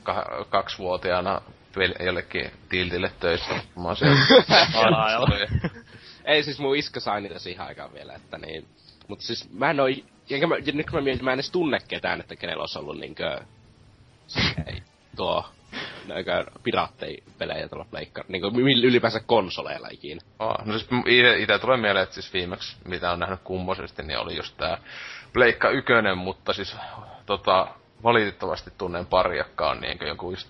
[0.09, 1.41] kah- kaksivuotiaana
[2.07, 3.55] jollekin tiltille töissä.
[3.77, 4.17] Mä oon siellä
[6.29, 8.67] ei siis mun iska sai niitä siihen aikaan vielä, että niin.
[9.09, 9.87] Mutta siis mä en oo,
[10.31, 12.99] enkä mä, nyt kun mä mietin, mä en edes tunne ketään, että kenellä olisi ollut
[12.99, 13.41] niinkö,
[14.67, 14.83] ei,
[15.17, 15.45] tuo,
[16.07, 16.47] näinkö
[17.39, 18.49] pelejä tuolla pleikkar, niinkö
[18.83, 20.21] ylipäänsä konsoleilla ikinä.
[20.39, 20.91] Oh, no siis
[21.39, 24.79] ite, tulee mieleen, että siis viimeksi, mitä on nähnyt kummosesti, niin oli just tää
[25.33, 26.77] Pleikka Ykönen, mutta siis
[27.27, 27.69] tota,
[28.03, 30.49] valitettavasti tunnen pari, jotka on niinkö joku just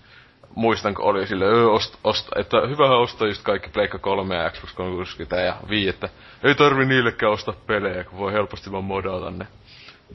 [0.55, 4.73] muistan, kun oli sille, ost, ost, että hyvähän ostaa just kaikki Pleikka 3 ja Xbox
[4.73, 6.09] 360 ja Wii, että
[6.43, 9.47] ei tarvi niillekään ostaa pelejä, kun voi helposti vaan modata ne.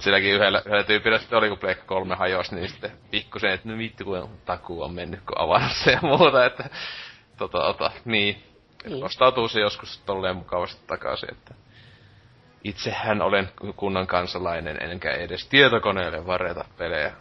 [0.00, 3.78] Silläkin yhdellä, yhdellä tyypillä sitten oli, kun Pleikka 3 hajosi, niin sitten pikkusen, että no
[3.78, 6.70] vittu, kun takuu on mennyt, kun se ja muuta, että
[7.36, 8.42] tota, ota, niin.
[8.84, 9.04] niin.
[9.04, 11.54] Ostautuu se joskus tolleen mukavasti takaisin, että
[12.64, 17.12] itsehän olen kunnan kansalainen, enkä edes tietokoneelle vareta pelejä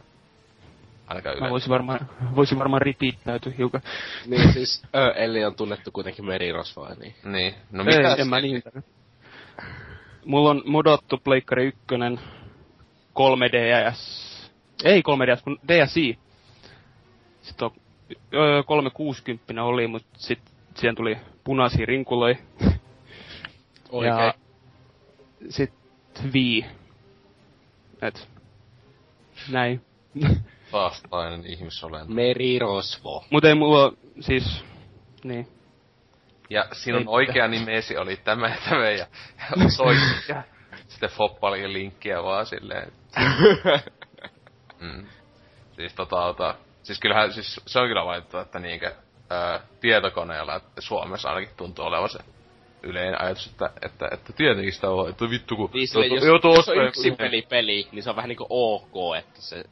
[1.14, 3.82] Ainakaan Mä voisin varmaan, voisin varmaan ripittäytyä hiukan.
[4.26, 7.16] niin siis, ö, Elli on tunnettu kuitenkin merirosvoa, niin.
[7.24, 7.56] Niin.
[7.72, 8.14] No mitä?
[8.14, 8.64] Ei, en mä niin.
[10.26, 11.80] Mulla on modattu Pleikkari 1,
[13.20, 13.98] 3DS,
[14.84, 16.20] ei 3DS, kun DSi.
[17.42, 17.72] Sitten on,
[18.34, 22.36] öö, 360 oli, mutta sitten siihen tuli punaisia rinkuloja.
[23.92, 24.18] Oikein.
[24.18, 24.34] Ja
[25.50, 26.66] sitten Wii.
[28.02, 28.28] Et,
[29.52, 29.82] näin.
[30.74, 32.14] vastaainen ihmisolento.
[32.14, 33.26] Merirosvo.
[33.30, 34.66] Mut ei mulla siis...
[35.24, 35.48] Niin.
[36.50, 39.06] Ja sinun oikea nimesi oli tämä ja tämä ja
[39.78, 40.44] soitti ja
[40.88, 42.92] sitten foppali linkkiä vaan silleen.
[44.80, 45.06] mm.
[45.76, 48.96] Siis tota, tota, siis kyllähän, siis se on kyllä valittu, että niinkö,
[49.30, 52.20] ää, tietokoneella, että Suomessa ainakin tuntuu olevan se
[52.84, 55.70] yleinen ajatus, että, että, että tietenkin sitä on, että vittu kun...
[55.74, 59.42] Niin, sille, jos, jos on joku- peli peli, niin se on vähän niinku ok, että
[59.42, 59.64] se...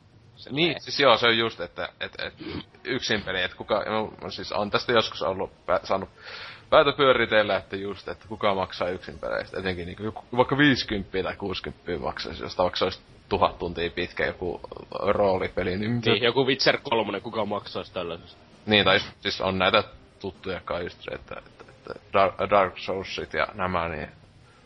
[0.42, 2.44] se Niin, siis joo, se on just, että, että, että
[2.84, 6.10] yksin peli, että kuka, no, siis on tästä joskus ollut, pä, saanut
[6.70, 11.36] päätä pyöritellä, että just, että kuka maksaa yksin peleistä, etenkin niin joku, vaikka 50 tai
[11.36, 13.00] 60 maksaisi, josta vaikka se olisi
[13.30, 14.62] tuhat tuntia pitkä joku
[14.92, 18.38] roolipeli, niin, mitä, Niin, joku Witcher 3, kuka maksaisi tällaisesta.
[18.66, 19.84] niin tai siis on näitä
[20.20, 24.10] tuttuja kai just että, että, että Dark, Dark Soulsit ja nämä, niin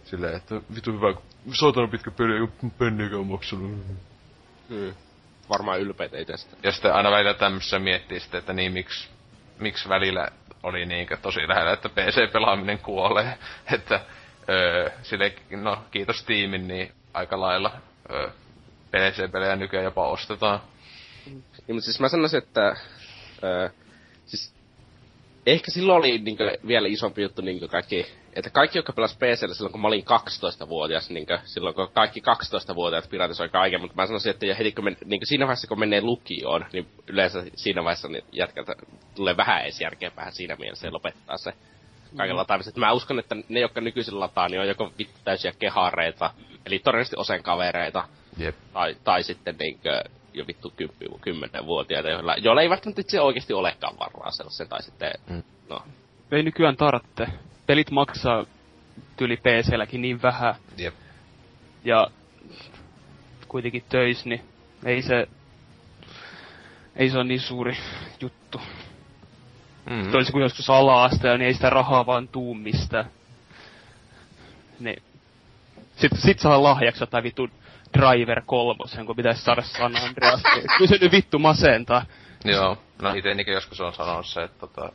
[0.04, 1.14] silleen, että vitu hyvä,
[1.54, 3.72] saatana pitkä peli, ei ole penniäkään maksanut.
[4.70, 4.94] Hmm.
[5.50, 6.58] Varmaan ylpeitä itsestä.
[6.64, 9.10] Ja sitten aina välillä tämmössä miettii sitten, että niin miksi,
[9.60, 10.28] miksi välillä
[10.64, 13.38] oli niinkö tosi lähellä, että PC-pelaaminen kuolee.
[13.76, 14.00] että
[14.50, 17.72] öö, sille, no kiitos tiimin, niin aika lailla
[18.12, 18.30] öö,
[18.92, 20.62] PC-pelejä nykyään jopa ostetaan.
[21.26, 22.76] Niin, mutta siis mä sanoisin, että...
[23.44, 23.70] Öö,
[24.26, 24.56] siis
[25.46, 29.72] ehkä silloin oli niin vielä isompi juttu niin kaikki, että kaikki, jotka pelas PCllä silloin,
[29.72, 34.46] kun mä olin 12-vuotias, niin silloin kun kaikki 12-vuotiaat piratisoi kaiken, mutta mä sanoisin, että
[34.58, 38.76] heti kun men, niin siinä vaiheessa, kun menee lukioon, niin yleensä siinä vaiheessa niin jätkältä
[39.16, 41.54] tulee vähän edes järkeä vähän siinä mielessä ja lopettaa se
[42.18, 42.36] kaiken.
[42.40, 46.32] Että Mä uskon, että ne, jotka nykyisin lataa, niin on joko vittu täysiä kehareita,
[46.66, 48.08] eli todennäköisesti osen kavereita,
[48.38, 48.56] Jep.
[48.74, 50.04] tai, tai sitten niinkö
[50.36, 55.44] jo vittu 10-vuotiaita, joilla, joilla ei välttämättä itse oikeasti olekaan varaa sellaisen, tai sitten, Mm.
[55.70, 55.82] no,
[56.32, 57.28] Ei nykyään tarvitse.
[57.66, 58.46] Pelit maksaa
[59.18, 60.94] tyli PC-lläkin niin vähän, Jep.
[61.84, 62.08] ja
[63.48, 64.42] kuitenkin töis, niin
[64.86, 65.28] ei se,
[66.96, 67.78] ei se ole niin suuri
[68.22, 68.62] juttu.
[69.90, 69.96] Mm.
[69.96, 70.12] Mm.
[70.12, 73.06] Toisin kuin joskus ala-asteella, niin ei sitä rahaa vaan tuu mistään.
[74.80, 75.04] Niin.
[75.96, 77.50] Sitten sit saa lahjaksi jotain vittu
[77.96, 80.42] Driver kolmosen, kun pitäisi saada San Andreas.
[80.78, 82.06] Kyllä se nyt vittu masentaa.
[82.46, 84.92] Joo, no niinkö joskus on sanonut se, että tota,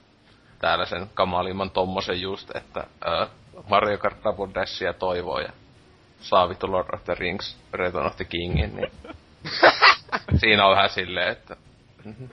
[0.59, 3.27] täällä sen kamalimman tommosen just, että ää,
[3.69, 5.53] Mario Kart Double Dashia toivoo ja
[6.21, 8.93] saa vittu Lord of the Rings Return of the Kingin, niin
[10.41, 11.57] siinä on vähän silleen, että
[12.05, 12.25] mhm.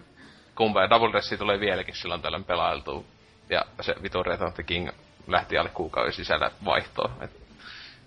[0.55, 3.03] kumpa ja Double Dash tulee vieläkin silloin tällöin pelailtua.
[3.49, 4.89] Ja se vittu Return of the King
[5.27, 7.11] lähti alle kuukauden sisällä vaihtoon.
[7.21, 7.31] Et,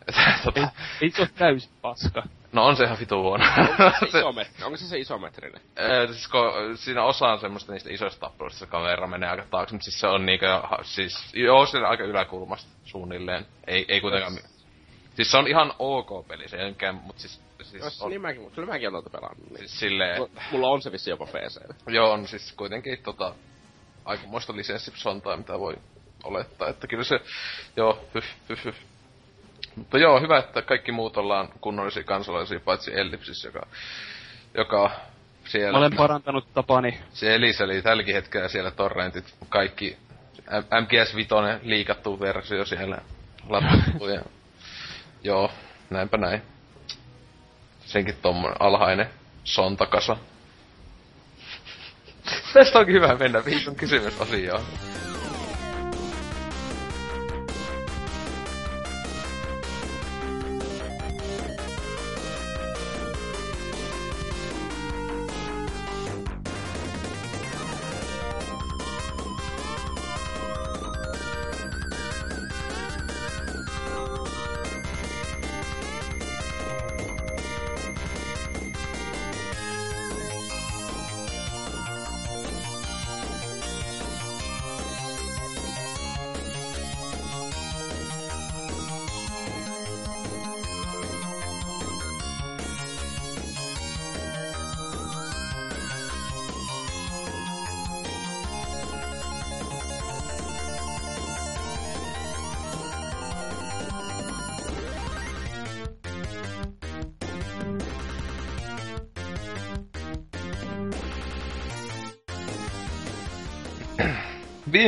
[0.08, 0.68] et, Ei, tota,
[1.02, 2.22] ei se ole täysin paska.
[2.52, 3.44] No on se ihan vitu huono.
[4.10, 5.60] se isometri, onko se se isometrinen?
[5.76, 6.40] Ee, siis kun
[6.78, 10.06] siinä osa on semmoista niistä isoista tappeluista, se kamera menee aika taakse, mutta siis se
[10.06, 13.46] on niinkö, siis, joo, se on aika yläkulmasta suunnilleen.
[13.66, 14.40] Ei, ei kuitenkaan, mi-
[15.14, 18.20] siis se on ihan ok peli, se ei mikään, mut siis, siis Jos, on, niin
[18.20, 19.50] mäkin, kyllä mäkin olen tuota pelannut.
[19.50, 19.58] Niin.
[19.58, 21.60] siis silleen, Mulla- Mulla on se vissi jopa PC.
[21.88, 23.34] joo, on siis kuitenkin tota,
[24.04, 25.74] aikamoista lisenssisontaa, mitä voi
[26.24, 27.20] olettaa, että kyllä se,
[27.76, 28.74] joo, hyh, hyh, hyh.
[29.80, 33.66] Mutta joo, hyvä, että kaikki muut ollaan kunnollisia kansalaisia, paitsi Ellipsis, joka,
[34.54, 34.90] joka
[35.44, 35.72] siellä...
[35.72, 37.00] Mä olen parantanut tapani.
[37.12, 39.96] Se Elisa eli tälläkin hetkellä siellä torrentit, kaikki
[40.80, 42.98] MGS Vitoinen liikattu versio siellä
[43.48, 44.22] latattu ja
[45.22, 45.50] joo,
[45.90, 46.42] näinpä näin.
[47.84, 49.10] Senkin tommonen alhainen
[49.44, 50.16] sontakasa.
[52.54, 54.62] Tästä onkin hyvä mennä viikon kysymysosiaan.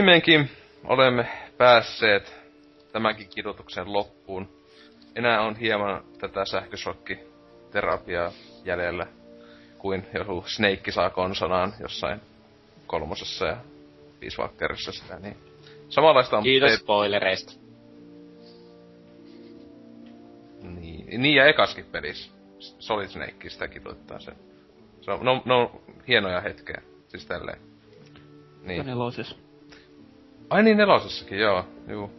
[0.03, 0.51] Viimeinkin
[0.85, 2.35] olemme päässeet
[2.93, 4.49] tämänkin kidutuksen loppuun.
[5.17, 8.33] Enää on hieman tätä sähköshokkiterapiaa
[8.65, 9.07] jäljellä,
[9.79, 12.21] kuin joku Snake saa konsonaan jossain
[12.87, 13.57] kolmosessa ja
[14.21, 15.37] Peace sitä, niin
[15.89, 16.43] samanlaista on...
[16.43, 17.53] Kiitos spoilereista.
[20.63, 22.33] Niin, niin ja ekaskin pelissä.
[22.59, 24.33] Solid Snake sitä kiduittaa se.
[25.01, 26.83] Se on, no, no, hienoja hetkeä.
[27.09, 27.59] Siis tälleen.
[28.63, 28.87] Ja Niin.
[30.53, 31.65] Ai niin, nelosessakin, joo.
[31.89, 32.11] Juu.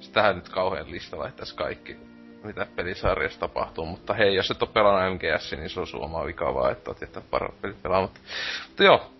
[0.00, 1.96] Sitähän nyt kauhean lista laittaisi kaikki,
[2.42, 3.86] mitä pelisarjassa tapahtuu.
[3.86, 6.90] Mutta hei, jos et ole pelannut MGS, niin se on sun oma vika vaan, että
[6.90, 8.20] oot jättänyt parat pelit pelaamatta.
[8.68, 9.10] Mutta joo,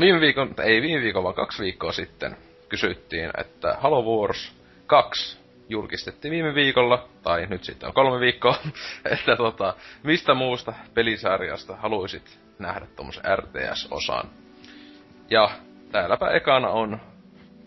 [0.00, 2.36] viime viikon, ei viime viikon, vaan kaksi viikkoa sitten
[2.68, 4.52] kysyttiin, että Halo Wars
[4.86, 5.38] 2
[5.68, 8.56] julkistettiin viime viikolla, tai nyt sitten on kolme viikkoa,
[9.12, 14.30] että tota, mistä muusta pelisarjasta haluaisit nähdä tuommoisen RTS-osan.
[15.30, 15.50] Ja
[15.92, 17.00] täälläpä ekana on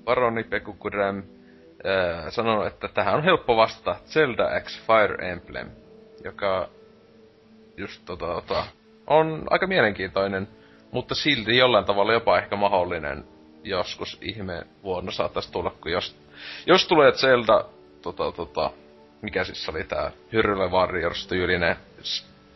[0.06, 3.96] Baroni Pekukudrem äh, sanonut, että tähän on helppo vastata.
[4.06, 5.70] Zelda X Fire Emblem,
[6.24, 6.70] joka
[7.78, 8.66] just tota, tota,
[9.08, 10.48] on aika mielenkiintoinen,
[10.92, 13.24] mutta silti jollain tavalla jopa ehkä mahdollinen.
[13.64, 16.18] Joskus ihme vuonna saattaisi tulla, kun jos,
[16.66, 17.66] jos tulee Zelda,
[18.02, 18.72] tota, tota,
[19.22, 21.76] mikä siis oli tää Hyrule Warriors tyylinen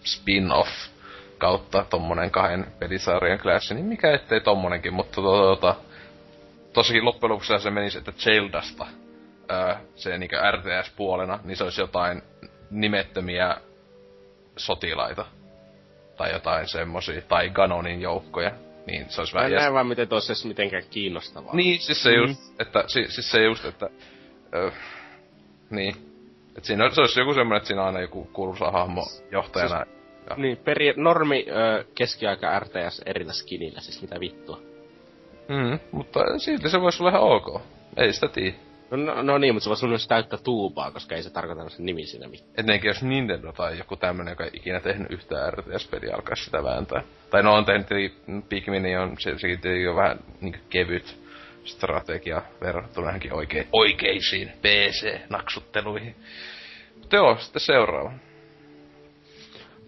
[0.03, 0.69] spin-off
[1.38, 5.76] kautta tommonen kahden pelisarjan klassi, niin mikä ettei tommonenkin, mutta tota, tota,
[6.78, 8.86] tosikin loppujen lopuksi se menisi, että Zeldasta
[9.49, 12.22] ää, se niinku RTS-puolena, niin se olisi jotain
[12.72, 13.58] nimettömiä
[14.58, 15.26] sotilaita.
[16.18, 18.52] Tai jotain semmosia, tai Ganonin joukkoja.
[18.88, 19.52] Niin se olisi vähän...
[19.52, 21.56] Mä näen vaan miten tossa olisi mitenkään kiinnostavaa.
[21.56, 22.16] Niin, siis se mm.
[22.16, 23.90] just, että, si, siis se just, että...
[24.56, 24.72] Ö,
[25.70, 25.95] niin.
[26.58, 29.86] Et siinä se olisi joku semmonen, että siinä on aina joku kuuluisa hahmo johtajana.
[29.86, 29.98] Siis,
[30.30, 30.36] ja.
[30.36, 34.77] Niin, peri, normi ö, keskiaika RTS erillä skinillä, siis mitä vittua.
[35.49, 37.61] Mm, mutta silti se voisi olla ihan ok.
[37.98, 38.56] Ei sitä tiedä.
[38.91, 41.69] No, no, no niin, mutta se voisi olla myös täyttä tuubaa, koska ei se tarkoita
[41.69, 42.52] sen nimi siinä mitään.
[42.57, 47.03] Etenkin jos Nintendo tai joku tämmönen, joka ei ikinä tehnyt yhtään RTS-peliä, alkaisi sitä vääntää.
[47.30, 47.88] Tai no on tehnyt,
[48.49, 51.18] Pikmini on, se, sekin jo vähän niin kevyt
[51.64, 56.15] strategia verrattuna johonkin oike, oikeisiin PC-naksutteluihin.
[56.99, 58.11] Mutta joo, sitten seuraava.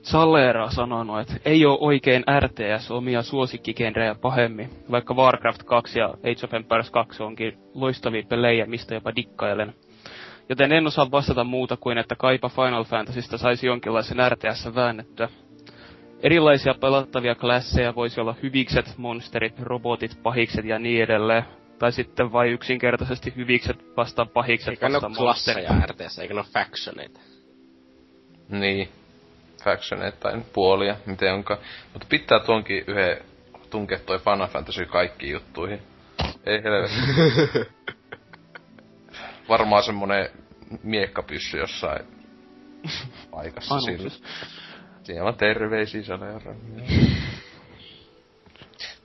[0.03, 6.07] Zalera on sanonut, että ei ole oikein RTS omia suosikkigenrejä pahemmin, vaikka Warcraft 2 ja
[6.07, 9.73] Age of Empires 2 onkin loistavia pelejä, mistä jopa dikkailen.
[10.49, 15.29] Joten en osaa vastata muuta kuin, että kaipa Final Fantasysta saisi jonkinlaisen RTS väännettyä.
[16.23, 21.43] Erilaisia pelattavia klasseja voisi olla hyvikset, monsterit, robotit, pahikset ja niin edelleen.
[21.79, 25.63] Tai sitten vain yksinkertaisesti hyvikset vastaan pahikset eikä vastaan monsterit.
[25.63, 27.19] Eikä ne RTS, eikä ne ole factioneita.
[28.49, 28.89] Niin
[29.63, 31.57] factioneittain puolia, miten onka.
[31.93, 33.17] Mutta pitää tuonkin yhden
[33.69, 35.81] tunkea toi Final Fantasy kaikkiin juttuihin.
[36.45, 36.95] Ei helvetti.
[39.49, 40.29] Varmaan semmonen
[40.83, 42.05] miekkapyssy jossain
[43.31, 44.09] paikassa sillä.
[45.03, 46.39] Siinä on terveisiä sanoja.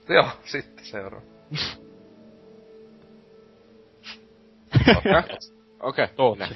[0.09, 1.25] Joo, sitten seuraava.
[5.79, 6.03] Okei.
[6.05, 6.07] Okay.
[6.19, 6.47] Okay.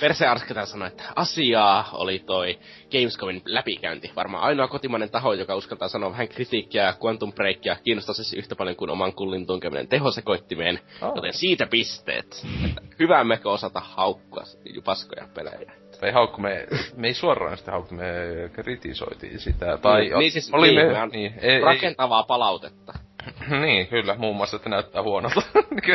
[0.00, 2.58] Perse Arsketa sanoi, että asiaa oli toi
[2.92, 4.12] Gamescomin läpikäynti.
[4.16, 8.90] Varmaan ainoa kotimainen taho, joka uskaltaa sanoa vähän kritiikkiä Quantum Breakia kiinnostaisi yhtä paljon kuin
[8.90, 10.80] oman kullin tunkeminen tehosekoittimeen.
[11.02, 11.12] Oh.
[11.16, 12.26] Joten siitä pisteet.
[12.68, 14.42] Että hyvä mekö osata haukkua
[14.84, 15.72] paskoja pelejä.
[16.00, 16.66] Tai haukku, me,
[16.96, 18.04] me ei suoraan sitä haukku, me
[18.52, 19.78] kritisoitiin sitä.
[19.78, 22.92] Tai niin, niin siis oli niin, me, niin, ei, rakentavaa ei, palautetta.
[23.66, 25.42] niin, kyllä, muun muassa, että näyttää huonolta.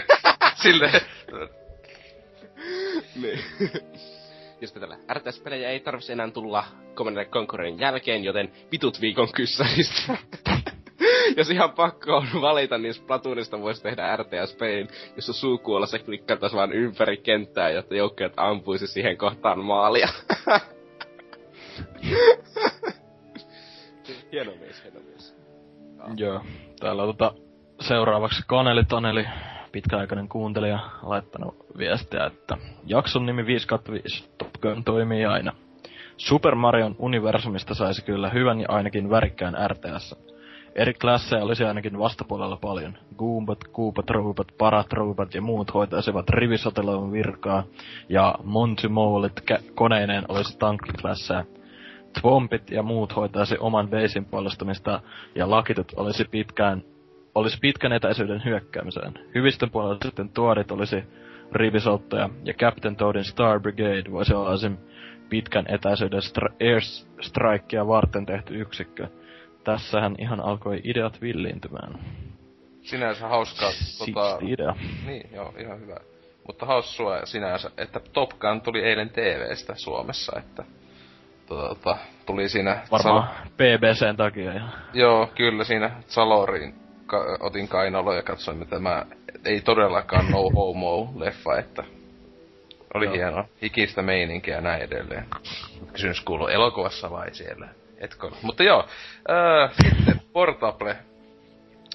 [0.63, 1.01] Silleen,
[3.21, 3.39] niin.
[4.61, 6.63] Ja sitten tällä RTS-pelejä ei tarvitsisi enää tulla
[6.95, 10.17] Command Conquerin jälkeen, joten vitut viikon kyssäristä.
[11.37, 17.17] Jos ihan pakko on valita, niin Splatoonista voisi tehdä RTS-pelin, jossa suukuolassa klikkataan vaan ympäri
[17.17, 20.09] kenttää, jotta joukkueet ampuisi siihen kohtaan maalia.
[24.31, 25.35] hieno mies, hieno mies.
[26.17, 26.41] Joo,
[26.79, 27.33] täällä on tota
[27.81, 29.25] seuraavaksi Kaneli Taneli
[29.71, 35.53] pitkäaikainen kuuntelija laittanut viestiä, että jakson nimi 5 5 Top Gun toimii aina.
[36.17, 40.15] Super Marion universumista saisi kyllä hyvän ja ainakin värikkään RTS.
[40.75, 42.97] Eri klasseja olisi ainakin vastapuolella paljon.
[43.17, 44.05] Goombat, Kuupat,
[44.57, 47.63] Parat, Roupat ja muut hoitaisivat rivisotilaun virkaa,
[48.09, 49.43] ja Monty Molet
[49.75, 51.45] koneineen olisi tankkiklasseja.
[52.21, 55.01] Twompit ja muut hoitaisi oman beisin puolustamista,
[55.35, 56.83] ja lakitut olisi pitkään
[57.35, 59.13] olisi pitkän etäisyyden hyökkäämiseen.
[59.35, 61.03] Hyvistön puolella sitten tuorit olisi
[61.51, 64.77] rivisolttaja ja Captain Toadin Star Brigade voisi olla esim.
[65.29, 69.07] pitkän etäisyyden stra- airstrikea varten tehty yksikkö.
[69.63, 71.99] Tässähän ihan alkoi ideat villiintymään.
[72.81, 73.69] Sinänsä hauskaa.
[73.99, 74.75] Tota, idea.
[75.05, 75.97] Niin, joo, ihan hyvä.
[76.47, 80.63] Mutta haussua sinänsä, että Top Gun tuli eilen TVstä Suomessa, että
[81.47, 82.81] tota, tuli siinä...
[82.91, 84.53] Varmaan Sal- BBCn takia.
[84.53, 84.67] Ja...
[84.93, 89.05] Joo, kyllä siinä Saloriin ka- otin kainalo ja katsoin, mitä tämä
[89.45, 91.83] ei todellakaan no homo leffa, että
[92.93, 93.13] oli Joo.
[93.13, 93.45] hieno.
[93.61, 95.25] Hikistä meininkiä ja näin edelleen.
[95.93, 97.67] Kysymys kuuluu elokuvassa vai siellä?
[97.97, 98.29] Etkö?
[98.41, 98.85] Mutta joo,
[99.29, 100.97] äh, sitten Portable.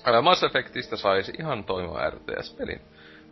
[0.09, 2.81] Äh, Mass Effectistä saisi ihan toimiva RTS-pelin.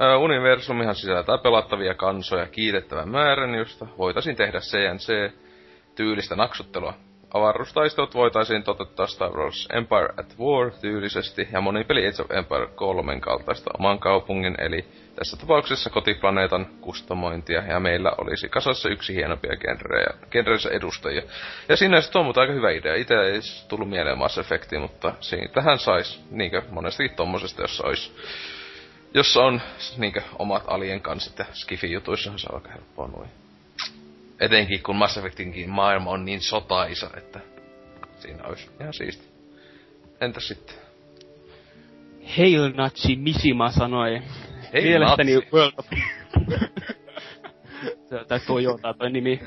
[0.03, 6.95] Äh, universumihan sisältää pelattavia kansoja kiitettävän määrän, josta voitaisiin tehdä CNC-tyylistä naksuttelua
[7.35, 13.21] avaruustaistelut voitaisiin toteuttaa Star Wars Empire at War tyylisesti ja monipeli Age of Empire 3
[13.21, 14.85] kaltaista oman kaupungin, eli
[15.15, 21.23] tässä tapauksessa kotiplaneetan kustomointia, ja meillä olisi kasassa yksi hienompia genrejä, genreissä edustajia.
[21.69, 22.95] Ja siinä se on aika hyvä idea.
[22.95, 25.15] Itse ei tullut mieleen Mass Effecti, mutta
[25.55, 28.13] tähän sais niinkö monestikin tommosesta, jossa olisi
[29.15, 29.61] jossa on
[29.97, 33.42] niinkö omat alien kanssa ja Skifi-jutuissahan se on aika helppoa noin.
[34.43, 37.41] Etenkin kun Mass Effectinkin maailma on niin sotaisa, että
[38.17, 39.29] siinä olisi ihan siisti.
[40.21, 40.77] Entäs sitten?
[42.37, 44.23] Hail Nazi Mishima sanoi.
[44.73, 45.51] Hei Mielestäni natsi.
[45.53, 45.87] World of...
[48.09, 49.41] Se- tai Toyota toi nimi.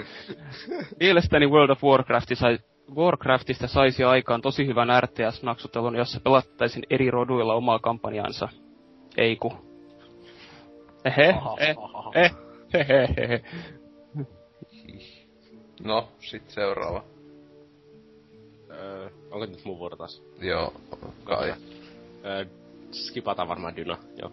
[1.00, 2.58] Mielestäni World of Warcraft sai,
[2.96, 8.50] Warcraftista saisi aikaan tosi hyvän RTS-naksutelun, jossa pelattaisiin eri roduilla omaa kampanjansa.
[9.18, 9.54] Ei ku.
[11.06, 11.76] Ehe, eh,
[12.16, 12.32] eh,
[12.74, 13.42] hehe, hehe.
[15.84, 17.04] No, sit seuraava.
[18.70, 20.24] Öö, onko nyt mun vuoro taas?
[20.42, 20.74] Joo,
[21.24, 21.54] kai.
[22.26, 22.46] Öö,
[22.92, 24.32] skipataan varmaan Dyna, joo.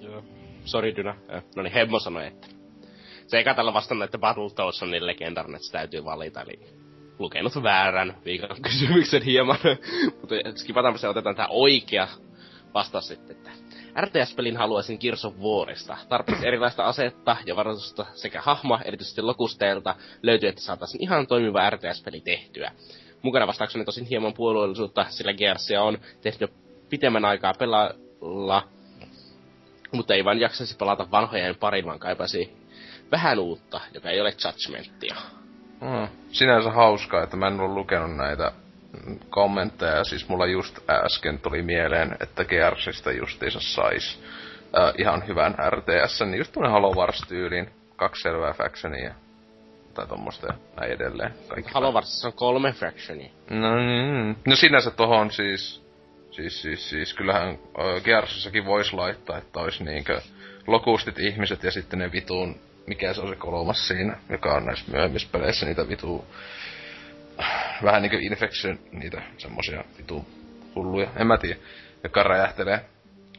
[0.00, 0.22] Joo.
[0.64, 1.16] Sori Dyna.
[1.30, 2.46] Öö, no niin, Hemmo sanoi, että
[3.26, 6.60] se ei tällä vastannut, että Battletoads on niin legendarinen, että se täytyy valita, eli
[7.18, 9.58] lukenut väärän viikon kysymyksen hieman.
[10.20, 12.08] Mutta skipataanpa se, otetaan tää oikea
[12.74, 13.50] vastaus sitten, että
[14.00, 15.96] RTS-pelin haluaisin Gears of Warista.
[16.08, 22.20] Tarpeeksi erilaista asetta ja varoitusta sekä hahmoa, erityisesti lokusteilta, löytyy, että saataisiin ihan toimiva RTS-peli
[22.20, 22.72] tehtyä.
[23.22, 26.48] Mukana vastaukseni tosin hieman puolueellisuutta, sillä Gearsia on tehty
[26.88, 28.68] pitemmän aikaa pelailla,
[29.92, 32.52] mutta ei vaan jaksaisi palata vanhojen pariin, vaan kaipaisi
[33.12, 35.16] vähän uutta, joka ei ole judgmenttia.
[35.80, 36.08] Mm.
[36.32, 38.52] Sinänsä hauskaa, että mä en ole lukenut näitä
[39.30, 40.04] kommentteja.
[40.04, 44.22] Siis mulla just äsken tuli mieleen, että Gearsista justiinsa sais
[44.78, 47.70] äh, ihan hyvän RTS, niin just tuonne Halo Wars-tyyliin.
[47.96, 49.14] Kaksi selvää factionia
[49.98, 51.34] tai tommosta ja näin edelleen.
[51.48, 53.30] Kaikki Halo Warsissa on kolme fractionia.
[53.50, 54.36] No, mm.
[54.46, 55.82] no sinänsä tohon siis,
[56.30, 60.20] siis, siis, siis kyllähän äh, Gearsissakin vois laittaa, että olisi niinkö
[60.66, 64.92] lokustit ihmiset ja sitten ne vituun, mikä se on se kolmas siinä, joka on näissä
[64.92, 66.24] myöhemmissä peleissä niitä vitu
[67.82, 70.26] vähän niinkö infection, niitä semmosia vitu
[70.74, 71.56] hulluja, en mä tiedä,
[72.02, 72.80] joka räjähtelee.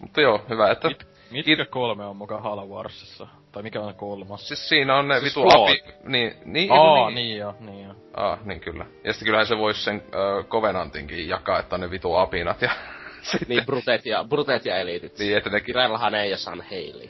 [0.02, 0.88] Mutta joo, hyvä, että...
[0.88, 3.28] Mit, mitkä kolme on mukaan Halo Warsissa?
[3.52, 4.48] Tai mikä on kolmas?
[4.48, 5.84] Siis siinä on ne Siis vitu api...
[6.04, 7.16] Niin, niin, Aa, niin.
[7.16, 7.96] niin joo, niin joo.
[8.14, 8.86] Ah, niin kyllä.
[9.04, 12.72] Ja sitten kyllähän se voisi sen äh, Covenantinkin jakaa, että on ne vitu apinat ja
[13.32, 13.48] sitten...
[13.50, 15.20] Niin, bruteet ja, bruteet ja eliitit.
[15.20, 17.10] Niin, että ne Kiraillahan ei ja San Haley.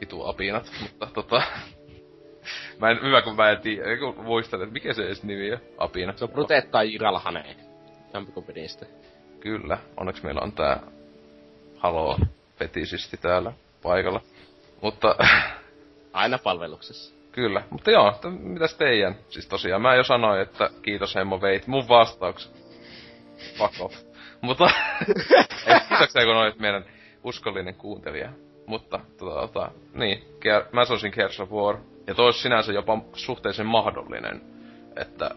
[0.00, 1.42] vitu apinat, mutta tota...
[2.80, 5.58] mä en, hyvä kun mä en tiedä, kun muistan, että mikä se edes nimi on,
[5.78, 6.12] apina.
[6.16, 7.56] Se on bruteet tai Jiralhane.
[8.14, 8.86] Jompikumpi niistä.
[9.40, 10.80] Kyllä, onneksi meillä on tää
[11.76, 12.18] Halo
[12.58, 13.52] fetisisti täällä
[13.82, 14.20] paikalla.
[14.80, 15.16] Mutta
[16.12, 17.14] Aina palveluksessa.
[17.32, 19.14] kyllä, mutta joo, että mitäs teidän?
[19.28, 22.52] Siis tosiaan mä jo sanoin, että kiitos Hemmo veit mun vastauksen.
[23.58, 23.94] Fuck off.
[24.40, 24.64] Mutta
[25.66, 26.84] ei, kiitoksia kun olit meidän
[27.24, 28.28] uskollinen kuuntelija.
[28.66, 31.76] Mutta tota, tota niin, Gear, mä sanoisin Gears of War.
[32.06, 34.42] Ja tois sinänsä jopa suhteellisen mahdollinen,
[34.96, 35.30] että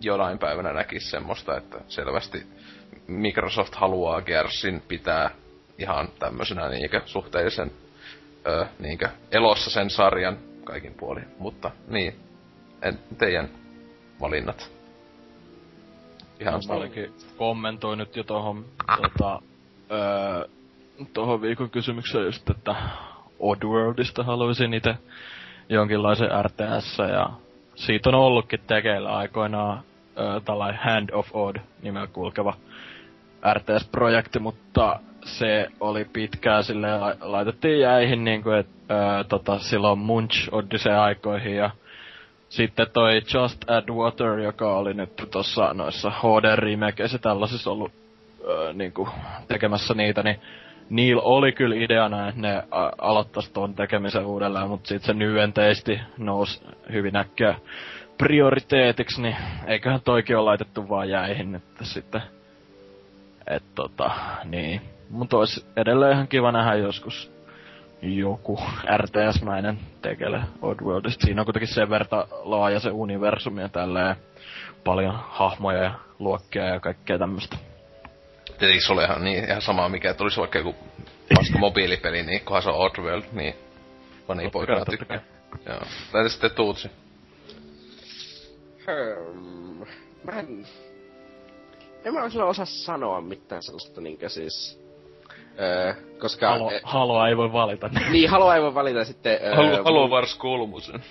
[0.00, 2.46] jonain päivänä näkisi semmoista, että selvästi
[3.06, 5.30] Microsoft haluaa Gearsin pitää
[5.78, 7.70] ihan tämmöisenä niinkö suhteellisen
[8.46, 11.26] ö, niinkö elossa sen sarjan kaikin puolin.
[11.38, 12.14] Mutta niin,
[12.82, 13.48] en, teidän
[14.20, 14.70] valinnat.
[16.40, 18.64] Ihan Mä olinkin kommentoin nyt jo tohon,
[19.02, 19.42] tota,
[19.90, 20.48] öö,
[21.12, 22.76] tohon viikon kysymykseen just, että
[23.38, 24.94] Oddworldista haluaisin itse
[25.68, 27.30] jonkinlaisen RTS ja
[27.74, 29.82] siitä on ollutkin tekeillä aikoinaan
[30.18, 32.54] öö, tällainen Hand of Odd nimellä kulkeva
[33.54, 36.88] RTS-projekti, mutta se oli pitkään sille
[37.20, 41.70] laitettiin jäihin niinku, et, öö, tota, silloin Munch Odyssey aikoihin ja
[42.48, 47.92] sitten toi Just Add Water, joka oli nyt tossa noissa HD remakeissä tällaisissa ollut
[48.44, 49.08] öö, niinku
[49.48, 50.40] tekemässä niitä, niin
[50.90, 56.00] niillä oli kyllä ideana, että ne a- aloittais ton tekemisen uudelleen, mutta sit se nyenteisti
[56.18, 56.60] nousi
[56.92, 57.54] hyvin äkkiä
[58.18, 59.36] prioriteetiksi, niin
[59.66, 62.22] eiköhän toikin ole laitettu vaan jäihin, että sitten,
[63.46, 64.10] et tota,
[64.44, 64.80] niin.
[65.10, 67.36] Mutta olisi edelleen ihan kiva nähdä joskus
[68.02, 68.58] joku
[68.96, 71.24] RTS-mäinen tekele Oddworldista.
[71.26, 74.16] Siinä on kuitenkin sen verta laaja se universumi ja tälleen
[74.84, 77.56] paljon hahmoja ja luokkia ja kaikkea tämmöstä.
[78.58, 80.74] Tietenkin se oli ihan, niin, ihan sama, mikä tulisi vaikka joku
[81.34, 83.54] paska mobiilipeli, niin kunhan se on Oddworld, niin
[84.26, 85.22] kai, totta tykkää.
[85.66, 85.80] Joo.
[86.12, 86.90] Tai sitten Tuutsi.
[88.86, 89.86] Hmm,
[90.24, 90.66] mä en...
[92.04, 94.80] En mä kyllä osaa sanoa mitään sellaista niinkö siis...
[95.60, 96.48] Öö, koska...
[96.50, 97.90] Halo, e, Haloa ei voi valita.
[98.10, 99.38] niin, Halo ei voi valita sitten...
[99.42, 101.04] Öö, Halo, Halo Wars kolmosen.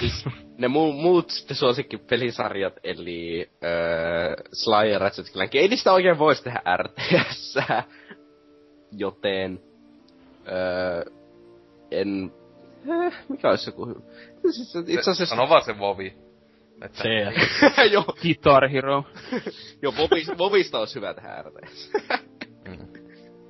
[0.00, 0.24] Siis
[0.58, 6.44] ne mu- muut sitten suosikkipelisarjat, eli öö, Sly ja Ratchet Clank, ei niistä oikein voisi
[6.44, 7.58] tehdä RTS,
[8.92, 9.60] joten
[10.48, 11.04] öö,
[11.90, 12.32] en...
[13.06, 14.00] Eh, mikä olisi joku hyvä?
[14.50, 15.26] Siis, itse asiassa...
[15.26, 16.14] Sano vaan se Vovi.
[16.84, 17.92] Että CS.
[17.92, 19.04] joo, Guitar Hero.
[19.82, 21.92] joo Vovis, Vovista olisi hyvä tehdä RTS.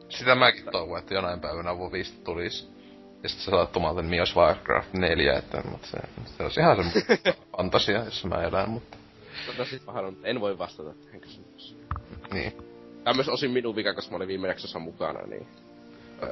[0.09, 2.69] sitä mäkin toivon, että jonain päivänä Vovista tulisi.
[3.23, 5.99] Ja sitten sattumalta nimi olisi Warcraft 4, että mutta se,
[6.37, 8.97] se olisi ihan se fantasia, jossa mä elän, mutta
[9.47, 11.81] tota siis pahan on, en voi vastata tähän kysymykseen.
[12.33, 12.53] niin.
[12.53, 15.47] Tämä on myös osin minun vika, koska mä olin viime jaksossa mukana, niin...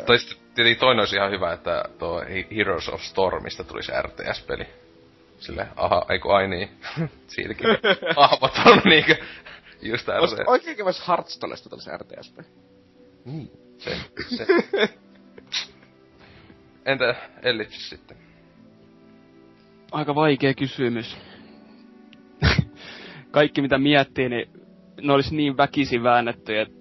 [0.06, 4.66] Tai sitten tietenkin toinen olisi ihan hyvä, että tuo He- Heroes of Stormista tulisi RTS-peli.
[5.38, 6.68] Sille, aha, eiku ai niin.
[7.26, 7.66] Siitäkin
[8.16, 9.16] hahmot on niinkö
[9.82, 10.36] just RTS.
[10.46, 12.38] oikein kiva, jos Hearthstonesta tulisi RTSP.
[13.24, 13.96] Niin, se,
[14.36, 14.46] se.
[16.84, 18.16] Entä Ellipsis sitten?
[19.92, 21.16] Aika vaikea kysymys.
[23.30, 24.50] Kaikki mitä miettii, niin
[25.02, 26.74] ne olisi niin väkisin väännetty, että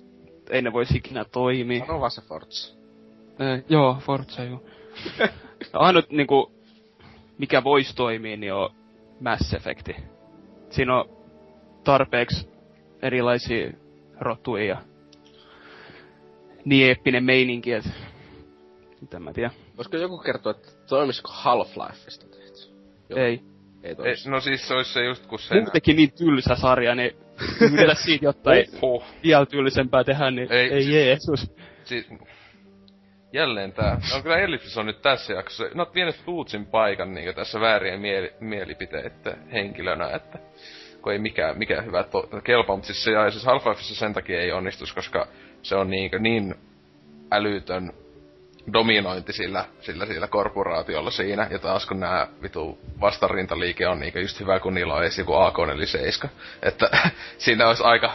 [0.49, 1.85] ei ne voisi ikinä toimia.
[1.85, 2.77] Sano vaan se Forza.
[3.41, 4.63] Äh, joo, Forza joo.
[5.73, 6.51] Ainut niinku,
[7.38, 8.69] mikä voisi toimia, niin on
[9.19, 9.89] Mass Effect.
[10.69, 11.09] Siinä on
[11.84, 12.49] tarpeeksi
[13.01, 13.71] erilaisia
[14.19, 14.81] rotuja ja
[16.65, 17.89] niin eeppinen meininki, että
[19.01, 19.51] mitä mä tiedän.
[19.80, 22.73] Voisiko joku kertoa, että toimisiko Half-Lifeista tehty?
[23.10, 23.19] Joo.
[23.19, 23.26] Ei.
[23.84, 24.15] Ei Ei, toimi.
[24.27, 25.64] no siis se olisi se just kun sen...
[25.64, 27.11] Muutenkin niin tylsä sarja, niin
[27.61, 29.03] yhdellä siitä jotain Oho.
[29.23, 31.51] vielä tyllisempää tehdä, niin Ei, ei, ei siis- Jeesus.
[31.84, 32.07] Siis,
[33.34, 34.01] jälleen tää.
[34.15, 35.64] On kyllä Ellipsis on nyt tässä jaksossa.
[35.76, 40.39] No oot vienyt Tuutsin paikan niin tässä väärien mieli, mielipiteiden henkilönä, että
[41.01, 44.41] kun ei mikään, mikään hyvä to, kelpaa, mutta siis se ja siis Half-Lifeissa sen takia
[44.41, 45.27] ei onnistus, koska
[45.61, 46.56] se on niin, niin
[47.31, 47.93] älytön
[48.73, 54.39] dominointi sillä, sillä, sillä korporaatiolla siinä, ja taas kun nämä vitu vastarintaliike on niinku just
[54.39, 56.27] hyvä, kun niillä on edes joku AK-47,
[56.61, 56.89] että
[57.37, 58.13] siinä olisi aika,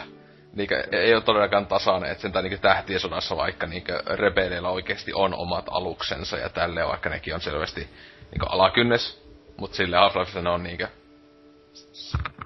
[0.53, 5.33] niinkö, ei ole todellakaan tasainen, että sentään niinku tähtien sodassa vaikka niinkö rebeleillä oikeasti on
[5.33, 7.89] omat aluksensa ja tälleen, vaikka nekin on selvästi
[8.31, 9.25] niinku alakynnes,
[9.57, 10.87] mut sille Half-Lifeissa ne on niinkö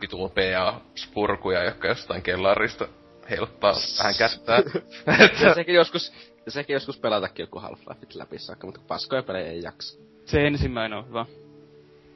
[0.02, 2.88] vitun PA-spurkuja, jotka jostain kellarista
[3.30, 4.60] heiluttaa vähän kättää.
[5.44, 6.14] Ja sekin joskus,
[6.48, 10.00] sekin joskus pelatakin joku Half-Lifeit läpi saakka, mutta paskoja pelejä ei jaksa.
[10.26, 11.26] Se ensimmäinen on hyvä.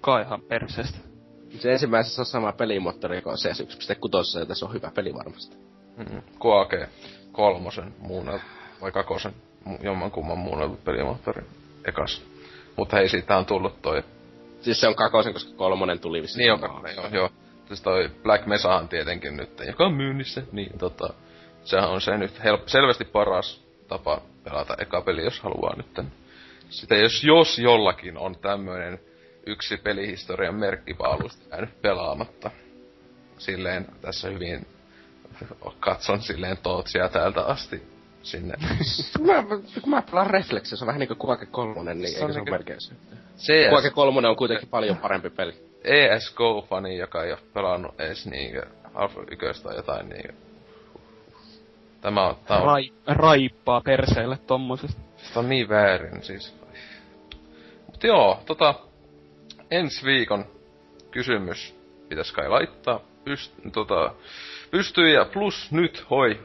[0.01, 0.97] Kaihan perseestä.
[1.59, 5.57] Se ensimmäisessä on sama pelimoottori kuin CS 1.6, joten se on hyvä peli varmasti.
[5.97, 6.89] Mm, Kuake
[7.31, 8.39] kolmosen muunnel,
[8.81, 9.33] vai kakosen,
[9.81, 11.43] jomman kumman muunneltu pelimoottori
[11.85, 12.21] ekas.
[12.75, 14.03] Mutta hei, siitä on tullut toi.
[14.61, 16.37] Siis se on kakosen, koska kolmonen tuli vissiin.
[16.37, 17.29] Niin on kakonen, joo, joo.
[17.67, 21.13] Siis toi Black Mesahan tietenkin nyt, joka on myynnissä, niin tota,
[21.63, 26.07] sehän on se nyt help, selvästi paras tapa pelata eka peli, jos haluaa nyt.
[26.69, 28.99] Sitä jos, jos jollakin on tämmöinen
[29.45, 32.51] yksi pelihistorian merkkipaalusta jäänyt pelaamatta.
[33.37, 34.67] Silleen tässä hyvin
[35.79, 37.83] katson silleen tootsia täältä asti
[38.23, 38.53] sinne.
[39.27, 39.43] mä,
[39.81, 42.39] kun mä pelaan Reflex, se on vähän niinku Kuake kolmonen, niin Se eikö on se
[42.39, 42.93] niinku- melkein se?
[43.37, 45.53] CS, Kuake kolmonen on kuitenkin paljon parempi peli.
[45.83, 50.33] ESGO-fani, joka ei ole pelannut edes niinkö Alpha 1 tai jotain niinkö.
[52.03, 55.01] Tämä on, tää on, Rai, raippaa perseelle tommosesta.
[55.17, 56.55] Sitä on niin väärin siis.
[57.87, 58.75] Mut joo, tota,
[59.71, 60.45] ensi viikon
[61.11, 61.75] kysymys
[62.09, 62.99] pitäis kai laittaa.
[63.25, 64.13] Pyst, tota,
[64.71, 66.39] pystyy ja plus nyt, hoi.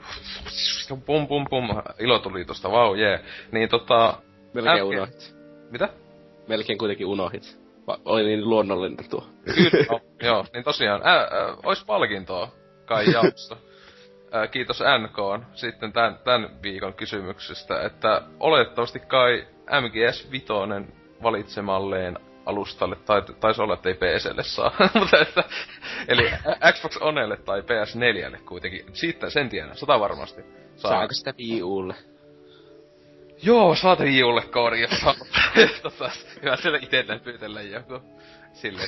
[1.06, 1.68] Pum pum pum,
[1.98, 3.08] ilo tuli tosta, vau wow, jee.
[3.08, 3.22] Yeah.
[3.52, 4.14] Niin tota,
[4.54, 5.34] Melkein Äsken- unohit.
[5.70, 5.88] mitä?
[6.48, 7.58] Melkein kuitenkin unohit.
[7.86, 9.26] Va- oli niin luonnollinen tuo.
[9.44, 12.48] Kyllä, no, joo, niin tosiaan, ää, ää, ois palkintoa
[12.84, 13.56] kai jaossa.
[14.32, 19.46] Ää, kiitos NK sitten tän, tän viikon kysymyksestä, että oletettavasti kai
[19.80, 20.92] MGS Vitoinen
[21.22, 25.44] valitsemalleen alustalle, tai taisi olla, että ei PClle saa, mutta että,
[26.08, 26.30] eli
[26.72, 30.42] Xbox Onelle tai PS4 kuitenkin, siitä sen tiedän, sata varmasti.
[30.76, 30.90] Saa.
[30.90, 31.94] Saako sitä Wii Ulle?
[33.42, 35.28] Joo, saat Riulle koodi, jos haluat.
[35.82, 36.10] tota,
[36.42, 38.00] hyvä siellä itselleen pyytellä joku.
[38.52, 38.82] Sille,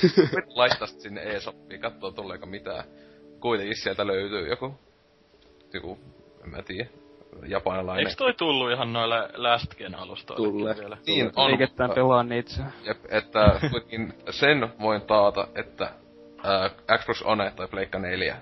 [0.49, 2.85] laittaa sinne e-shoppiin, kattoo tuleeko mitään.
[3.41, 4.75] Kuitenkin sieltä löytyy joku,
[5.75, 5.99] joku,
[6.45, 6.89] en mä tiedä,
[7.47, 8.07] japanilainen.
[8.07, 10.75] Eiks toi tullu ihan noille Last Gen alustoille Tulee.
[10.77, 10.97] vielä?
[11.07, 12.53] Niin on, mutta- pelaa niitä.
[12.85, 15.91] Jep, että kuitenkin sen voin taata, että
[16.43, 18.37] ää, Xbox One tai Pleikka 4,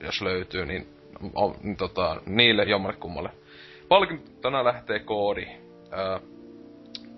[0.00, 0.86] jos löytyy, niin,
[1.34, 3.30] on, niin tota, niille jommalle kummalle.
[3.88, 5.46] Palkintona lähtee koodi.
[5.90, 6.20] Ää,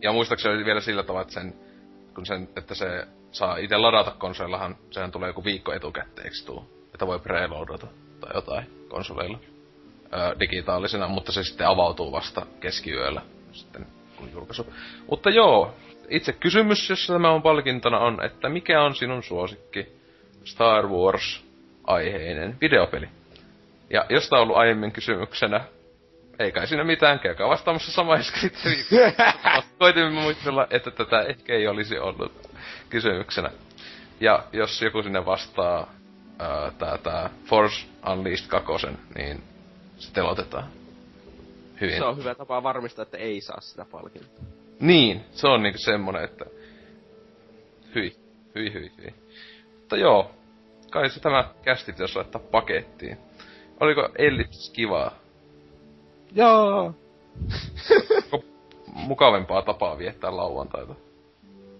[0.02, 1.54] ja muistaakseni vielä sillä tavalla, että, sen,
[2.14, 6.64] kun sen, että se saa itse ladata konsoleillahan, sehän tulee joku viikko etukäteeksi tuu,
[6.94, 7.86] että voi preloadata
[8.20, 9.38] tai jotain konsoleilla
[10.10, 13.22] ää, digitaalisena, mutta se sitten avautuu vasta keskiyöllä
[13.52, 13.86] sitten
[14.16, 14.72] kun julkaisu.
[15.10, 15.74] Mutta joo,
[16.08, 19.86] itse kysymys, jossa tämä on palkintona, on, että mikä on sinun suosikki
[20.44, 23.08] Star Wars-aiheinen videopeli?
[23.90, 25.64] Ja jos tämä on ollut aiemmin kysymyksenä,
[26.38, 28.14] ei kai siinä mitään, käykää vastaamassa sama.
[29.78, 32.32] Koitimme muistella, että tätä ehkä ei olisi ollut
[32.90, 33.50] kysymyksenä.
[34.20, 35.92] Ja jos joku sinne vastaa
[36.40, 39.42] ää, tää, tää Force Unleashed 2, niin
[39.98, 40.70] se telotetaan.
[41.80, 41.96] Hyvin.
[41.96, 44.44] Se on hyvä tapa varmistaa, että ei saa sitä palkintoa.
[44.80, 46.44] Niin, se on niinku semmonen, että...
[47.94, 48.16] Hyi,
[48.54, 49.14] hyi, hyi, hyi.
[49.78, 50.30] Mutta joo,
[50.90, 53.18] kai se tämä kästi pitäisi laittaa pakettiin.
[53.80, 55.12] Oliko Ellipsis kivaa?
[56.34, 56.94] Joo.
[58.32, 58.46] Onko
[58.92, 60.94] mukavempaa tapaa viettää lauantaita?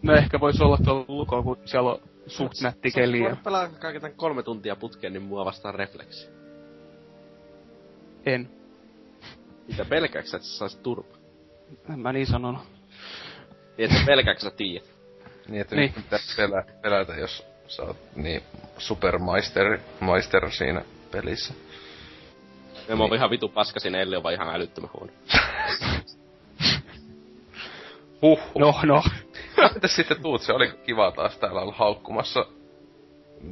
[0.02, 2.00] No ehkä voisi olla tuolla ulkoa, kun siellä on
[2.30, 3.20] suht nätti keli.
[3.20, 6.28] ja- pelaa kaiken tämän kolme tuntia putkeen, niin mua vastaan refleksi.
[8.26, 8.50] En.
[9.68, 11.16] Mitä pelkääksä, että sä saisit turpa?
[11.92, 12.62] En mä niin sanonut.
[13.78, 14.88] Niin, että pelkääksä sä tiedät.
[15.48, 15.92] Niin, että Niin.
[15.92, 18.42] pitää pelä, pelätä, jos sä oot niin
[18.78, 21.54] supermaister maister siinä pelissä.
[22.88, 25.12] Ja mä oon ihan vitu paskasin, Elli on vaan ihan älyttömän huono.
[28.22, 28.40] Huh.
[28.58, 29.02] No, no.
[29.74, 30.42] Mitäs sitten tuut?
[30.42, 32.46] Se oli kiva taas täällä olla haukkumassa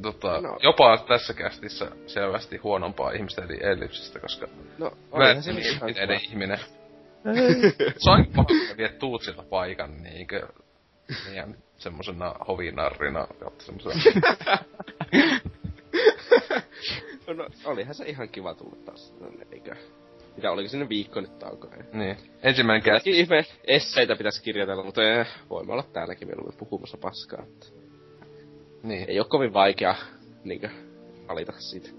[0.01, 0.57] tota, No.
[0.63, 5.89] jopa tässä kästissä selvästi huonompaa ihmistä eli Ellipsistä, koska No, mä en se niin ihan
[5.89, 6.59] ihminen ihminen.
[7.97, 10.47] Se on aika paha, kun viet tuut siltä paikan niinkö
[11.29, 13.95] liian semmosena hovinarrina kautta semmosena.
[17.33, 19.75] No, olihan se ihan kiva tulla taas tänne, eikö?
[20.35, 21.71] Mitä oliko sinne viikko nyt taukoa?
[21.93, 22.17] niin.
[22.43, 23.09] Ensimmäinen kästi.
[23.09, 27.43] Kästi ihme esseitä pitäisi kirjoitella, mutta eh, voimme olla täälläkin mieluummin puhumassa paskaa.
[27.43, 27.65] Että
[28.83, 29.05] Niin.
[29.09, 29.95] ei oo kovin vaikea
[30.43, 30.69] niinkö
[31.27, 31.89] valita siitä.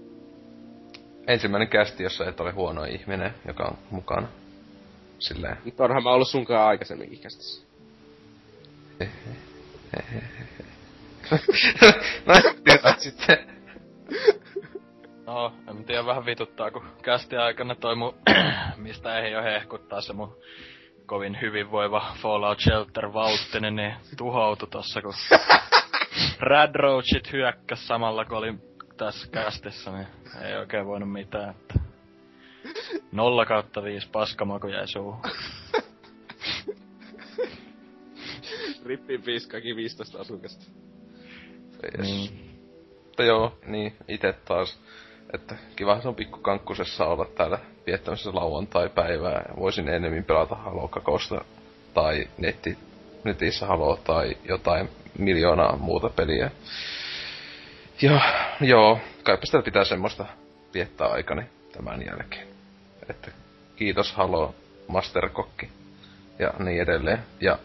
[1.27, 4.27] Ensimmäinen kästi, jossa et ole huono ihminen, joka on mukana.
[5.19, 5.57] Silleen.
[5.65, 7.63] Mutta onhan mä ollut sunkaan aikaisemminkin kästissä.
[12.25, 12.33] no,
[12.97, 13.37] sitten.
[15.25, 18.13] No, en tiedä, vähän vituttaa, kun kästi aikana toi mun,
[18.77, 20.37] mistä ei jo hehkuttaa se mun
[21.05, 25.13] kovin hyvinvoiva Fallout Shelter Valttinen, niin tuhoutui tossa, kun
[26.39, 28.61] Rad Roachit hyökkäs samalla, kun olin
[28.97, 30.07] tässä kästissä, niin
[30.45, 31.79] ei oikein voinut mitään, että...
[33.11, 35.21] Nolla kautta viisi paskamaku jäi suuhun.
[38.85, 40.65] Rippiin piiskaakin 15 asukasta.
[41.83, 42.01] Yes.
[42.01, 42.51] Niin.
[43.05, 44.81] Mutta joo, niin itse taas,
[45.33, 49.53] että kiva se on pikkukankkusessa olla täällä viettämässä lauantai-päivää.
[49.59, 51.45] Voisin enemmän pelata Halo Kakosta
[51.93, 52.77] tai netti,
[53.23, 56.51] netissä Halo tai jotain miljoonaa muuta peliä.
[58.01, 58.21] Ja
[58.61, 60.25] joo, kaipa sitä pitää semmoista
[60.73, 62.47] viettää aikani tämän jälkeen.
[63.09, 63.31] Että
[63.75, 64.55] kiitos Halo
[64.87, 65.69] Masterkokki
[66.39, 67.19] ja niin edelleen.
[67.41, 67.59] Ja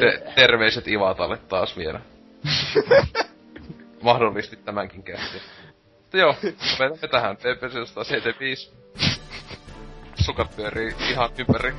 [0.00, 2.00] te- terveiset Ivatalle taas vielä
[4.02, 5.38] mahdollisti tämänkin kästi.
[6.14, 6.36] Mutta joo,
[6.78, 7.36] lopetamme tähän.
[7.36, 8.72] PPC 175.
[10.24, 11.74] Sukat pyörii ihan ympäri.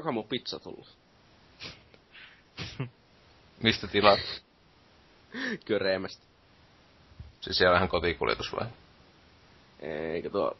[0.00, 0.96] Milloinkaan mun pizza tullut?
[3.62, 4.20] Mistä tilaat?
[5.64, 6.26] Köreemästä.
[7.40, 8.66] Siis siellä vähän kotikuljetus vai?
[9.80, 10.56] Eikä tuo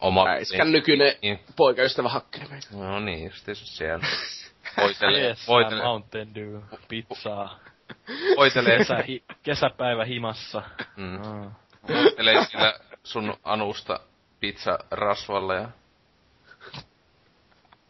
[0.00, 0.26] Oma...
[0.28, 1.40] äiskän nykyinen Niin.
[1.56, 2.66] poikaystävä hakkeri meitä.
[2.72, 4.06] No niin, justiinsa siellä.
[4.82, 7.58] Voitelee, Yes, voitelee, Mountain Dew, pizzaa,
[8.36, 10.62] voitelee, kesä, hi, kesäpäivä himassa.
[10.96, 11.50] mm,
[11.88, 14.00] voitelee sillä sun anusta
[14.40, 15.68] pizza rasvalla ja...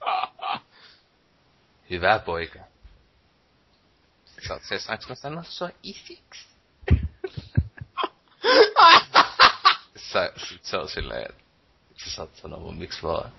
[1.90, 2.58] Hyvä poika.
[4.48, 6.46] Sä oot se, saanko mä sanoa sua isiksi?
[9.96, 11.42] Sä, sit se on silleen, että
[12.04, 13.32] sä saat sanoa mun miksi vaan.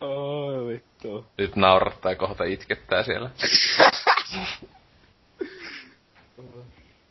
[0.00, 1.26] Oi vittu.
[1.38, 3.30] Nyt naurattaa kohta itkettää siellä.